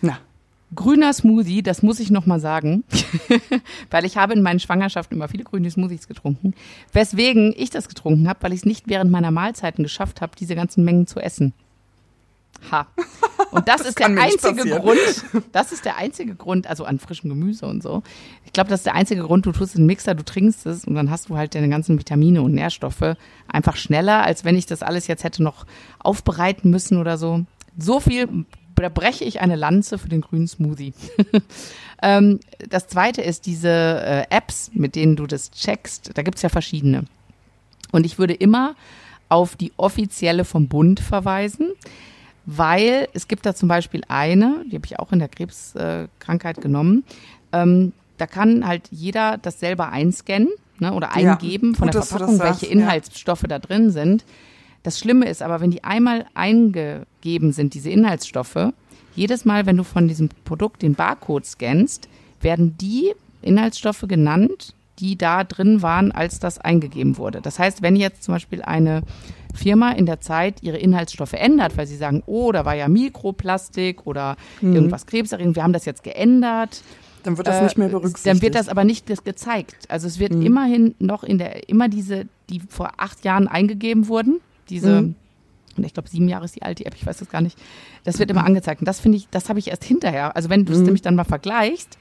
Na 0.00 0.18
grüner 0.74 1.12
Smoothie, 1.12 1.62
das 1.62 1.82
muss 1.82 2.00
ich 2.00 2.10
nochmal 2.10 2.40
sagen, 2.40 2.84
weil 3.90 4.04
ich 4.04 4.16
habe 4.16 4.34
in 4.34 4.42
meinen 4.42 4.60
Schwangerschaften 4.60 5.16
immer 5.16 5.28
viele 5.28 5.44
grüne 5.44 5.70
Smoothies 5.70 6.08
getrunken. 6.08 6.54
Weswegen 6.92 7.54
ich 7.56 7.70
das 7.70 7.88
getrunken 7.88 8.28
habe, 8.28 8.42
weil 8.42 8.52
ich 8.52 8.60
es 8.60 8.66
nicht 8.66 8.88
während 8.88 9.10
meiner 9.10 9.30
Mahlzeiten 9.30 9.82
geschafft 9.82 10.20
habe, 10.20 10.32
diese 10.38 10.54
ganzen 10.54 10.84
Mengen 10.84 11.06
zu 11.06 11.20
essen. 11.20 11.52
Ha. 12.70 12.86
Und 13.50 13.66
das, 13.68 13.78
das 13.78 13.88
ist 13.88 13.98
der 13.98 14.06
einzige 14.08 14.80
Grund, 14.80 14.98
das 15.52 15.72
ist 15.72 15.84
der 15.84 15.96
einzige 15.96 16.34
Grund, 16.34 16.66
also 16.66 16.84
an 16.84 16.98
frischem 16.98 17.30
Gemüse 17.30 17.66
und 17.66 17.82
so. 17.82 18.02
Ich 18.44 18.52
glaube, 18.52 18.70
das 18.70 18.80
ist 18.80 18.86
der 18.86 18.94
einzige 18.94 19.22
Grund, 19.22 19.46
du 19.46 19.52
tust 19.52 19.76
einen 19.76 19.86
Mixer, 19.86 20.14
du 20.14 20.24
trinkst 20.24 20.66
es 20.66 20.84
und 20.84 20.94
dann 20.94 21.10
hast 21.10 21.28
du 21.28 21.36
halt 21.36 21.54
deine 21.54 21.68
ganzen 21.68 21.98
Vitamine 21.98 22.42
und 22.42 22.54
Nährstoffe 22.54 23.16
einfach 23.48 23.76
schneller, 23.76 24.22
als 24.22 24.44
wenn 24.44 24.56
ich 24.56 24.66
das 24.66 24.82
alles 24.82 25.06
jetzt 25.06 25.24
hätte 25.24 25.42
noch 25.42 25.66
aufbereiten 25.98 26.70
müssen 26.70 26.98
oder 26.98 27.18
so. 27.18 27.44
So 27.78 28.00
viel 28.00 28.28
da 28.76 28.88
breche 28.88 29.24
ich 29.24 29.40
eine 29.40 29.56
Lanze 29.56 29.98
für 29.98 30.08
den 30.08 30.20
grünen 30.22 30.48
Smoothie. 30.48 30.94
ähm, 32.02 32.40
das 32.68 32.88
zweite 32.88 33.22
ist 33.22 33.46
diese 33.46 33.68
äh, 33.68 34.24
Apps, 34.30 34.70
mit 34.72 34.94
denen 34.96 35.16
du 35.16 35.26
das 35.26 35.50
checkst. 35.50 36.12
Da 36.14 36.22
gibt 36.22 36.36
es 36.36 36.42
ja 36.42 36.48
verschiedene. 36.48 37.04
Und 37.92 38.06
ich 38.06 38.18
würde 38.18 38.34
immer 38.34 38.74
auf 39.28 39.56
die 39.56 39.72
offizielle 39.76 40.44
vom 40.44 40.68
Bund 40.68 41.00
verweisen, 41.00 41.72
weil 42.56 43.06
es 43.12 43.28
gibt 43.28 43.46
da 43.46 43.54
zum 43.54 43.68
Beispiel 43.68 44.02
eine, 44.08 44.64
die 44.66 44.74
habe 44.74 44.86
ich 44.86 44.98
auch 44.98 45.12
in 45.12 45.20
der 45.20 45.28
Krebskrankheit 45.28 46.60
genommen. 46.60 47.04
Ähm, 47.52 47.92
da 48.18 48.26
kann 48.26 48.66
halt 48.66 48.88
jeder 48.90 49.38
das 49.38 49.60
selber 49.60 49.90
einscannen 49.90 50.48
ne, 50.80 50.92
oder 50.92 51.12
eingeben 51.14 51.72
ja, 51.72 51.78
von 51.78 51.90
der 51.90 52.02
Verpackung, 52.02 52.40
welche 52.40 52.66
Inhaltsstoffe 52.66 53.42
ja. 53.42 53.48
da 53.48 53.58
drin 53.60 53.90
sind. 53.90 54.24
Das 54.82 54.98
Schlimme 54.98 55.28
ist 55.28 55.42
aber, 55.42 55.60
wenn 55.60 55.70
die 55.70 55.84
einmal 55.84 56.26
eingegeben 56.34 57.52
sind, 57.52 57.74
diese 57.74 57.90
Inhaltsstoffe, 57.90 58.72
jedes 59.14 59.44
Mal, 59.44 59.66
wenn 59.66 59.76
du 59.76 59.84
von 59.84 60.08
diesem 60.08 60.28
Produkt 60.44 60.82
den 60.82 60.94
Barcode 60.94 61.46
scannst, 61.46 62.08
werden 62.40 62.76
die 62.78 63.12
Inhaltsstoffe 63.42 64.04
genannt, 64.08 64.74
die 65.00 65.16
da 65.16 65.44
drin 65.44 65.82
waren, 65.82 66.12
als 66.12 66.38
das 66.38 66.58
eingegeben 66.58 67.16
wurde. 67.16 67.40
Das 67.40 67.58
heißt, 67.58 67.82
wenn 67.82 67.96
jetzt 67.96 68.22
zum 68.22 68.34
Beispiel 68.34 68.62
eine 68.62 69.02
Firma 69.54 69.92
in 69.92 70.06
der 70.06 70.20
Zeit 70.20 70.62
ihre 70.62 70.76
Inhaltsstoffe 70.76 71.32
ändert, 71.32 71.76
weil 71.76 71.86
sie 71.86 71.96
sagen, 71.96 72.22
oh, 72.26 72.52
da 72.52 72.64
war 72.64 72.74
ja 72.74 72.88
Mikroplastik 72.88 74.06
oder 74.06 74.36
mhm. 74.60 74.74
irgendwas 74.74 75.06
krebserregend, 75.06 75.56
wir 75.56 75.62
haben 75.62 75.72
das 75.72 75.86
jetzt 75.86 76.04
geändert. 76.04 76.82
Dann 77.22 77.36
wird 77.36 77.46
das 77.46 77.56
äh, 77.56 77.64
nicht 77.64 77.78
mehr 77.78 77.88
berücksichtigt. 77.88 78.26
Dann 78.26 78.42
wird 78.42 78.54
das 78.54 78.68
aber 78.68 78.84
nicht 78.84 79.06
gezeigt. 79.24 79.86
Also 79.88 80.06
es 80.06 80.18
wird 80.18 80.34
mhm. 80.34 80.42
immerhin 80.42 80.94
noch 80.98 81.24
in 81.24 81.38
der, 81.38 81.68
immer 81.68 81.88
diese, 81.88 82.26
die 82.48 82.60
vor 82.60 82.92
acht 82.98 83.24
Jahren 83.24 83.48
eingegeben 83.48 84.08
wurden, 84.08 84.40
diese, 84.68 85.02
mhm. 85.02 85.14
und 85.76 85.84
ich 85.84 85.94
glaube, 85.94 86.08
sieben 86.08 86.28
Jahre 86.28 86.44
ist 86.44 86.54
die 86.54 86.62
alte 86.62 86.86
App, 86.86 86.94
ich 86.94 87.06
weiß 87.06 87.18
das 87.18 87.28
gar 87.28 87.40
nicht. 87.40 87.58
Das 88.04 88.18
wird 88.18 88.30
immer 88.30 88.44
angezeigt. 88.44 88.80
Und 88.80 88.86
das 88.86 89.00
finde 89.00 89.18
ich, 89.18 89.28
das 89.30 89.48
habe 89.48 89.58
ich 89.58 89.68
erst 89.68 89.84
hinterher. 89.84 90.36
Also 90.36 90.48
wenn 90.48 90.64
du 90.64 90.72
es 90.72 90.78
mhm. 90.78 90.84
nämlich 90.84 91.02
dann 91.02 91.14
mal 91.14 91.24
vergleichst, 91.24 91.98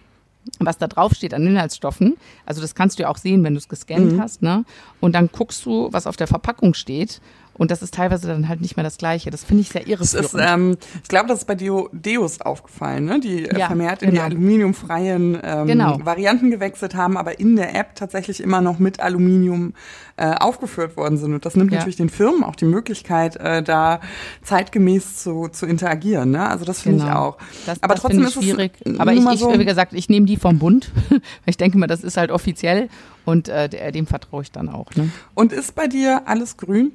was 0.60 0.78
da 0.78 0.88
drauf 0.88 1.14
steht 1.14 1.34
an 1.34 1.46
Inhaltsstoffen, 1.46 2.18
also 2.46 2.62
das 2.62 2.76
kannst 2.76 2.98
du 2.98 3.04
ja 3.04 3.10
auch 3.10 3.18
sehen, 3.18 3.44
wenn 3.44 3.54
du 3.54 3.60
es 3.60 3.70
gescannt 3.70 4.14
mhm. 4.14 4.22
hast, 4.22 4.42
ne? 4.42 4.66
Und 5.00 5.14
dann 5.14 5.30
guckst 5.32 5.66
du, 5.66 5.90
was 5.92 6.08
auf 6.08 6.18
der 6.18 6.28
Verpackung 6.28 6.74
steht 6.74 7.22
und 7.54 7.72
das 7.72 7.82
ist 7.82 7.94
teilweise 7.94 8.28
dann 8.28 8.48
halt 8.48 8.62
nicht 8.62 8.78
mehr 8.78 8.86
das 8.86 8.98
Gleiche. 8.98 9.32
Das 9.32 9.44
finde 9.44 9.62
ich 9.62 9.70
sehr 9.70 9.86
irreführend. 9.86 10.34
Ist, 10.34 10.36
ähm, 10.40 10.78
ich 11.04 11.10
glaube, 11.10 11.28
das 11.28 11.40
ist 11.40 11.46
bei 11.46 11.56
Deo, 11.56 11.90
Deos 11.92 12.40
aufgefallen, 12.40 13.06
ne? 13.06 13.20
die 13.20 13.46
äh, 13.46 13.60
ja, 13.60 13.68
vermehrt 13.68 14.02
in 14.02 14.12
die 14.12 14.16
genau. 14.16 14.28
aluminiumfreien 14.28 15.38
ähm, 15.44 15.68
genau. 15.68 16.00
Varianten 16.06 16.52
gewechselt 16.52 16.96
haben, 16.96 17.18
aber 17.18 17.40
in 17.40 17.58
der 17.58 17.76
App 17.76 17.96
tatsächlich 17.96 18.42
immer 18.42 18.62
noch 18.62 18.80
mit 18.80 19.02
Aluminium 19.02 19.74
äh, 20.16 20.36
aufgeführt 20.36 20.96
worden 20.96 21.18
sind. 21.18 21.34
Und 21.34 21.46
das 21.46 21.56
nimmt 21.56 21.72
ja. 21.72 21.80
natürlich 21.80 21.98
den 21.98 22.10
Firmen 22.10 22.44
auch 22.44 22.56
die 22.56 22.66
Möglichkeit, 22.66 23.36
äh, 23.36 23.62
da 23.62 24.00
zeitgemäß 24.44 25.18
zu, 25.18 25.50
zu 25.50 25.66
interagieren. 25.66 26.32
Ne? 26.32 26.48
Also 26.48 26.64
das 26.64 26.82
finde 26.82 27.00
genau. 27.00 27.10
ich 27.10 27.18
auch. 27.18 27.38
Das, 27.66 27.84
aber 27.84 27.96
das 27.96 28.02
trotzdem 28.02 28.24
ist 28.24 28.34
schwierig. 28.34 28.72
es 28.86 29.00
aber 29.00 29.12
ich, 29.12 29.26
ich, 29.26 29.40
so 29.40 29.58
wie 29.60 29.66
gesagt, 29.66 29.94
ich 29.94 30.08
nehme 30.08 30.26
die 30.26 30.38
vom 30.38 30.60
Bund. 30.60 30.92
ich 31.46 31.58
denke 31.58 31.78
mal, 31.78 31.88
das 31.88 32.04
ist 32.04 32.16
halt 32.16 32.32
offiziell 32.32 32.90
und 33.26 33.50
äh, 33.50 33.92
dem 33.92 34.08
vertraue 34.08 34.44
ich 34.44 34.52
dann 34.52 34.70
auch. 34.70 34.94
Ne? 34.96 35.10
Und 35.36 35.52
ist 35.52 35.76
bei 35.76 35.88
dir 35.88 36.22
alles 36.26 36.58
grün? 36.58 36.94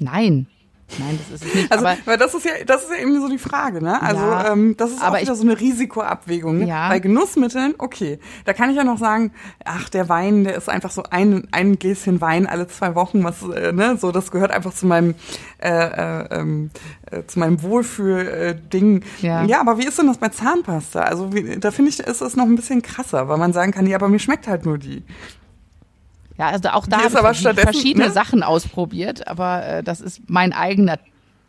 Nein. 0.00 0.46
Nein, 0.98 1.18
das 1.18 1.40
ist 1.40 1.48
es 1.48 1.54
nicht. 1.54 1.72
Also, 1.72 1.86
aber, 1.86 1.96
weil 2.04 2.18
das 2.18 2.34
ist 2.34 2.44
ja, 2.44 2.52
das 2.66 2.84
ist 2.84 2.90
ja 2.90 2.96
eben 3.02 3.20
so 3.20 3.28
die 3.28 3.38
Frage, 3.38 3.82
ne? 3.82 4.00
Also, 4.02 4.22
ja, 4.22 4.52
ähm, 4.52 4.76
das 4.76 4.90
ist 4.90 5.02
auch 5.02 5.08
wieder 5.08 5.32
ich, 5.32 5.38
so 5.38 5.42
eine 5.44 5.58
Risikoabwägung. 5.58 6.66
Ja. 6.66 6.88
Bei 6.88 6.98
Genussmitteln, 6.98 7.74
okay, 7.78 8.18
da 8.44 8.52
kann 8.52 8.70
ich 8.70 8.76
ja 8.76 8.84
noch 8.84 8.98
sagen, 8.98 9.32
ach, 9.64 9.88
der 9.88 10.08
Wein, 10.08 10.44
der 10.44 10.56
ist 10.56 10.68
einfach 10.68 10.90
so 10.90 11.04
ein, 11.08 11.46
ein 11.52 11.78
Gläschen 11.78 12.20
Wein 12.20 12.46
alle 12.46 12.66
zwei 12.66 12.94
Wochen, 12.94 13.22
was, 13.22 13.42
äh, 13.42 13.72
ne, 13.72 13.96
so, 13.98 14.10
das 14.10 14.30
gehört 14.30 14.50
einfach 14.50 14.74
zu 14.74 14.86
meinem, 14.86 15.14
äh, 15.58 15.68
äh, 15.68 16.26
ähm, 16.32 16.70
äh, 17.10 17.22
zu 17.26 17.38
meinem 17.38 17.62
Wohlfühl-Ding. 17.62 19.04
Ja. 19.20 19.44
ja, 19.44 19.60
aber 19.60 19.78
wie 19.78 19.86
ist 19.86 19.98
denn 19.98 20.08
das 20.08 20.18
bei 20.18 20.30
Zahnpasta? 20.30 21.02
Also, 21.02 21.32
wie, 21.32 21.58
da 21.58 21.70
finde 21.70 21.90
ich, 21.90 22.00
ist 22.00 22.20
es 22.20 22.36
noch 22.36 22.46
ein 22.46 22.56
bisschen 22.56 22.82
krasser, 22.82 23.28
weil 23.28 23.38
man 23.38 23.52
sagen 23.52 23.72
kann, 23.72 23.86
ja, 23.86 23.96
aber 23.96 24.08
mir 24.08 24.18
schmeckt 24.18 24.48
halt 24.48 24.64
nur 24.64 24.78
die. 24.78 25.04
Ja, 26.40 26.48
also 26.48 26.70
auch 26.70 26.86
da 26.86 27.02
habe 27.02 27.32
ich 27.32 27.42
verschiedene 27.42 28.06
ne? 28.06 28.12
Sachen 28.12 28.42
ausprobiert, 28.42 29.28
aber 29.28 29.66
äh, 29.66 29.82
das 29.82 30.00
ist 30.00 30.22
mein 30.26 30.54
eigener 30.54 30.98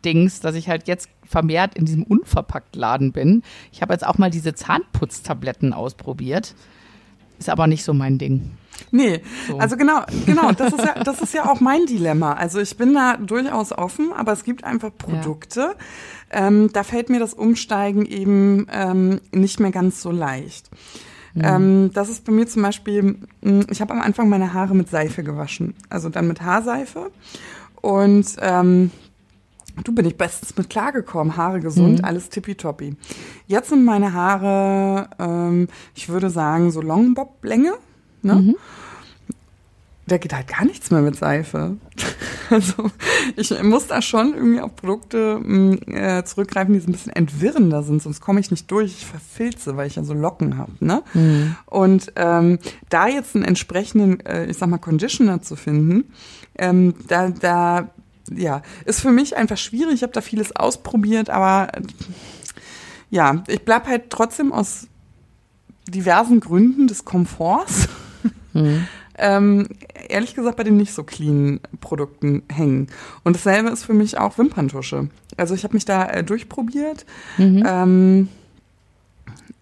Dings, 0.04 0.40
dass 0.40 0.54
ich 0.54 0.68
halt 0.68 0.86
jetzt 0.86 1.08
vermehrt 1.24 1.74
in 1.76 1.86
diesem 1.86 2.02
Unverpacktladen 2.02 3.10
bin. 3.10 3.42
Ich 3.72 3.80
habe 3.80 3.94
jetzt 3.94 4.06
auch 4.06 4.18
mal 4.18 4.30
diese 4.30 4.54
Zahnputztabletten 4.54 5.72
ausprobiert. 5.72 6.54
Ist 7.38 7.48
aber 7.48 7.68
nicht 7.68 7.84
so 7.84 7.94
mein 7.94 8.18
Ding. 8.18 8.50
Nee, 8.90 9.22
so. 9.48 9.56
also 9.56 9.78
genau, 9.78 10.02
genau, 10.26 10.52
das 10.52 10.74
ist, 10.74 10.84
ja, 10.84 10.92
das 11.04 11.22
ist 11.22 11.32
ja 11.32 11.50
auch 11.50 11.60
mein 11.60 11.86
Dilemma. 11.86 12.34
Also 12.34 12.60
ich 12.60 12.76
bin 12.76 12.92
da 12.92 13.16
durchaus 13.16 13.72
offen, 13.72 14.12
aber 14.12 14.32
es 14.32 14.44
gibt 14.44 14.62
einfach 14.62 14.90
Produkte, 14.94 15.74
ja. 16.30 16.48
ähm, 16.48 16.68
da 16.70 16.82
fällt 16.82 17.08
mir 17.08 17.18
das 17.18 17.32
Umsteigen 17.32 18.04
eben 18.04 18.66
ähm, 18.70 19.22
nicht 19.32 19.58
mehr 19.58 19.70
ganz 19.70 20.02
so 20.02 20.10
leicht. 20.10 20.68
Mhm. 21.34 21.42
Ähm, 21.44 21.90
das 21.92 22.08
ist 22.08 22.24
bei 22.24 22.32
mir 22.32 22.46
zum 22.46 22.62
Beispiel, 22.62 23.16
hm, 23.42 23.66
ich 23.70 23.80
habe 23.80 23.92
am 23.92 24.00
Anfang 24.00 24.28
meine 24.28 24.52
Haare 24.52 24.74
mit 24.74 24.88
Seife 24.88 25.22
gewaschen, 25.22 25.74
also 25.88 26.08
dann 26.08 26.28
mit 26.28 26.42
Haarseife. 26.42 27.10
Und 27.80 28.36
ähm, 28.40 28.90
du 29.82 29.92
bin 29.92 30.04
ich 30.06 30.16
bestens 30.16 30.56
mit 30.56 30.70
klargekommen, 30.70 31.36
Haare 31.36 31.60
gesund, 31.60 31.98
mhm. 31.98 32.04
alles 32.04 32.28
tippitoppi. 32.28 32.96
Jetzt 33.46 33.70
sind 33.70 33.84
meine 33.84 34.12
Haare, 34.12 35.08
ähm, 35.18 35.68
ich 35.94 36.08
würde 36.08 36.30
sagen, 36.30 36.70
so 36.70 36.80
Longbob-Länge. 36.80 37.72
Ne? 38.22 38.34
Mhm 38.34 38.56
da 40.06 40.18
geht 40.18 40.34
halt 40.34 40.48
gar 40.48 40.64
nichts 40.64 40.90
mehr 40.90 41.02
mit 41.02 41.16
Seife. 41.16 41.76
Also 42.50 42.90
ich 43.34 43.62
muss 43.62 43.86
da 43.86 44.02
schon 44.02 44.34
irgendwie 44.34 44.60
auf 44.60 44.76
Produkte 44.76 45.38
mm, 45.38 45.74
äh, 45.86 46.22
zurückgreifen, 46.22 46.74
die 46.74 46.80
so 46.80 46.88
ein 46.88 46.92
bisschen 46.92 47.12
entwirrender 47.14 47.82
sind, 47.82 48.02
sonst 48.02 48.20
komme 48.20 48.40
ich 48.40 48.50
nicht 48.50 48.70
durch. 48.70 48.92
Ich 48.92 49.06
verfilze, 49.06 49.78
weil 49.78 49.86
ich 49.86 49.96
ja 49.96 50.04
so 50.04 50.12
Locken 50.12 50.58
habe. 50.58 50.72
Ne? 50.80 51.02
Mhm. 51.14 51.56
Und 51.64 52.12
ähm, 52.16 52.58
da 52.90 53.08
jetzt 53.08 53.34
einen 53.34 53.46
entsprechenden, 53.46 54.20
äh, 54.26 54.44
ich 54.44 54.58
sag 54.58 54.68
mal, 54.68 54.76
Conditioner 54.76 55.40
zu 55.40 55.56
finden, 55.56 56.12
ähm, 56.58 56.92
da, 57.08 57.30
da 57.30 57.88
ja, 58.30 58.60
ist 58.84 59.00
für 59.00 59.12
mich 59.12 59.34
einfach 59.34 59.56
schwierig. 59.56 59.94
Ich 59.94 60.02
habe 60.02 60.12
da 60.12 60.20
vieles 60.20 60.54
ausprobiert, 60.54 61.30
aber 61.30 61.74
äh, 61.74 61.80
ja, 63.08 63.42
ich 63.48 63.64
bleib 63.64 63.86
halt 63.86 64.10
trotzdem 64.10 64.52
aus 64.52 64.88
diversen 65.88 66.40
Gründen 66.40 66.86
des 66.86 67.06
Komforts. 67.06 67.88
Mhm 68.52 68.86
ähm, 69.18 69.68
ehrlich 70.08 70.34
gesagt 70.34 70.56
bei 70.56 70.64
den 70.64 70.76
nicht 70.76 70.92
so 70.92 71.04
clean 71.04 71.60
Produkten 71.80 72.42
hängen. 72.50 72.88
Und 73.24 73.36
dasselbe 73.36 73.70
ist 73.70 73.84
für 73.84 73.94
mich 73.94 74.18
auch 74.18 74.38
Wimperntusche. 74.38 75.08
Also 75.36 75.54
ich 75.54 75.64
habe 75.64 75.74
mich 75.74 75.84
da 75.84 76.06
äh, 76.06 76.24
durchprobiert. 76.24 77.04
Mhm. 77.38 77.64
Ähm, 77.66 78.28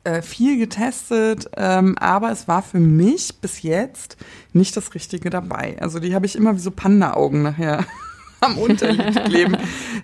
äh, 0.03 0.23
viel 0.23 0.59
getestet, 0.59 1.51
ähm, 1.57 1.97
aber 1.99 2.33
es 2.33 2.49
war 2.49 2.63
für 2.63 2.81
mich 2.81 3.41
bis 3.41 3.63
jetzt 3.63 4.17
nicht 4.55 4.75
das 4.77 4.95
Richtige 4.95 5.29
dabei. 5.29 5.77
Also 5.79 5.99
die 5.99 6.15
habe 6.15 6.25
ich 6.25 6.37
immer 6.37 6.55
wie 6.55 6.61
so 6.61 6.71
Panda-Augen 6.71 7.43
nachher 7.43 7.85
am 8.41 8.57
Unterlid 8.57 9.25
kleben. 9.27 9.59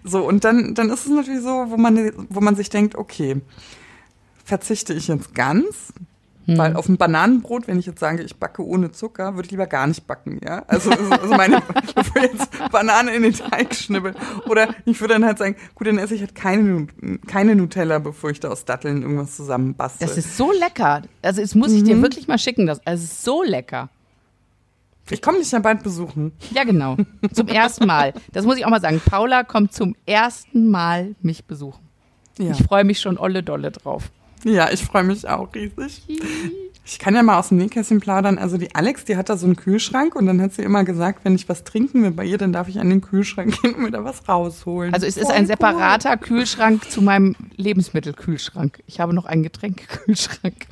So, 0.05 0.27
und 0.27 0.45
dann, 0.45 0.75
dann 0.75 0.91
ist 0.91 1.07
es 1.07 1.13
natürlich 1.13 1.43
so, 1.43 1.71
wo 1.71 1.79
man, 1.79 2.13
wo 2.29 2.41
man 2.41 2.57
sich 2.57 2.69
denkt, 2.69 2.95
okay, 2.95 3.41
verzichte 4.45 4.93
ich 4.93 5.09
jetzt 5.09 5.35
ganz, 5.35 5.95
hm. 6.47 6.59
Weil 6.59 6.77
auf 6.77 6.89
ein 6.89 6.97
Bananenbrot, 6.97 7.67
wenn 7.67 7.79
ich 7.79 7.87
jetzt 7.87 7.99
sage, 7.99 8.23
ich 8.23 8.37
backe 8.37 8.65
ohne 8.65 8.93
Zucker, 8.93 9.35
würde 9.35 9.47
ich 9.47 9.51
lieber 9.51 9.67
gar 9.67 9.87
nicht 9.89 10.07
backen, 10.07 10.41
ja. 10.45 10.63
Also, 10.69 10.91
also, 10.91 11.11
also 11.11 11.35
meine, 11.35 11.61
bevor 11.95 12.23
jetzt 12.23 12.49
Banane 12.71 13.15
in 13.15 13.23
den 13.25 13.33
Teig 13.33 13.75
schnibbeln. 13.75 14.15
Oder 14.49 14.69
ich 14.85 15.01
würde 15.01 15.15
dann 15.15 15.25
halt 15.25 15.39
sagen, 15.39 15.57
gut, 15.75 15.89
dann 15.89 15.99
esse 15.99 16.15
ich 16.15 16.21
halt 16.21 16.37
keine, 16.37 16.87
keine 17.27 17.57
Nutella, 17.57 17.99
bevor 17.99 18.31
ich 18.31 18.39
da 18.39 18.49
aus 18.49 18.65
Datteln 18.65 19.03
irgendwas 19.03 19.35
zusammenbastel. 19.35 20.07
Das 20.07 20.17
ist 20.17 20.37
so 20.37 20.53
lecker. 20.53 21.03
Also, 21.21 21.43
es 21.43 21.57
muss 21.57 21.73
ich 21.73 21.83
mhm. 21.83 21.87
dir 21.87 22.03
wirklich 22.03 22.29
mal 22.29 22.39
schicken. 22.39 22.67
Das, 22.67 22.79
also, 22.87 23.03
es 23.03 23.11
ist 23.11 23.25
so 23.25 23.43
lecker. 23.43 23.89
Ich 25.11 25.23
komme 25.23 25.39
dich 25.39 25.51
ja 25.51 25.59
bald 25.59 25.83
besuchen. 25.83 26.33
Ja, 26.53 26.65
genau. 26.65 26.97
Zum 27.33 27.49
ersten 27.49 27.87
Mal. 27.87 28.13
Das 28.33 28.45
muss 28.45 28.57
ich 28.57 28.65
auch 28.65 28.71
mal 28.71 28.81
sagen. 28.81 29.01
Paula 29.05 29.45
kommt 29.45 29.73
zum 29.73 29.95
ersten 30.05 30.69
Mal 30.69 31.15
mich 31.23 31.45
besuchen. 31.45 31.89
Ja. 32.39 32.53
Ich 32.53 32.63
freue 32.63 32.85
mich 32.85 33.01
schon 33.01 33.17
olle 33.17 33.43
dolle 33.43 33.71
drauf. 33.71 34.11
Ja, 34.45 34.71
ich 34.71 34.85
freue 34.85 35.05
mich 35.05 35.29
auch 35.29 35.55
riesig. 35.55 36.03
Ich 36.85 37.01
kann 37.01 37.17
ja 37.17 37.23
mal 37.25 37.39
aus 37.39 37.49
dem 37.49 37.59
Nähkästchen 37.59 37.99
plaudern. 37.99 38.39
Also 38.39 38.59
die 38.59 38.73
Alex, 38.75 39.05
die 39.05 39.17
hat 39.17 39.29
da 39.29 39.37
so 39.37 39.47
einen 39.47 39.57
Kühlschrank 39.57 40.15
und 40.15 40.27
dann 40.27 40.41
hat 40.41 40.53
sie 40.53 40.63
immer 40.63 40.85
gesagt, 40.85 41.25
wenn 41.25 41.35
ich 41.35 41.49
was 41.49 41.65
trinken 41.65 42.05
will 42.05 42.13
bei 42.13 42.25
ihr, 42.25 42.39
dann 42.39 42.53
darf 42.53 42.69
ich 42.69 42.79
an 42.79 42.89
den 42.89 43.01
Kühlschrank 43.01 43.61
gehen 43.61 43.75
und 43.75 43.83
mir 43.83 43.91
da 43.91 44.05
was 44.05 44.29
rausholen. 44.29 44.95
Also 44.95 45.05
es 45.05 45.17
ist 45.17 45.31
ein 45.31 45.47
separater 45.47 46.13
cool. 46.13 46.19
Kühlschrank 46.19 46.89
zu 46.89 47.03
meinem 47.03 47.35
Lebensmittelkühlschrank. 47.57 48.85
Ich 48.87 49.01
habe 49.01 49.15
noch 49.15 49.25
einen 49.25 49.43
Getränkekühlschrank. 49.43 50.67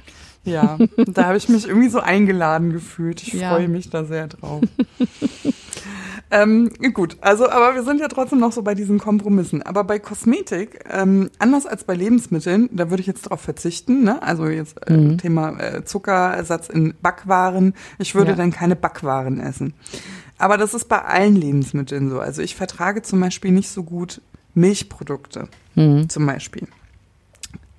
Ja, 0.45 0.79
da 0.97 1.25
habe 1.25 1.37
ich 1.37 1.49
mich 1.49 1.67
irgendwie 1.67 1.89
so 1.89 2.01
eingeladen 2.01 2.73
gefühlt. 2.73 3.23
Ich 3.23 3.33
ja. 3.33 3.51
freue 3.51 3.67
mich 3.67 3.91
da 3.91 4.05
sehr 4.05 4.29
drauf. 4.29 4.63
Ähm, 6.31 6.71
gut, 6.93 7.17
also, 7.21 7.49
aber 7.49 7.75
wir 7.75 7.83
sind 7.85 8.01
ja 8.01 8.09
trotzdem 8.09 8.41
noch 8.41 8.53
so 8.53 8.63
bei 8.63 8.75
diesen 8.75 8.99
Kompromissen. 8.99 9.63
Aber 9.63 9.85
bei 9.85 9.99
Kosmetik, 9.99 10.85
ähm, 10.91 11.31
anders 11.39 11.67
als 11.67 11.85
bei 11.85 11.95
Lebensmitteln, 11.95 12.69
da 12.73 12.91
würde 12.91 13.03
ich 13.03 13.07
jetzt 13.07 13.27
darauf 13.27 13.41
verzichten, 13.41 14.03
ne? 14.03 14.23
Also 14.23 14.47
jetzt 14.47 14.79
äh, 14.89 14.97
mhm. 14.97 15.19
Thema 15.19 15.59
äh, 15.61 15.85
Zuckerersatz 15.85 16.69
in 16.69 16.95
Backwaren. 17.01 17.75
Ich 17.99 18.15
würde 18.15 18.33
ja. 18.33 18.37
dann 18.37 18.51
keine 18.51 18.77
Backwaren 18.77 19.39
essen. 19.39 19.75
Aber 20.39 20.57
das 20.57 20.75
ist 20.75 20.89
bei 20.89 21.03
allen 21.03 21.37
Lebensmitteln 21.37 22.11
so. 22.11 22.21
Also 22.21 22.43
ich 22.43 22.57
vertrage 22.57 23.03
zum 23.03 23.21
Beispiel 23.21 23.53
nicht 23.53 23.69
so 23.69 23.85
gut 23.85 24.21
Milchprodukte, 24.55 25.49
mhm. 25.75 26.09
zum 26.09 26.27
Beispiel. 26.27 26.67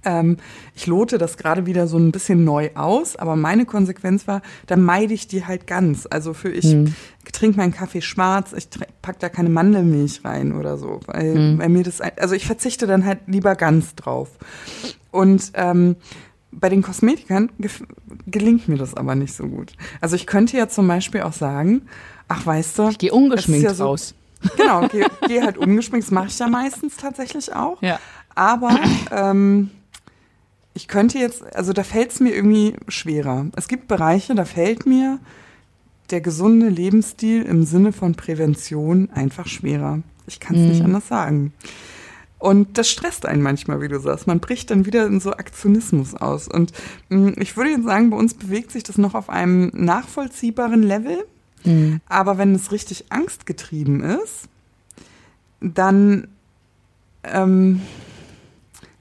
Ähm, 0.05 0.37
ich 0.75 0.87
lote 0.87 1.17
das 1.17 1.37
gerade 1.37 1.65
wieder 1.65 1.87
so 1.87 1.97
ein 1.97 2.11
bisschen 2.11 2.43
neu 2.43 2.69
aus, 2.75 3.15
aber 3.15 3.35
meine 3.35 3.65
Konsequenz 3.65 4.27
war, 4.27 4.41
da 4.67 4.75
meide 4.75 5.13
ich 5.13 5.27
die 5.27 5.45
halt 5.45 5.67
ganz. 5.67 6.07
Also 6.09 6.33
für 6.33 6.51
ich 6.51 6.65
hm. 6.65 6.95
trinke 7.31 7.57
meinen 7.57 7.73
Kaffee 7.73 8.01
schwarz, 8.01 8.53
ich 8.53 8.69
pack 9.01 9.19
da 9.19 9.29
keine 9.29 9.49
Mandelmilch 9.49 10.21
rein 10.23 10.53
oder 10.53 10.77
so, 10.77 10.99
weil, 11.07 11.35
hm. 11.35 11.59
weil 11.59 11.69
mir 11.69 11.83
das, 11.83 12.01
also 12.01 12.35
ich 12.35 12.45
verzichte 12.45 12.87
dann 12.87 13.05
halt 13.05 13.19
lieber 13.27 13.55
ganz 13.55 13.95
drauf. 13.95 14.29
Und 15.11 15.51
ähm, 15.55 15.95
bei 16.51 16.69
den 16.69 16.81
Kosmetikern 16.81 17.49
gelingt 18.27 18.67
mir 18.67 18.77
das 18.77 18.93
aber 18.93 19.15
nicht 19.15 19.33
so 19.33 19.47
gut. 19.47 19.73
Also 20.01 20.15
ich 20.15 20.25
könnte 20.25 20.57
ja 20.57 20.67
zum 20.69 20.87
Beispiel 20.87 21.21
auch 21.21 21.33
sagen, 21.33 21.83
ach 22.27 22.45
weißt 22.45 22.79
du, 22.79 22.89
ich 22.89 22.97
gehe 22.97 23.11
ungeschminkt 23.11 23.63
ja 23.63 23.73
so, 23.73 23.85
raus. 23.85 24.15
Genau, 24.57 24.87
gehe 24.87 25.07
geh 25.27 25.41
halt 25.41 25.57
ungeschminkt, 25.57 26.05
das 26.05 26.11
mache 26.11 26.27
ich 26.27 26.37
ja 26.37 26.47
meistens 26.47 26.97
tatsächlich 26.97 27.53
auch. 27.53 27.81
Ja. 27.81 27.99
Aber 28.35 28.77
ähm, 29.11 29.71
ich 30.76 30.89
könnte 30.89 31.17
jetzt, 31.17 31.55
also 31.55 31.73
da 31.73 31.84
fällt 31.84 32.11
es 32.11 32.19
mir 32.19 32.36
irgendwie 32.36 32.76
schwerer. 32.89 33.47
Es 33.55 33.67
gibt 33.67 33.88
Bereiche, 33.88 34.36
da 34.36 34.43
fällt 34.43 34.86
mir 34.86 35.19
der 36.11 36.21
gesunde 36.21 36.67
Lebensstil 36.67 37.43
im 37.43 37.63
Sinne 37.63 37.93
von 37.93 38.13
Prävention 38.13 39.09
einfach 39.11 39.47
schwerer. 39.47 40.03
Ich 40.28 40.39
kann 40.39 40.55
es 40.57 40.61
mhm. 40.61 40.67
nicht 40.67 40.84
anders 40.84 41.07
sagen. 41.07 41.53
Und 42.39 42.78
das 42.78 42.89
stresst 42.89 43.26
einen 43.26 43.41
manchmal, 43.41 43.82
wie 43.82 43.88
du 43.88 43.99
sagst. 43.99 44.28
Man 44.28 44.41
bricht 44.41 44.69
dann 44.69 44.86
wieder 44.86 45.07
in 45.07 45.21
so 45.21 45.32
Aktionismus 45.32 46.13
aus. 46.13 46.49
Und 46.49 46.73
mh, 47.07 47.32
mm, 47.32 47.34
ich 47.38 47.55
würde 47.55 47.71
jetzt 47.71 47.86
sagen, 47.86 48.09
bei 48.09 48.17
uns 48.17 48.34
bewegt 48.34 48.71
sich 48.71 48.84
das 48.84 48.97
noch 48.97 49.15
auf 49.15 49.30
einem 49.30 49.71
nachvollziehbaren 49.73 50.84
Level. 50.84 51.26
Mhm. 51.63 52.01
Aber 52.07 52.38
wenn 52.38 52.53
es 52.53 52.73
richtig 52.73 53.05
angstgetrieben 53.09 54.03
ist, 54.03 54.49
dann 55.61 56.28
ähm, 57.23 57.82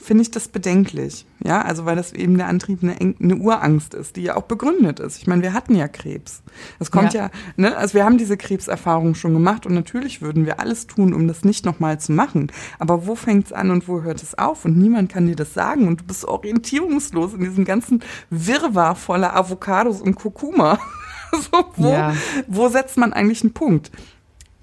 finde 0.05 0.23
ich 0.23 0.31
das 0.31 0.49
bedenklich. 0.49 1.27
Ja, 1.43 1.63
also 1.63 1.87
weil 1.87 1.97
das 1.97 2.13
eben 2.13 2.37
der 2.37 2.47
Antrieb 2.47 2.83
eine, 2.83 2.97
eine, 3.01 3.37
Urangst 3.37 3.95
ist, 3.95 4.17
die 4.17 4.23
ja 4.23 4.37
auch 4.37 4.43
begründet 4.43 5.01
ist. 5.01 5.19
Ich 5.19 5.27
meine, 5.27 5.43
wir 5.43 5.53
hatten 5.53 5.75
ja 5.75 5.89
Krebs. 5.89 6.43
Das 6.79 6.91
kommt 6.91 7.15
ja. 7.15 7.25
ja, 7.25 7.31
ne, 7.57 7.77
also 7.77 7.95
wir 7.95 8.05
haben 8.05 8.19
diese 8.19 8.37
Krebserfahrung 8.37 9.15
schon 9.15 9.33
gemacht 9.33 9.67
und 9.67 9.75
natürlich 9.75 10.21
würden 10.21 10.47
wir 10.47 10.61
alles 10.61 10.87
tun, 10.87 11.15
um 11.15 11.27
das 11.27 11.45
nicht 11.45 11.65
nochmal 11.65 11.99
zu 11.99 12.13
machen. 12.13 12.53
Aber 12.79 13.07
wo 13.07 13.15
fängt 13.15 13.47
es 13.47 13.53
an 13.53 13.71
und 13.71 13.89
wo 13.89 14.03
hört 14.03 14.23
es 14.23 14.37
auf? 14.37 14.65
Und 14.65 14.77
niemand 14.77 15.11
kann 15.11 15.27
dir 15.27 15.37
das 15.37 15.55
sagen 15.55 15.89
und 15.89 16.03
du 16.03 16.05
bist 16.05 16.25
orientierungslos 16.25 17.35
in 17.35 17.41
diesem 17.41 17.65
ganzen 17.65 18.03
Wirrwarr 18.31 18.97
voller 18.97 19.35
Avocados 19.35 20.03
und 20.03 20.17
Kurkuma. 20.17 20.79
so, 21.33 21.65
wo, 21.77 21.93
ja. 21.93 22.15
wo 22.47 22.69
setzt 22.69 22.99
man 22.99 23.13
eigentlich 23.13 23.43
einen 23.43 23.55
Punkt? 23.55 23.91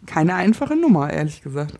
Keine 0.05 0.35
einfache 0.35 0.75
Nummer, 0.75 1.11
ehrlich 1.11 1.41
gesagt. 1.41 1.79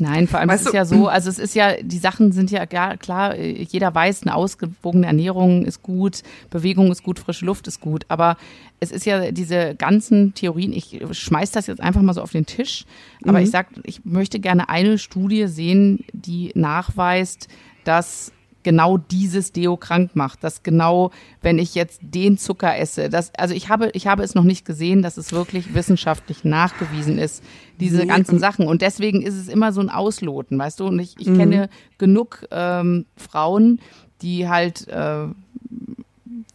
Nein, 0.00 0.26
vor 0.26 0.40
allem 0.40 0.48
weißt 0.48 0.62
ist 0.62 0.66
es 0.68 0.72
ja 0.72 0.84
so, 0.84 1.08
also 1.08 1.28
es 1.28 1.38
ist 1.38 1.54
ja, 1.54 1.74
die 1.80 1.98
Sachen 1.98 2.32
sind 2.32 2.50
ja 2.50 2.66
klar, 2.66 3.36
jeder 3.36 3.94
weiß, 3.94 4.22
eine 4.22 4.34
ausgewogene 4.34 5.06
Ernährung 5.06 5.64
ist 5.64 5.82
gut, 5.82 6.22
Bewegung 6.50 6.90
ist 6.90 7.02
gut, 7.02 7.18
frische 7.18 7.44
Luft 7.44 7.68
ist 7.68 7.80
gut, 7.80 8.04
aber 8.08 8.36
es 8.80 8.90
ist 8.90 9.04
ja 9.06 9.30
diese 9.30 9.74
ganzen 9.74 10.34
Theorien, 10.34 10.72
ich 10.72 11.00
schmeiß 11.10 11.50
das 11.52 11.66
jetzt 11.66 11.80
einfach 11.80 12.02
mal 12.02 12.14
so 12.14 12.22
auf 12.22 12.32
den 12.32 12.46
Tisch, 12.46 12.84
aber 13.24 13.38
mhm. 13.38 13.44
ich 13.44 13.50
sag, 13.50 13.68
ich 13.84 14.04
möchte 14.04 14.40
gerne 14.40 14.68
eine 14.68 14.98
Studie 14.98 15.46
sehen, 15.46 16.04
die 16.12 16.50
nachweist, 16.54 17.48
dass 17.84 18.32
genau 18.62 18.98
dieses 18.98 19.52
Deo 19.52 19.76
krank 19.76 20.14
macht, 20.14 20.44
dass 20.44 20.62
genau, 20.62 21.10
wenn 21.40 21.58
ich 21.58 21.74
jetzt 21.74 22.00
den 22.02 22.38
Zucker 22.38 22.76
esse, 22.76 23.08
das, 23.08 23.32
also 23.36 23.54
ich 23.54 23.68
habe, 23.68 23.90
ich 23.94 24.06
habe 24.06 24.22
es 24.22 24.34
noch 24.34 24.44
nicht 24.44 24.64
gesehen, 24.64 25.02
dass 25.02 25.16
es 25.16 25.32
wirklich 25.32 25.74
wissenschaftlich 25.74 26.44
nachgewiesen 26.44 27.18
ist, 27.18 27.42
diese 27.78 27.98
nee. 27.98 28.06
ganzen 28.06 28.38
Sachen. 28.38 28.66
Und 28.66 28.82
deswegen 28.82 29.22
ist 29.22 29.34
es 29.34 29.48
immer 29.48 29.72
so 29.72 29.80
ein 29.80 29.90
Ausloten, 29.90 30.58
weißt 30.58 30.80
du? 30.80 30.86
Und 30.86 30.98
ich, 30.98 31.14
ich 31.18 31.28
mhm. 31.28 31.38
kenne 31.38 31.70
genug 31.98 32.46
ähm, 32.50 33.06
Frauen, 33.16 33.80
die 34.22 34.48
halt 34.48 34.88
äh, 34.88 35.26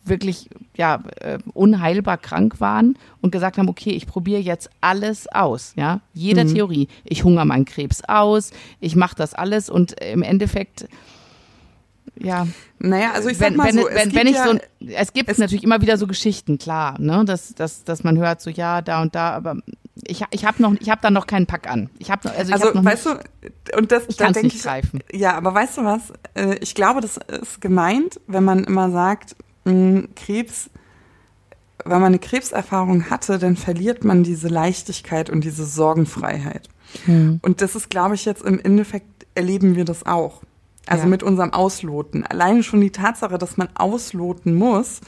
wirklich 0.03 0.49
ja 0.77 1.03
äh, 1.19 1.39
unheilbar 1.53 2.17
krank 2.17 2.59
waren 2.59 2.97
und 3.21 3.31
gesagt 3.31 3.57
haben, 3.57 3.69
okay, 3.69 3.91
ich 3.91 4.07
probiere 4.07 4.41
jetzt 4.41 4.69
alles 4.81 5.27
aus, 5.27 5.73
ja, 5.75 6.01
jede 6.13 6.45
mhm. 6.45 6.53
Theorie. 6.53 6.87
Ich 7.03 7.23
hungere 7.23 7.45
meinen 7.45 7.65
Krebs 7.65 8.03
aus, 8.07 8.51
ich 8.79 8.95
mache 8.95 9.15
das 9.15 9.33
alles 9.33 9.69
und 9.69 9.99
im 10.01 10.21
Endeffekt 10.21 10.87
ja. 12.17 12.47
Naja, 12.79 13.11
also 13.13 13.29
ich 13.29 13.37
sag 13.37 13.51
wenn, 13.51 13.57
mal 13.57 13.67
wenn, 13.67 13.75
so, 13.75 13.87
wenn, 13.91 14.15
wenn 14.15 14.27
ich 14.27 14.35
ja, 14.35 14.47
so, 14.47 14.57
es 14.87 15.13
gibt 15.13 15.29
es 15.29 15.37
natürlich 15.37 15.63
immer 15.63 15.81
wieder 15.81 15.97
so 15.97 16.07
Geschichten, 16.07 16.57
klar, 16.57 16.99
ne, 16.99 17.23
dass, 17.25 17.55
dass, 17.55 17.83
dass 17.83 18.03
man 18.03 18.17
hört 18.17 18.41
so, 18.41 18.49
ja, 18.49 18.81
da 18.81 19.01
und 19.01 19.15
da, 19.15 19.31
aber 19.31 19.57
ich, 20.07 20.23
ich 20.31 20.45
habe 20.45 20.61
noch, 20.61 20.75
ich 20.79 20.89
habe 20.89 21.01
da 21.01 21.09
noch 21.09 21.25
keinen 21.25 21.45
Pack 21.45 21.69
an. 21.69 21.89
Ich 21.99 22.11
habe 22.11 22.29
also, 22.31 22.53
also 22.53 22.71
noch 22.71 22.83
weißt 22.83 23.05
nicht, 23.05 23.19
du, 23.71 23.77
und 23.77 23.91
das, 23.91 24.03
ich 24.07 24.17
da 24.17 24.31
denke 24.31 24.55
ich, 24.55 24.61
greifen. 24.61 25.01
ja, 25.11 25.35
aber 25.35 25.53
weißt 25.53 25.77
du 25.77 25.83
was? 25.83 26.13
Äh, 26.33 26.57
ich 26.61 26.75
glaube, 26.75 27.01
das 27.01 27.17
ist 27.17 27.61
gemeint, 27.61 28.19
wenn 28.27 28.43
man 28.43 28.63
immer 28.63 28.91
sagt, 28.91 29.35
hm, 29.65 30.09
Krebs, 30.15 30.69
wenn 31.83 32.01
man 32.01 32.07
eine 32.07 32.19
Krebserfahrung 32.19 33.09
hatte, 33.09 33.39
dann 33.39 33.55
verliert 33.55 34.03
man 34.03 34.23
diese 34.23 34.47
Leichtigkeit 34.47 35.29
und 35.29 35.43
diese 35.43 35.65
Sorgenfreiheit. 35.65 36.67
Hm. 37.05 37.39
Und 37.41 37.61
das 37.61 37.75
ist, 37.75 37.89
glaube 37.89 38.15
ich, 38.15 38.25
jetzt 38.25 38.43
im 38.43 38.59
Endeffekt 38.59 39.25
erleben 39.33 39.75
wir 39.75 39.85
das 39.85 40.05
auch. 40.05 40.41
Also 40.87 41.03
ja. 41.03 41.09
mit 41.09 41.23
unserem 41.23 41.53
Ausloten. 41.53 42.25
Alleine 42.25 42.63
schon 42.63 42.81
die 42.81 42.91
Tatsache, 42.91 43.37
dass 43.37 43.57
man 43.57 43.69
ausloten 43.75 44.55
muss, 44.55 45.01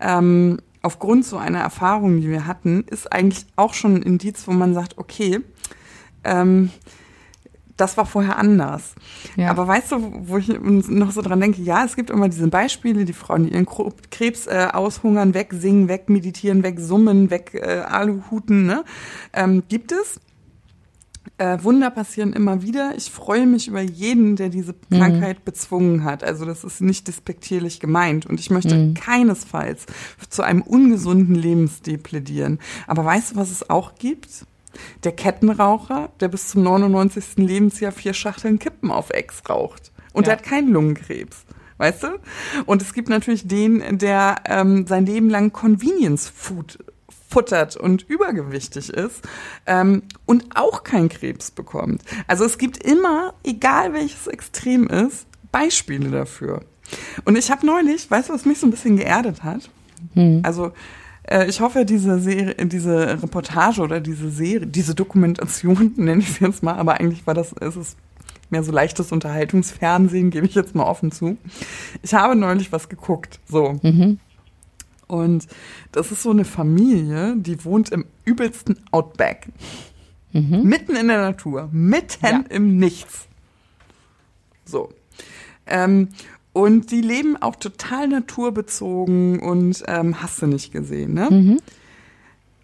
ähm, 0.00 0.58
aufgrund 0.82 1.24
so 1.24 1.36
einer 1.36 1.60
Erfahrung, 1.60 2.20
die 2.20 2.28
wir 2.28 2.46
hatten, 2.46 2.84
ist 2.84 3.12
eigentlich 3.12 3.46
auch 3.56 3.74
schon 3.74 3.96
ein 3.96 4.02
Indiz, 4.02 4.46
wo 4.46 4.52
man 4.52 4.72
sagt, 4.72 4.98
okay, 4.98 5.40
ähm, 6.22 6.70
das 7.76 7.96
war 7.96 8.06
vorher 8.06 8.38
anders. 8.38 8.94
Ja. 9.36 9.50
Aber 9.50 9.68
weißt 9.68 9.92
du, 9.92 10.12
wo 10.26 10.38
ich 10.38 10.48
noch 10.48 11.10
so 11.10 11.20
dran 11.20 11.40
denke, 11.40 11.60
ja, 11.60 11.84
es 11.84 11.96
gibt 11.96 12.10
immer 12.10 12.28
diese 12.28 12.48
Beispiele, 12.48 13.04
die 13.04 13.12
Frauen, 13.12 13.44
die 13.44 13.52
ihren 13.52 13.66
Krebs 14.10 14.46
äh, 14.46 14.68
aushungern, 14.72 15.34
wegsingen, 15.34 15.88
wegmeditieren, 15.88 16.62
wegsummen, 16.62 17.30
weg 17.30 17.52
äh, 17.54 17.80
Aluhuten, 17.80 18.64
ne? 18.64 18.84
Ähm, 19.32 19.64
gibt 19.68 19.92
es. 19.92 20.20
Äh, 21.38 21.58
Wunder 21.62 21.90
passieren 21.90 22.32
immer 22.32 22.62
wieder. 22.62 22.94
Ich 22.96 23.10
freue 23.10 23.46
mich 23.46 23.68
über 23.68 23.80
jeden, 23.80 24.36
der 24.36 24.48
diese 24.48 24.74
Mhm. 24.90 24.96
Krankheit 24.98 25.44
bezwungen 25.44 26.04
hat. 26.04 26.22
Also 26.24 26.44
das 26.44 26.64
ist 26.64 26.80
nicht 26.80 27.08
despektierlich 27.08 27.80
gemeint. 27.80 28.26
Und 28.26 28.40
ich 28.40 28.50
möchte 28.50 28.74
Mhm. 28.74 28.94
keinesfalls 28.94 29.86
zu 30.30 30.42
einem 30.42 30.62
ungesunden 30.62 31.34
Lebensstil 31.34 31.98
plädieren. 31.98 32.58
Aber 32.86 33.04
weißt 33.04 33.32
du, 33.32 33.36
was 33.36 33.50
es 33.50 33.68
auch 33.68 33.94
gibt? 33.96 34.46
Der 35.04 35.12
Kettenraucher, 35.12 36.10
der 36.20 36.28
bis 36.28 36.48
zum 36.48 36.62
99. 36.62 37.44
Lebensjahr 37.46 37.92
vier 37.92 38.12
Schachteln 38.14 38.58
Kippen 38.58 38.90
auf 38.90 39.10
Ex 39.10 39.42
raucht. 39.48 39.92
Und 40.12 40.26
Ja. 40.26 40.34
der 40.34 40.38
hat 40.38 40.44
keinen 40.44 40.68
Lungenkrebs. 40.72 41.44
Weißt 41.78 42.04
du? 42.04 42.08
Und 42.64 42.80
es 42.80 42.94
gibt 42.94 43.10
natürlich 43.10 43.46
den, 43.46 43.98
der 43.98 44.36
ähm, 44.46 44.86
sein 44.86 45.04
Leben 45.04 45.28
lang 45.28 45.52
Convenience 45.52 46.26
Food 46.34 46.78
futtert 47.28 47.76
und 47.76 48.02
übergewichtig 48.08 48.90
ist 48.90 49.22
ähm, 49.66 50.02
und 50.26 50.44
auch 50.54 50.84
keinen 50.84 51.08
Krebs 51.08 51.50
bekommt. 51.50 52.02
Also 52.26 52.44
es 52.44 52.58
gibt 52.58 52.82
immer, 52.84 53.34
egal 53.44 53.92
welches 53.92 54.26
Extrem 54.26 54.86
ist, 54.88 55.26
Beispiele 55.52 56.10
dafür. 56.10 56.62
Und 57.24 57.36
ich 57.36 57.50
habe 57.50 57.66
neulich, 57.66 58.10
weißt 58.10 58.28
du, 58.28 58.34
was 58.34 58.44
mich 58.44 58.58
so 58.58 58.66
ein 58.66 58.70
bisschen 58.70 58.96
geerdet 58.96 59.42
hat? 59.42 59.68
Also 60.44 60.72
äh, 61.24 61.48
ich 61.48 61.60
hoffe, 61.60 61.84
diese 61.84 62.18
Serie, 62.20 62.54
diese 62.66 63.22
Reportage 63.22 63.80
oder 63.80 64.00
diese 64.00 64.30
Serie, 64.30 64.66
diese 64.66 64.94
Dokumentation, 64.94 65.94
nenne 65.96 66.22
ich 66.22 66.30
es 66.30 66.40
jetzt 66.40 66.62
mal, 66.62 66.74
aber 66.74 67.00
eigentlich 67.00 67.26
war 67.26 67.34
das, 67.34 67.52
ist 67.52 67.76
es 67.76 67.96
mehr 68.50 68.62
so 68.62 68.70
leichtes 68.70 69.10
Unterhaltungsfernsehen, 69.10 70.30
gebe 70.30 70.46
ich 70.46 70.54
jetzt 70.54 70.74
mal 70.74 70.84
offen 70.84 71.10
zu. 71.10 71.36
Ich 72.02 72.14
habe 72.14 72.36
neulich 72.36 72.70
was 72.70 72.88
geguckt, 72.88 73.40
so. 73.48 73.80
Und 75.08 75.46
das 75.92 76.10
ist 76.12 76.22
so 76.22 76.30
eine 76.30 76.44
Familie, 76.44 77.34
die 77.36 77.64
wohnt 77.64 77.90
im 77.90 78.04
übelsten 78.24 78.78
Outback. 78.90 79.48
Mitten 80.32 80.96
in 80.96 81.08
der 81.08 81.22
Natur, 81.22 81.70
mitten 81.72 82.26
Ja. 82.26 82.44
im 82.50 82.76
Nichts. 82.76 83.26
So. 84.66 84.90
Ähm, 85.66 86.08
und 86.52 86.90
die 86.90 87.00
leben 87.00 87.36
auch 87.36 87.56
total 87.56 88.08
naturbezogen 88.08 89.38
und 89.40 89.82
ähm, 89.86 90.20
hast 90.22 90.42
du 90.42 90.46
nicht 90.46 90.72
gesehen, 90.72 91.14
ne? 91.14 91.58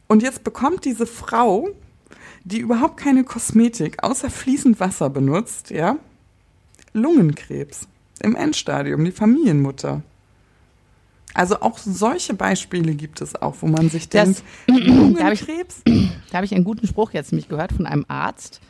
Und 0.08 0.22
jetzt 0.22 0.44
bekommt 0.44 0.84
diese 0.84 1.06
Frau, 1.06 1.68
die 2.44 2.58
überhaupt 2.58 2.98
keine 2.98 3.24
Kosmetik 3.24 4.02
außer 4.02 4.28
fließend 4.28 4.78
Wasser 4.80 5.08
benutzt, 5.08 5.70
ja, 5.70 5.96
Lungenkrebs 6.92 7.88
im 8.20 8.34
Endstadium, 8.36 9.02
die 9.04 9.12
Familienmutter. 9.12 10.02
Also 11.34 11.60
auch 11.60 11.78
solche 11.78 12.34
Beispiele 12.34 12.94
gibt 12.94 13.20
es 13.20 13.34
auch, 13.40 13.56
wo 13.60 13.66
man 13.66 13.88
sich 13.88 14.08
Das- 14.08 14.42
denkt, 14.42 14.42
Da 14.66 15.24
habe 15.24 15.34
ich, 15.34 15.46
Lungenkrebs? 15.46 15.82
da 16.30 16.38
hab 16.38 16.44
ich 16.44 16.54
einen 16.54 16.64
guten 16.64 16.86
Spruch 16.86 17.12
jetzt 17.12 17.32
nämlich 17.32 17.48
gehört 17.48 17.72
von 17.72 17.86
einem 17.86 18.04
Arzt, 18.08 18.60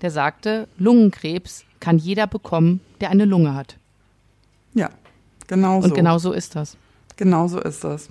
der 0.00 0.10
sagte, 0.10 0.68
Lungenkrebs 0.78 1.64
kann 1.80 1.98
jeder 1.98 2.26
bekommen, 2.26 2.80
der 3.00 3.10
eine 3.10 3.24
Lunge 3.26 3.54
hat. 3.54 3.76
Ja, 4.74 4.90
genau 5.46 5.76
Und 5.76 5.90
so. 5.90 5.94
genau 5.94 6.18
so 6.18 6.32
ist 6.32 6.56
das. 6.56 6.76
Genau 7.16 7.48
so 7.48 7.60
ist 7.60 7.84
das. 7.84 8.08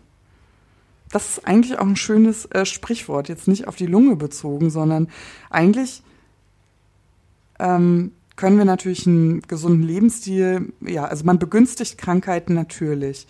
Das 1.12 1.30
ist 1.30 1.48
eigentlich 1.48 1.78
auch 1.78 1.86
ein 1.86 1.96
schönes 1.96 2.46
äh, 2.48 2.66
Sprichwort, 2.66 3.30
jetzt 3.30 3.48
nicht 3.48 3.68
auf 3.68 3.76
die 3.76 3.86
Lunge 3.86 4.16
bezogen, 4.16 4.70
sondern 4.70 5.08
eigentlich 5.50 6.02
ähm, 7.60 8.12
können 8.36 8.58
wir 8.58 8.66
natürlich 8.66 9.08
einen 9.08 9.42
gesunden 9.42 9.84
Lebensstil, 9.84 10.74
ja, 10.82 11.06
also 11.06 11.24
man 11.24 11.40
begünstigt 11.40 11.98
Krankheiten 11.98 12.54
natürlich. 12.54 13.28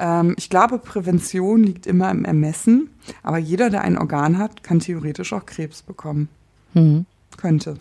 Ähm, 0.00 0.34
ich 0.38 0.48
glaube, 0.48 0.78
Prävention 0.78 1.62
liegt 1.62 1.86
immer 1.86 2.10
im 2.10 2.24
Ermessen, 2.24 2.88
aber 3.22 3.38
jeder, 3.38 3.70
der 3.70 3.82
ein 3.82 3.98
Organ 3.98 4.38
hat, 4.38 4.62
kann 4.62 4.80
theoretisch 4.80 5.32
auch 5.32 5.44
Krebs 5.44 5.82
bekommen. 5.82 6.28
Mhm. 6.74 7.04
Könnte. 7.36 7.76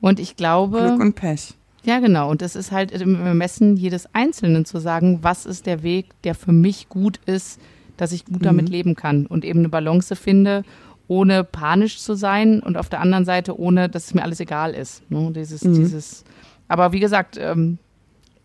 Und 0.00 0.20
ich 0.20 0.36
glaube, 0.36 0.80
Glück 0.80 1.00
und 1.00 1.14
Pech. 1.14 1.54
ja 1.84 1.98
genau, 2.00 2.30
und 2.30 2.42
das 2.42 2.56
ist 2.56 2.72
halt 2.72 2.92
im 2.92 3.14
Ermessen 3.14 3.76
jedes 3.76 4.14
Einzelnen 4.14 4.64
zu 4.64 4.78
sagen, 4.78 5.20
was 5.22 5.46
ist 5.46 5.66
der 5.66 5.82
Weg, 5.82 6.10
der 6.24 6.34
für 6.34 6.52
mich 6.52 6.88
gut 6.88 7.18
ist, 7.26 7.58
dass 7.96 8.12
ich 8.12 8.24
gut 8.24 8.44
damit 8.44 8.68
leben 8.68 8.96
kann 8.96 9.26
und 9.26 9.44
eben 9.44 9.60
eine 9.60 9.68
Balance 9.68 10.16
finde, 10.16 10.64
ohne 11.08 11.44
panisch 11.44 12.00
zu 12.00 12.14
sein 12.14 12.60
und 12.60 12.76
auf 12.76 12.88
der 12.88 13.00
anderen 13.00 13.24
Seite 13.24 13.58
ohne, 13.58 13.88
dass 13.88 14.06
es 14.06 14.14
mir 14.14 14.22
alles 14.22 14.40
egal 14.40 14.74
ist. 14.74 15.08
Ne? 15.10 15.30
Dieses, 15.34 15.60
dieses, 15.60 16.24
aber 16.68 16.92
wie 16.92 17.00
gesagt, 17.00 17.38
ähm, 17.40 17.78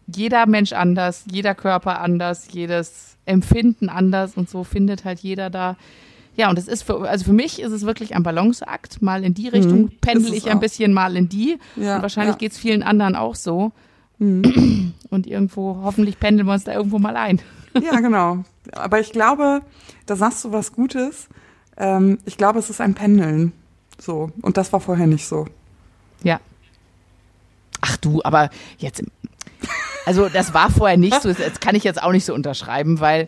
jeder 0.08 0.45
Mensch 0.47 0.74
anders, 0.74 1.26
jeder 1.32 1.53
Körper 1.55 1.99
anders, 2.01 2.47
jedes 2.51 3.18
Empfinden 3.26 3.89
anders 3.89 4.38
und 4.38 4.49
so 4.49 4.64
findet 4.64 5.03
halt 5.05 5.20
jeder 5.20 5.49
da. 5.49 5.76
Ja, 6.36 6.49
und 6.49 6.60
es 6.60 6.68
ist 6.68 6.84
für, 6.84 7.08
also 7.10 7.26
für 7.26 7.34
mich 7.34 7.60
ist 7.62 7.72
es 7.72 7.82
wirklich 7.84 8.16
ein 8.16 8.24
Balanceakt, 8.24 9.01
mal 9.01 9.24
in 9.24 9.34
die 9.34 9.47
Richtung 9.47 9.82
Mhm, 9.84 9.91
pendel 10.01 10.28
es 10.32 10.38
ich 10.38 10.49
ein 10.49 10.58
auch. 10.58 10.62
bisschen, 10.62 10.93
mal 10.93 11.18
in 11.18 11.30
die. 11.30 11.58
Ja, 11.76 11.95
und 11.95 12.01
wahrscheinlich 12.03 12.34
ja. 12.34 12.36
Mhm. 12.36 12.39
geht's 12.39 12.58
vielen 12.60 12.84
anderen 12.84 13.16
auch 13.16 13.36
so. 13.36 13.72
Und 14.20 15.28
irgendwo, 15.28 15.80
hoffentlich 15.84 16.20
pendeln 16.20 16.47
wir 16.47 16.53
uns 16.53 16.64
da 16.64 16.74
irgendwo 16.74 16.99
mal 16.99 17.16
ein. 17.16 17.39
Ja, 17.82 17.99
genau. 17.99 18.43
Aber 18.72 18.99
ich 18.99 19.12
glaube, 19.12 19.62
da 20.08 20.16
sagst 20.16 20.43
du 20.43 20.51
was 20.51 20.74
Gutes. 20.74 21.28
Ähm, 21.78 22.18
ich 22.26 22.36
glaube, 22.38 22.58
es 22.58 22.72
ist 22.72 22.82
ein 22.82 22.95
Pendeln. 22.95 23.51
So. 23.99 24.32
Und 24.41 24.58
das 24.58 24.74
war 24.74 24.80
vorher 24.80 25.05
nicht 25.05 25.28
so. 25.28 25.45
Ja. 26.24 26.39
Ach 27.82 27.95
du, 27.97 28.22
aber 28.24 28.49
jetzt, 28.80 29.03
also 30.08 30.30
das 30.30 30.53
war 30.53 30.72
vorher 30.72 30.95
nicht 30.95 31.22
so, 31.22 31.34
das 31.34 31.60
kann 31.60 31.76
ich 31.76 31.84
jetzt 31.84 32.01
auch 32.01 32.14
nicht 32.14 32.24
so 32.24 32.34
unterschreiben, 32.34 33.01
weil 33.01 33.28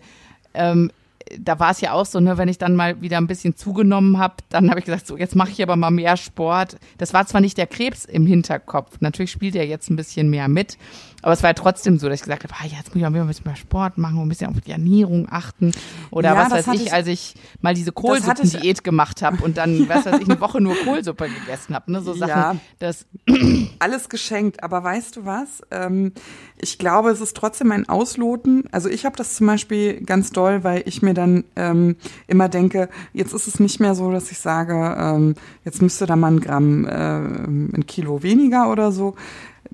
ähm, 0.53 0.91
da 1.38 1.59
war 1.59 1.71
es 1.71 1.82
ja 1.82 1.93
auch 1.93 2.05
so, 2.05 2.19
ne, 2.19 2.38
wenn 2.38 2.47
ich 2.47 2.57
dann 2.57 2.75
mal 2.75 3.01
wieder 3.01 3.17
ein 3.17 3.27
bisschen 3.27 3.55
zugenommen 3.55 4.17
habe, 4.17 4.36
dann 4.49 4.69
habe 4.69 4.80
ich 4.80 4.86
gesagt, 4.86 5.05
so 5.05 5.17
jetzt 5.17 5.36
mache 5.36 5.51
ich 5.51 5.61
aber 5.61 5.75
mal 5.75 5.91
mehr 5.91 6.17
Sport. 6.17 6.77
Das 6.97 7.13
war 7.13 7.25
zwar 7.27 7.41
nicht 7.41 7.57
der 7.57 7.67
Krebs 7.67 8.05
im 8.05 8.25
Hinterkopf, 8.25 8.97
natürlich 9.01 9.32
spielt 9.32 9.55
er 9.55 9.65
jetzt 9.67 9.89
ein 9.89 9.95
bisschen 9.95 10.30
mehr 10.30 10.47
mit, 10.47 10.77
aber 11.21 11.34
es 11.34 11.43
war 11.43 11.49
ja 11.49 11.53
trotzdem 11.53 11.99
so, 11.99 12.07
dass 12.07 12.15
ich 12.15 12.21
gesagt 12.23 12.43
habe, 12.43 12.53
ah, 12.59 12.65
jetzt 12.65 12.88
muss 12.88 12.95
ich 12.95 13.01
mal 13.01 13.13
ein 13.13 13.27
bisschen 13.27 13.45
mehr 13.45 13.55
Sport 13.57 13.97
machen 13.97 14.17
und 14.17 14.25
ein 14.25 14.30
bisschen 14.30 14.49
auf 14.49 14.61
die 14.65 14.71
Ernährung 14.71 15.27
achten 15.30 15.71
oder 16.11 16.30
Ja, 16.34 16.38
was 16.49 16.51
weiß 16.67 16.75
ich, 16.75 16.86
ich- 16.88 16.93
als 16.93 17.07
ich 17.07 17.36
mal 17.61 17.73
diese 17.73 17.91
Kohlsuppendiät 17.91 18.84
gemacht 18.84 19.21
habe 19.21 19.43
und 19.43 19.57
dann, 19.57 19.88
was 19.89 20.05
weiß 20.05 20.19
ich, 20.21 20.30
eine 20.30 20.39
Woche 20.39 20.61
nur 20.61 20.75
Kohlsuppe 20.84 21.27
gegessen 21.30 21.75
habe, 21.75 21.91
ne, 21.91 22.01
so 22.01 22.13
Sachen, 22.13 22.30
Ja. 22.30 22.55
das 22.80 23.05
Alles 23.80 24.09
geschenkt. 24.09 24.63
Aber 24.63 24.84
weißt 24.84 25.15
du 25.17 25.25
was? 25.25 25.61
Ähm, 25.71 26.13
ich 26.57 26.77
glaube, 26.77 27.09
es 27.11 27.21
ist 27.21 27.36
trotzdem 27.38 27.71
ein 27.71 27.88
Ausloten. 27.88 28.63
Also 28.71 28.89
ich 28.89 29.05
habe 29.05 29.15
das 29.15 29.36
zum 29.36 29.47
Beispiel 29.47 30.01
ganz 30.01 30.32
doll, 30.32 30.63
weil 30.63 30.84
ich 30.86 31.01
mir 31.01 31.13
dann 31.20 31.43
ähm, 31.55 31.95
immer 32.28 32.49
denke, 32.49 32.89
jetzt 33.13 33.34
ist 33.34 33.47
es 33.47 33.59
nicht 33.59 33.80
mehr 33.80 33.95
so, 33.95 34.11
dass 34.11 34.32
ich 34.32 34.39
sage, 34.39 34.95
ähm, 34.97 35.36
jetzt 35.65 35.82
müsste 35.82 36.05
da 36.05 36.15
mal 36.15 36.32
ein 36.32 36.39
Gramm, 36.39 36.86
äh, 36.86 36.91
ein 36.91 37.86
Kilo 37.88 38.24
weniger 38.24 38.72
oder 38.72 38.91
so. 38.91 39.15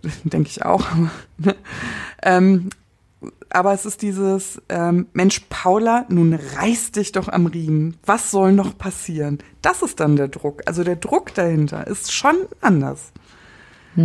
Denke 0.24 0.50
ich 0.50 0.66
auch. 0.66 0.86
ähm, 2.24 2.70
aber 3.50 3.74
es 3.74 3.86
ist 3.86 4.02
dieses, 4.02 4.62
ähm, 4.70 5.08
Mensch, 5.14 5.42
Paula, 5.50 6.06
nun 6.10 6.34
reiß 6.34 6.92
dich 6.92 7.12
doch 7.12 7.30
am 7.30 7.46
Riemen. 7.46 7.96
Was 8.06 8.32
soll 8.32 8.52
noch 8.52 8.78
passieren? 8.78 9.40
Das 9.62 9.82
ist 9.82 10.00
dann 10.00 10.16
der 10.16 10.28
Druck. 10.28 10.62
Also 10.66 10.84
der 10.84 10.98
Druck 10.98 11.34
dahinter 11.34 11.88
ist 11.88 12.12
schon 12.12 12.36
anders. 12.62 13.14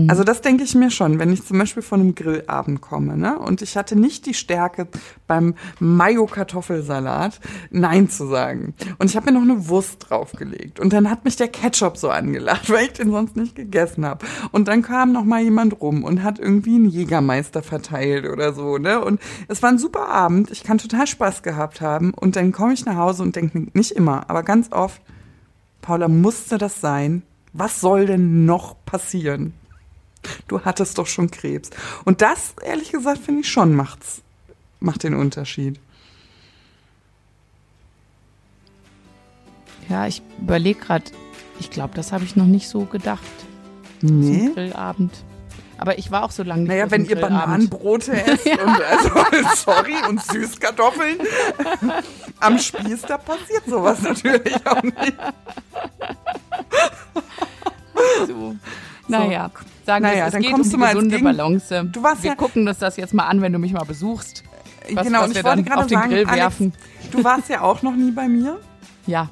Also 0.09 0.23
das 0.23 0.41
denke 0.41 0.63
ich 0.63 0.75
mir 0.75 0.91
schon, 0.91 1.19
wenn 1.19 1.33
ich 1.33 1.45
zum 1.45 1.59
Beispiel 1.59 1.83
von 1.83 2.01
einem 2.01 2.15
Grillabend 2.15 2.81
komme, 2.81 3.17
ne? 3.17 3.39
Und 3.39 3.61
ich 3.61 3.77
hatte 3.77 3.97
nicht 3.97 4.25
die 4.27 4.35
Stärke 4.35 4.87
beim 5.27 5.55
Mayo-Kartoffelsalat 5.81 7.41
Nein 7.71 8.09
zu 8.09 8.27
sagen. 8.27 8.75
Und 8.99 9.11
ich 9.11 9.17
habe 9.17 9.27
mir 9.27 9.39
noch 9.39 9.43
eine 9.43 9.69
Wurst 9.69 10.09
draufgelegt. 10.09 10.79
Und 10.79 10.93
dann 10.93 11.11
hat 11.11 11.25
mich 11.25 11.37
der 11.37 11.49
Ketchup 11.49 11.97
so 11.97 12.09
angelacht, 12.09 12.71
weil 12.71 12.85
ich 12.85 12.93
den 12.93 13.11
sonst 13.11 13.37
nicht 13.37 13.57
gegessen 13.57 14.07
habe. 14.07 14.25
Und 14.53 14.69
dann 14.69 14.83
kam 14.83 15.13
noch 15.13 15.25
mal 15.25 15.43
jemand 15.43 15.81
rum 15.81 16.05
und 16.05 16.23
hat 16.23 16.39
irgendwie 16.39 16.77
einen 16.77 16.89
Jägermeister 16.89 17.63
verteilt 17.63 18.27
oder 18.27 18.53
so, 18.53 18.79
ne? 18.79 19.05
Und 19.05 19.21
es 19.49 19.63
war 19.63 19.71
ein 19.71 19.79
super 19.79 20.09
Abend. 20.09 20.51
Ich 20.53 20.63
kann 20.63 20.79
total 20.79 21.09
Spaß 21.09 21.43
gehabt 21.43 21.81
haben. 21.81 22.15
Und 22.15 22.37
dann 22.37 22.53
komme 22.53 22.75
ich 22.75 22.85
nach 22.85 22.97
Hause 22.97 23.25
und 23.25 23.35
denke 23.35 23.67
nicht 23.73 23.93
immer, 23.93 24.31
aber 24.31 24.45
ganz 24.45 24.71
oft, 24.71 25.03
Paula, 25.83 26.09
musste 26.09 26.59
das 26.59 26.81
sein? 26.81 27.23
Was 27.53 27.81
soll 27.81 28.07
denn 28.07 28.45
noch 28.45 28.77
passieren? 28.85 29.55
Du 30.49 30.65
hattest 30.65 30.99
doch 30.99 31.07
schon 31.07 31.31
Krebs. 31.31 31.71
Und 32.05 32.21
das, 32.21 32.55
ehrlich 32.63 32.93
gesagt, 32.93 33.19
finde 33.19 33.41
ich 33.41 33.49
schon 33.51 33.75
macht's, 33.75 34.23
macht 34.81 35.03
den 35.03 35.15
Unterschied. 35.15 35.81
Ja, 39.89 40.07
ich 40.07 40.23
überlege 40.41 40.79
gerade, 40.79 41.05
ich 41.59 41.71
glaube, 41.71 41.95
das 41.95 42.13
habe 42.13 42.25
ich 42.25 42.37
noch 42.37 42.47
nicht 42.47 42.69
so 42.69 42.85
gedacht. 42.85 43.25
Nee. 44.03 44.47
Zum 44.47 44.55
Grillabend. 44.55 45.25
Aber 45.79 45.99
ich 45.99 46.11
war 46.11 46.25
auch 46.25 46.31
so 46.31 46.43
lange 46.43 46.63
nicht 46.63 46.69
Naja, 46.69 46.91
wenn 46.91 47.07
ihr. 47.07 47.17
Bananenbrote 47.17 48.13
esst 48.27 48.47
und 48.47 48.83
also, 48.83 49.11
sorry, 49.57 49.97
und 50.09 50.23
Süßkartoffeln 50.23 51.19
am 52.41 52.59
Spieß, 52.59 53.03
da 53.03 53.17
passiert 53.17 53.65
sowas 53.67 54.03
natürlich 54.03 54.67
auch 54.67 54.83
nicht. 54.83 55.17
So. 58.27 58.57
Naja, 59.09 59.51
sagen 59.91 60.03
Naja, 60.05 60.27
es 60.27 60.33
dann 60.33 60.43
geht 60.43 60.53
um 60.55 60.63
die 60.63 60.77
gesunde 60.77 61.11
Gegen- 61.17 61.25
Balance. 61.25 61.85
Du 61.93 62.03
warst 62.03 62.23
wir 62.23 62.31
ja- 62.31 62.37
gucken 62.37 62.67
uns 62.69 62.79
das 62.79 62.97
jetzt 62.97 63.13
mal 63.15 63.25
an, 63.27 63.41
wenn 63.43 63.53
du 63.53 63.59
mich 63.59 63.73
mal 63.73 63.85
besuchst. 63.85 64.45
Was, 64.93 65.07
genau, 65.07 65.23
was 65.23 65.31
ich 65.33 65.45
wollte 65.45 65.63
gerade 65.63 65.81
auf 65.81 65.87
den 65.87 65.99
sagen, 65.99 66.11
Grill 66.11 66.25
Alex, 66.27 66.37
werfen. 66.37 66.73
du 67.11 67.23
warst 67.25 67.49
ja 67.49 67.61
auch 67.63 67.83
noch 67.83 67.95
nie 67.97 68.11
bei 68.11 68.29
mir. 68.29 68.59
Ja, 69.07 69.29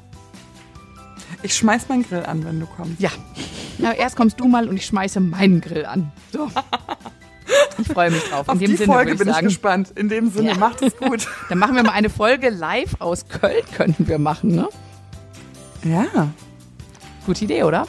Ich 1.42 1.54
schmeiß 1.54 1.88
meinen 1.88 2.02
Grill 2.08 2.24
an, 2.24 2.44
wenn 2.44 2.58
du 2.58 2.66
kommst. 2.66 3.00
ja. 3.00 3.10
Na, 3.78 3.92
erst 3.92 4.16
kommst 4.16 4.40
du 4.40 4.48
mal 4.48 4.68
und 4.68 4.76
ich 4.76 4.86
schmeiße 4.86 5.20
meinen 5.20 5.60
Grill 5.60 5.86
an. 5.86 6.10
So. 6.32 6.48
Ich 7.78 7.86
freue 7.88 8.10
mich 8.10 8.22
drauf. 8.24 8.46
Auf 8.48 8.54
In 8.54 8.60
dem 8.60 8.70
die 8.72 8.76
Sinne 8.76 8.92
Folge 8.92 9.10
würde 9.12 9.18
bin 9.18 9.28
ich 9.28 9.30
ich 9.30 9.34
sagen, 9.36 9.46
gespannt. 9.46 9.92
In 9.94 10.08
dem 10.10 10.30
Sinne, 10.30 10.50
Ja. 10.50 10.56
macht 10.58 10.82
es 10.82 10.94
gut. 10.98 11.26
dann 11.48 11.58
machen 11.58 11.76
wir 11.76 11.82
mal 11.84 11.92
eine 11.92 12.10
Folge 12.10 12.50
live 12.50 12.96
aus 13.00 13.26
Köln, 13.28 13.62
könnten 13.74 14.06
wir 14.08 14.18
machen, 14.18 14.54
ne? 14.54 14.68
Ja, 15.84 16.28
Gute 17.24 17.44
Idee, 17.44 17.62
oder? 17.62 17.86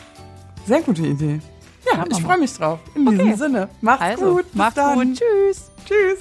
sehr 0.66 0.82
gute 0.82 1.02
Idee. 1.06 1.40
Ja, 1.86 2.06
ich 2.10 2.22
freue 2.22 2.38
mich 2.38 2.54
drauf. 2.54 2.80
In 2.96 3.08
okay. 3.08 3.18
diesem 3.18 3.36
Sinne, 3.36 3.70
macht's 3.82 4.04
also, 4.04 4.36
gut. 4.36 4.46
Bis 4.46 4.56
macht's 4.56 4.76
dann. 4.76 4.96
gut. 4.96 5.18
Tschüss. 5.18 5.72
Tschüss. 5.86 6.20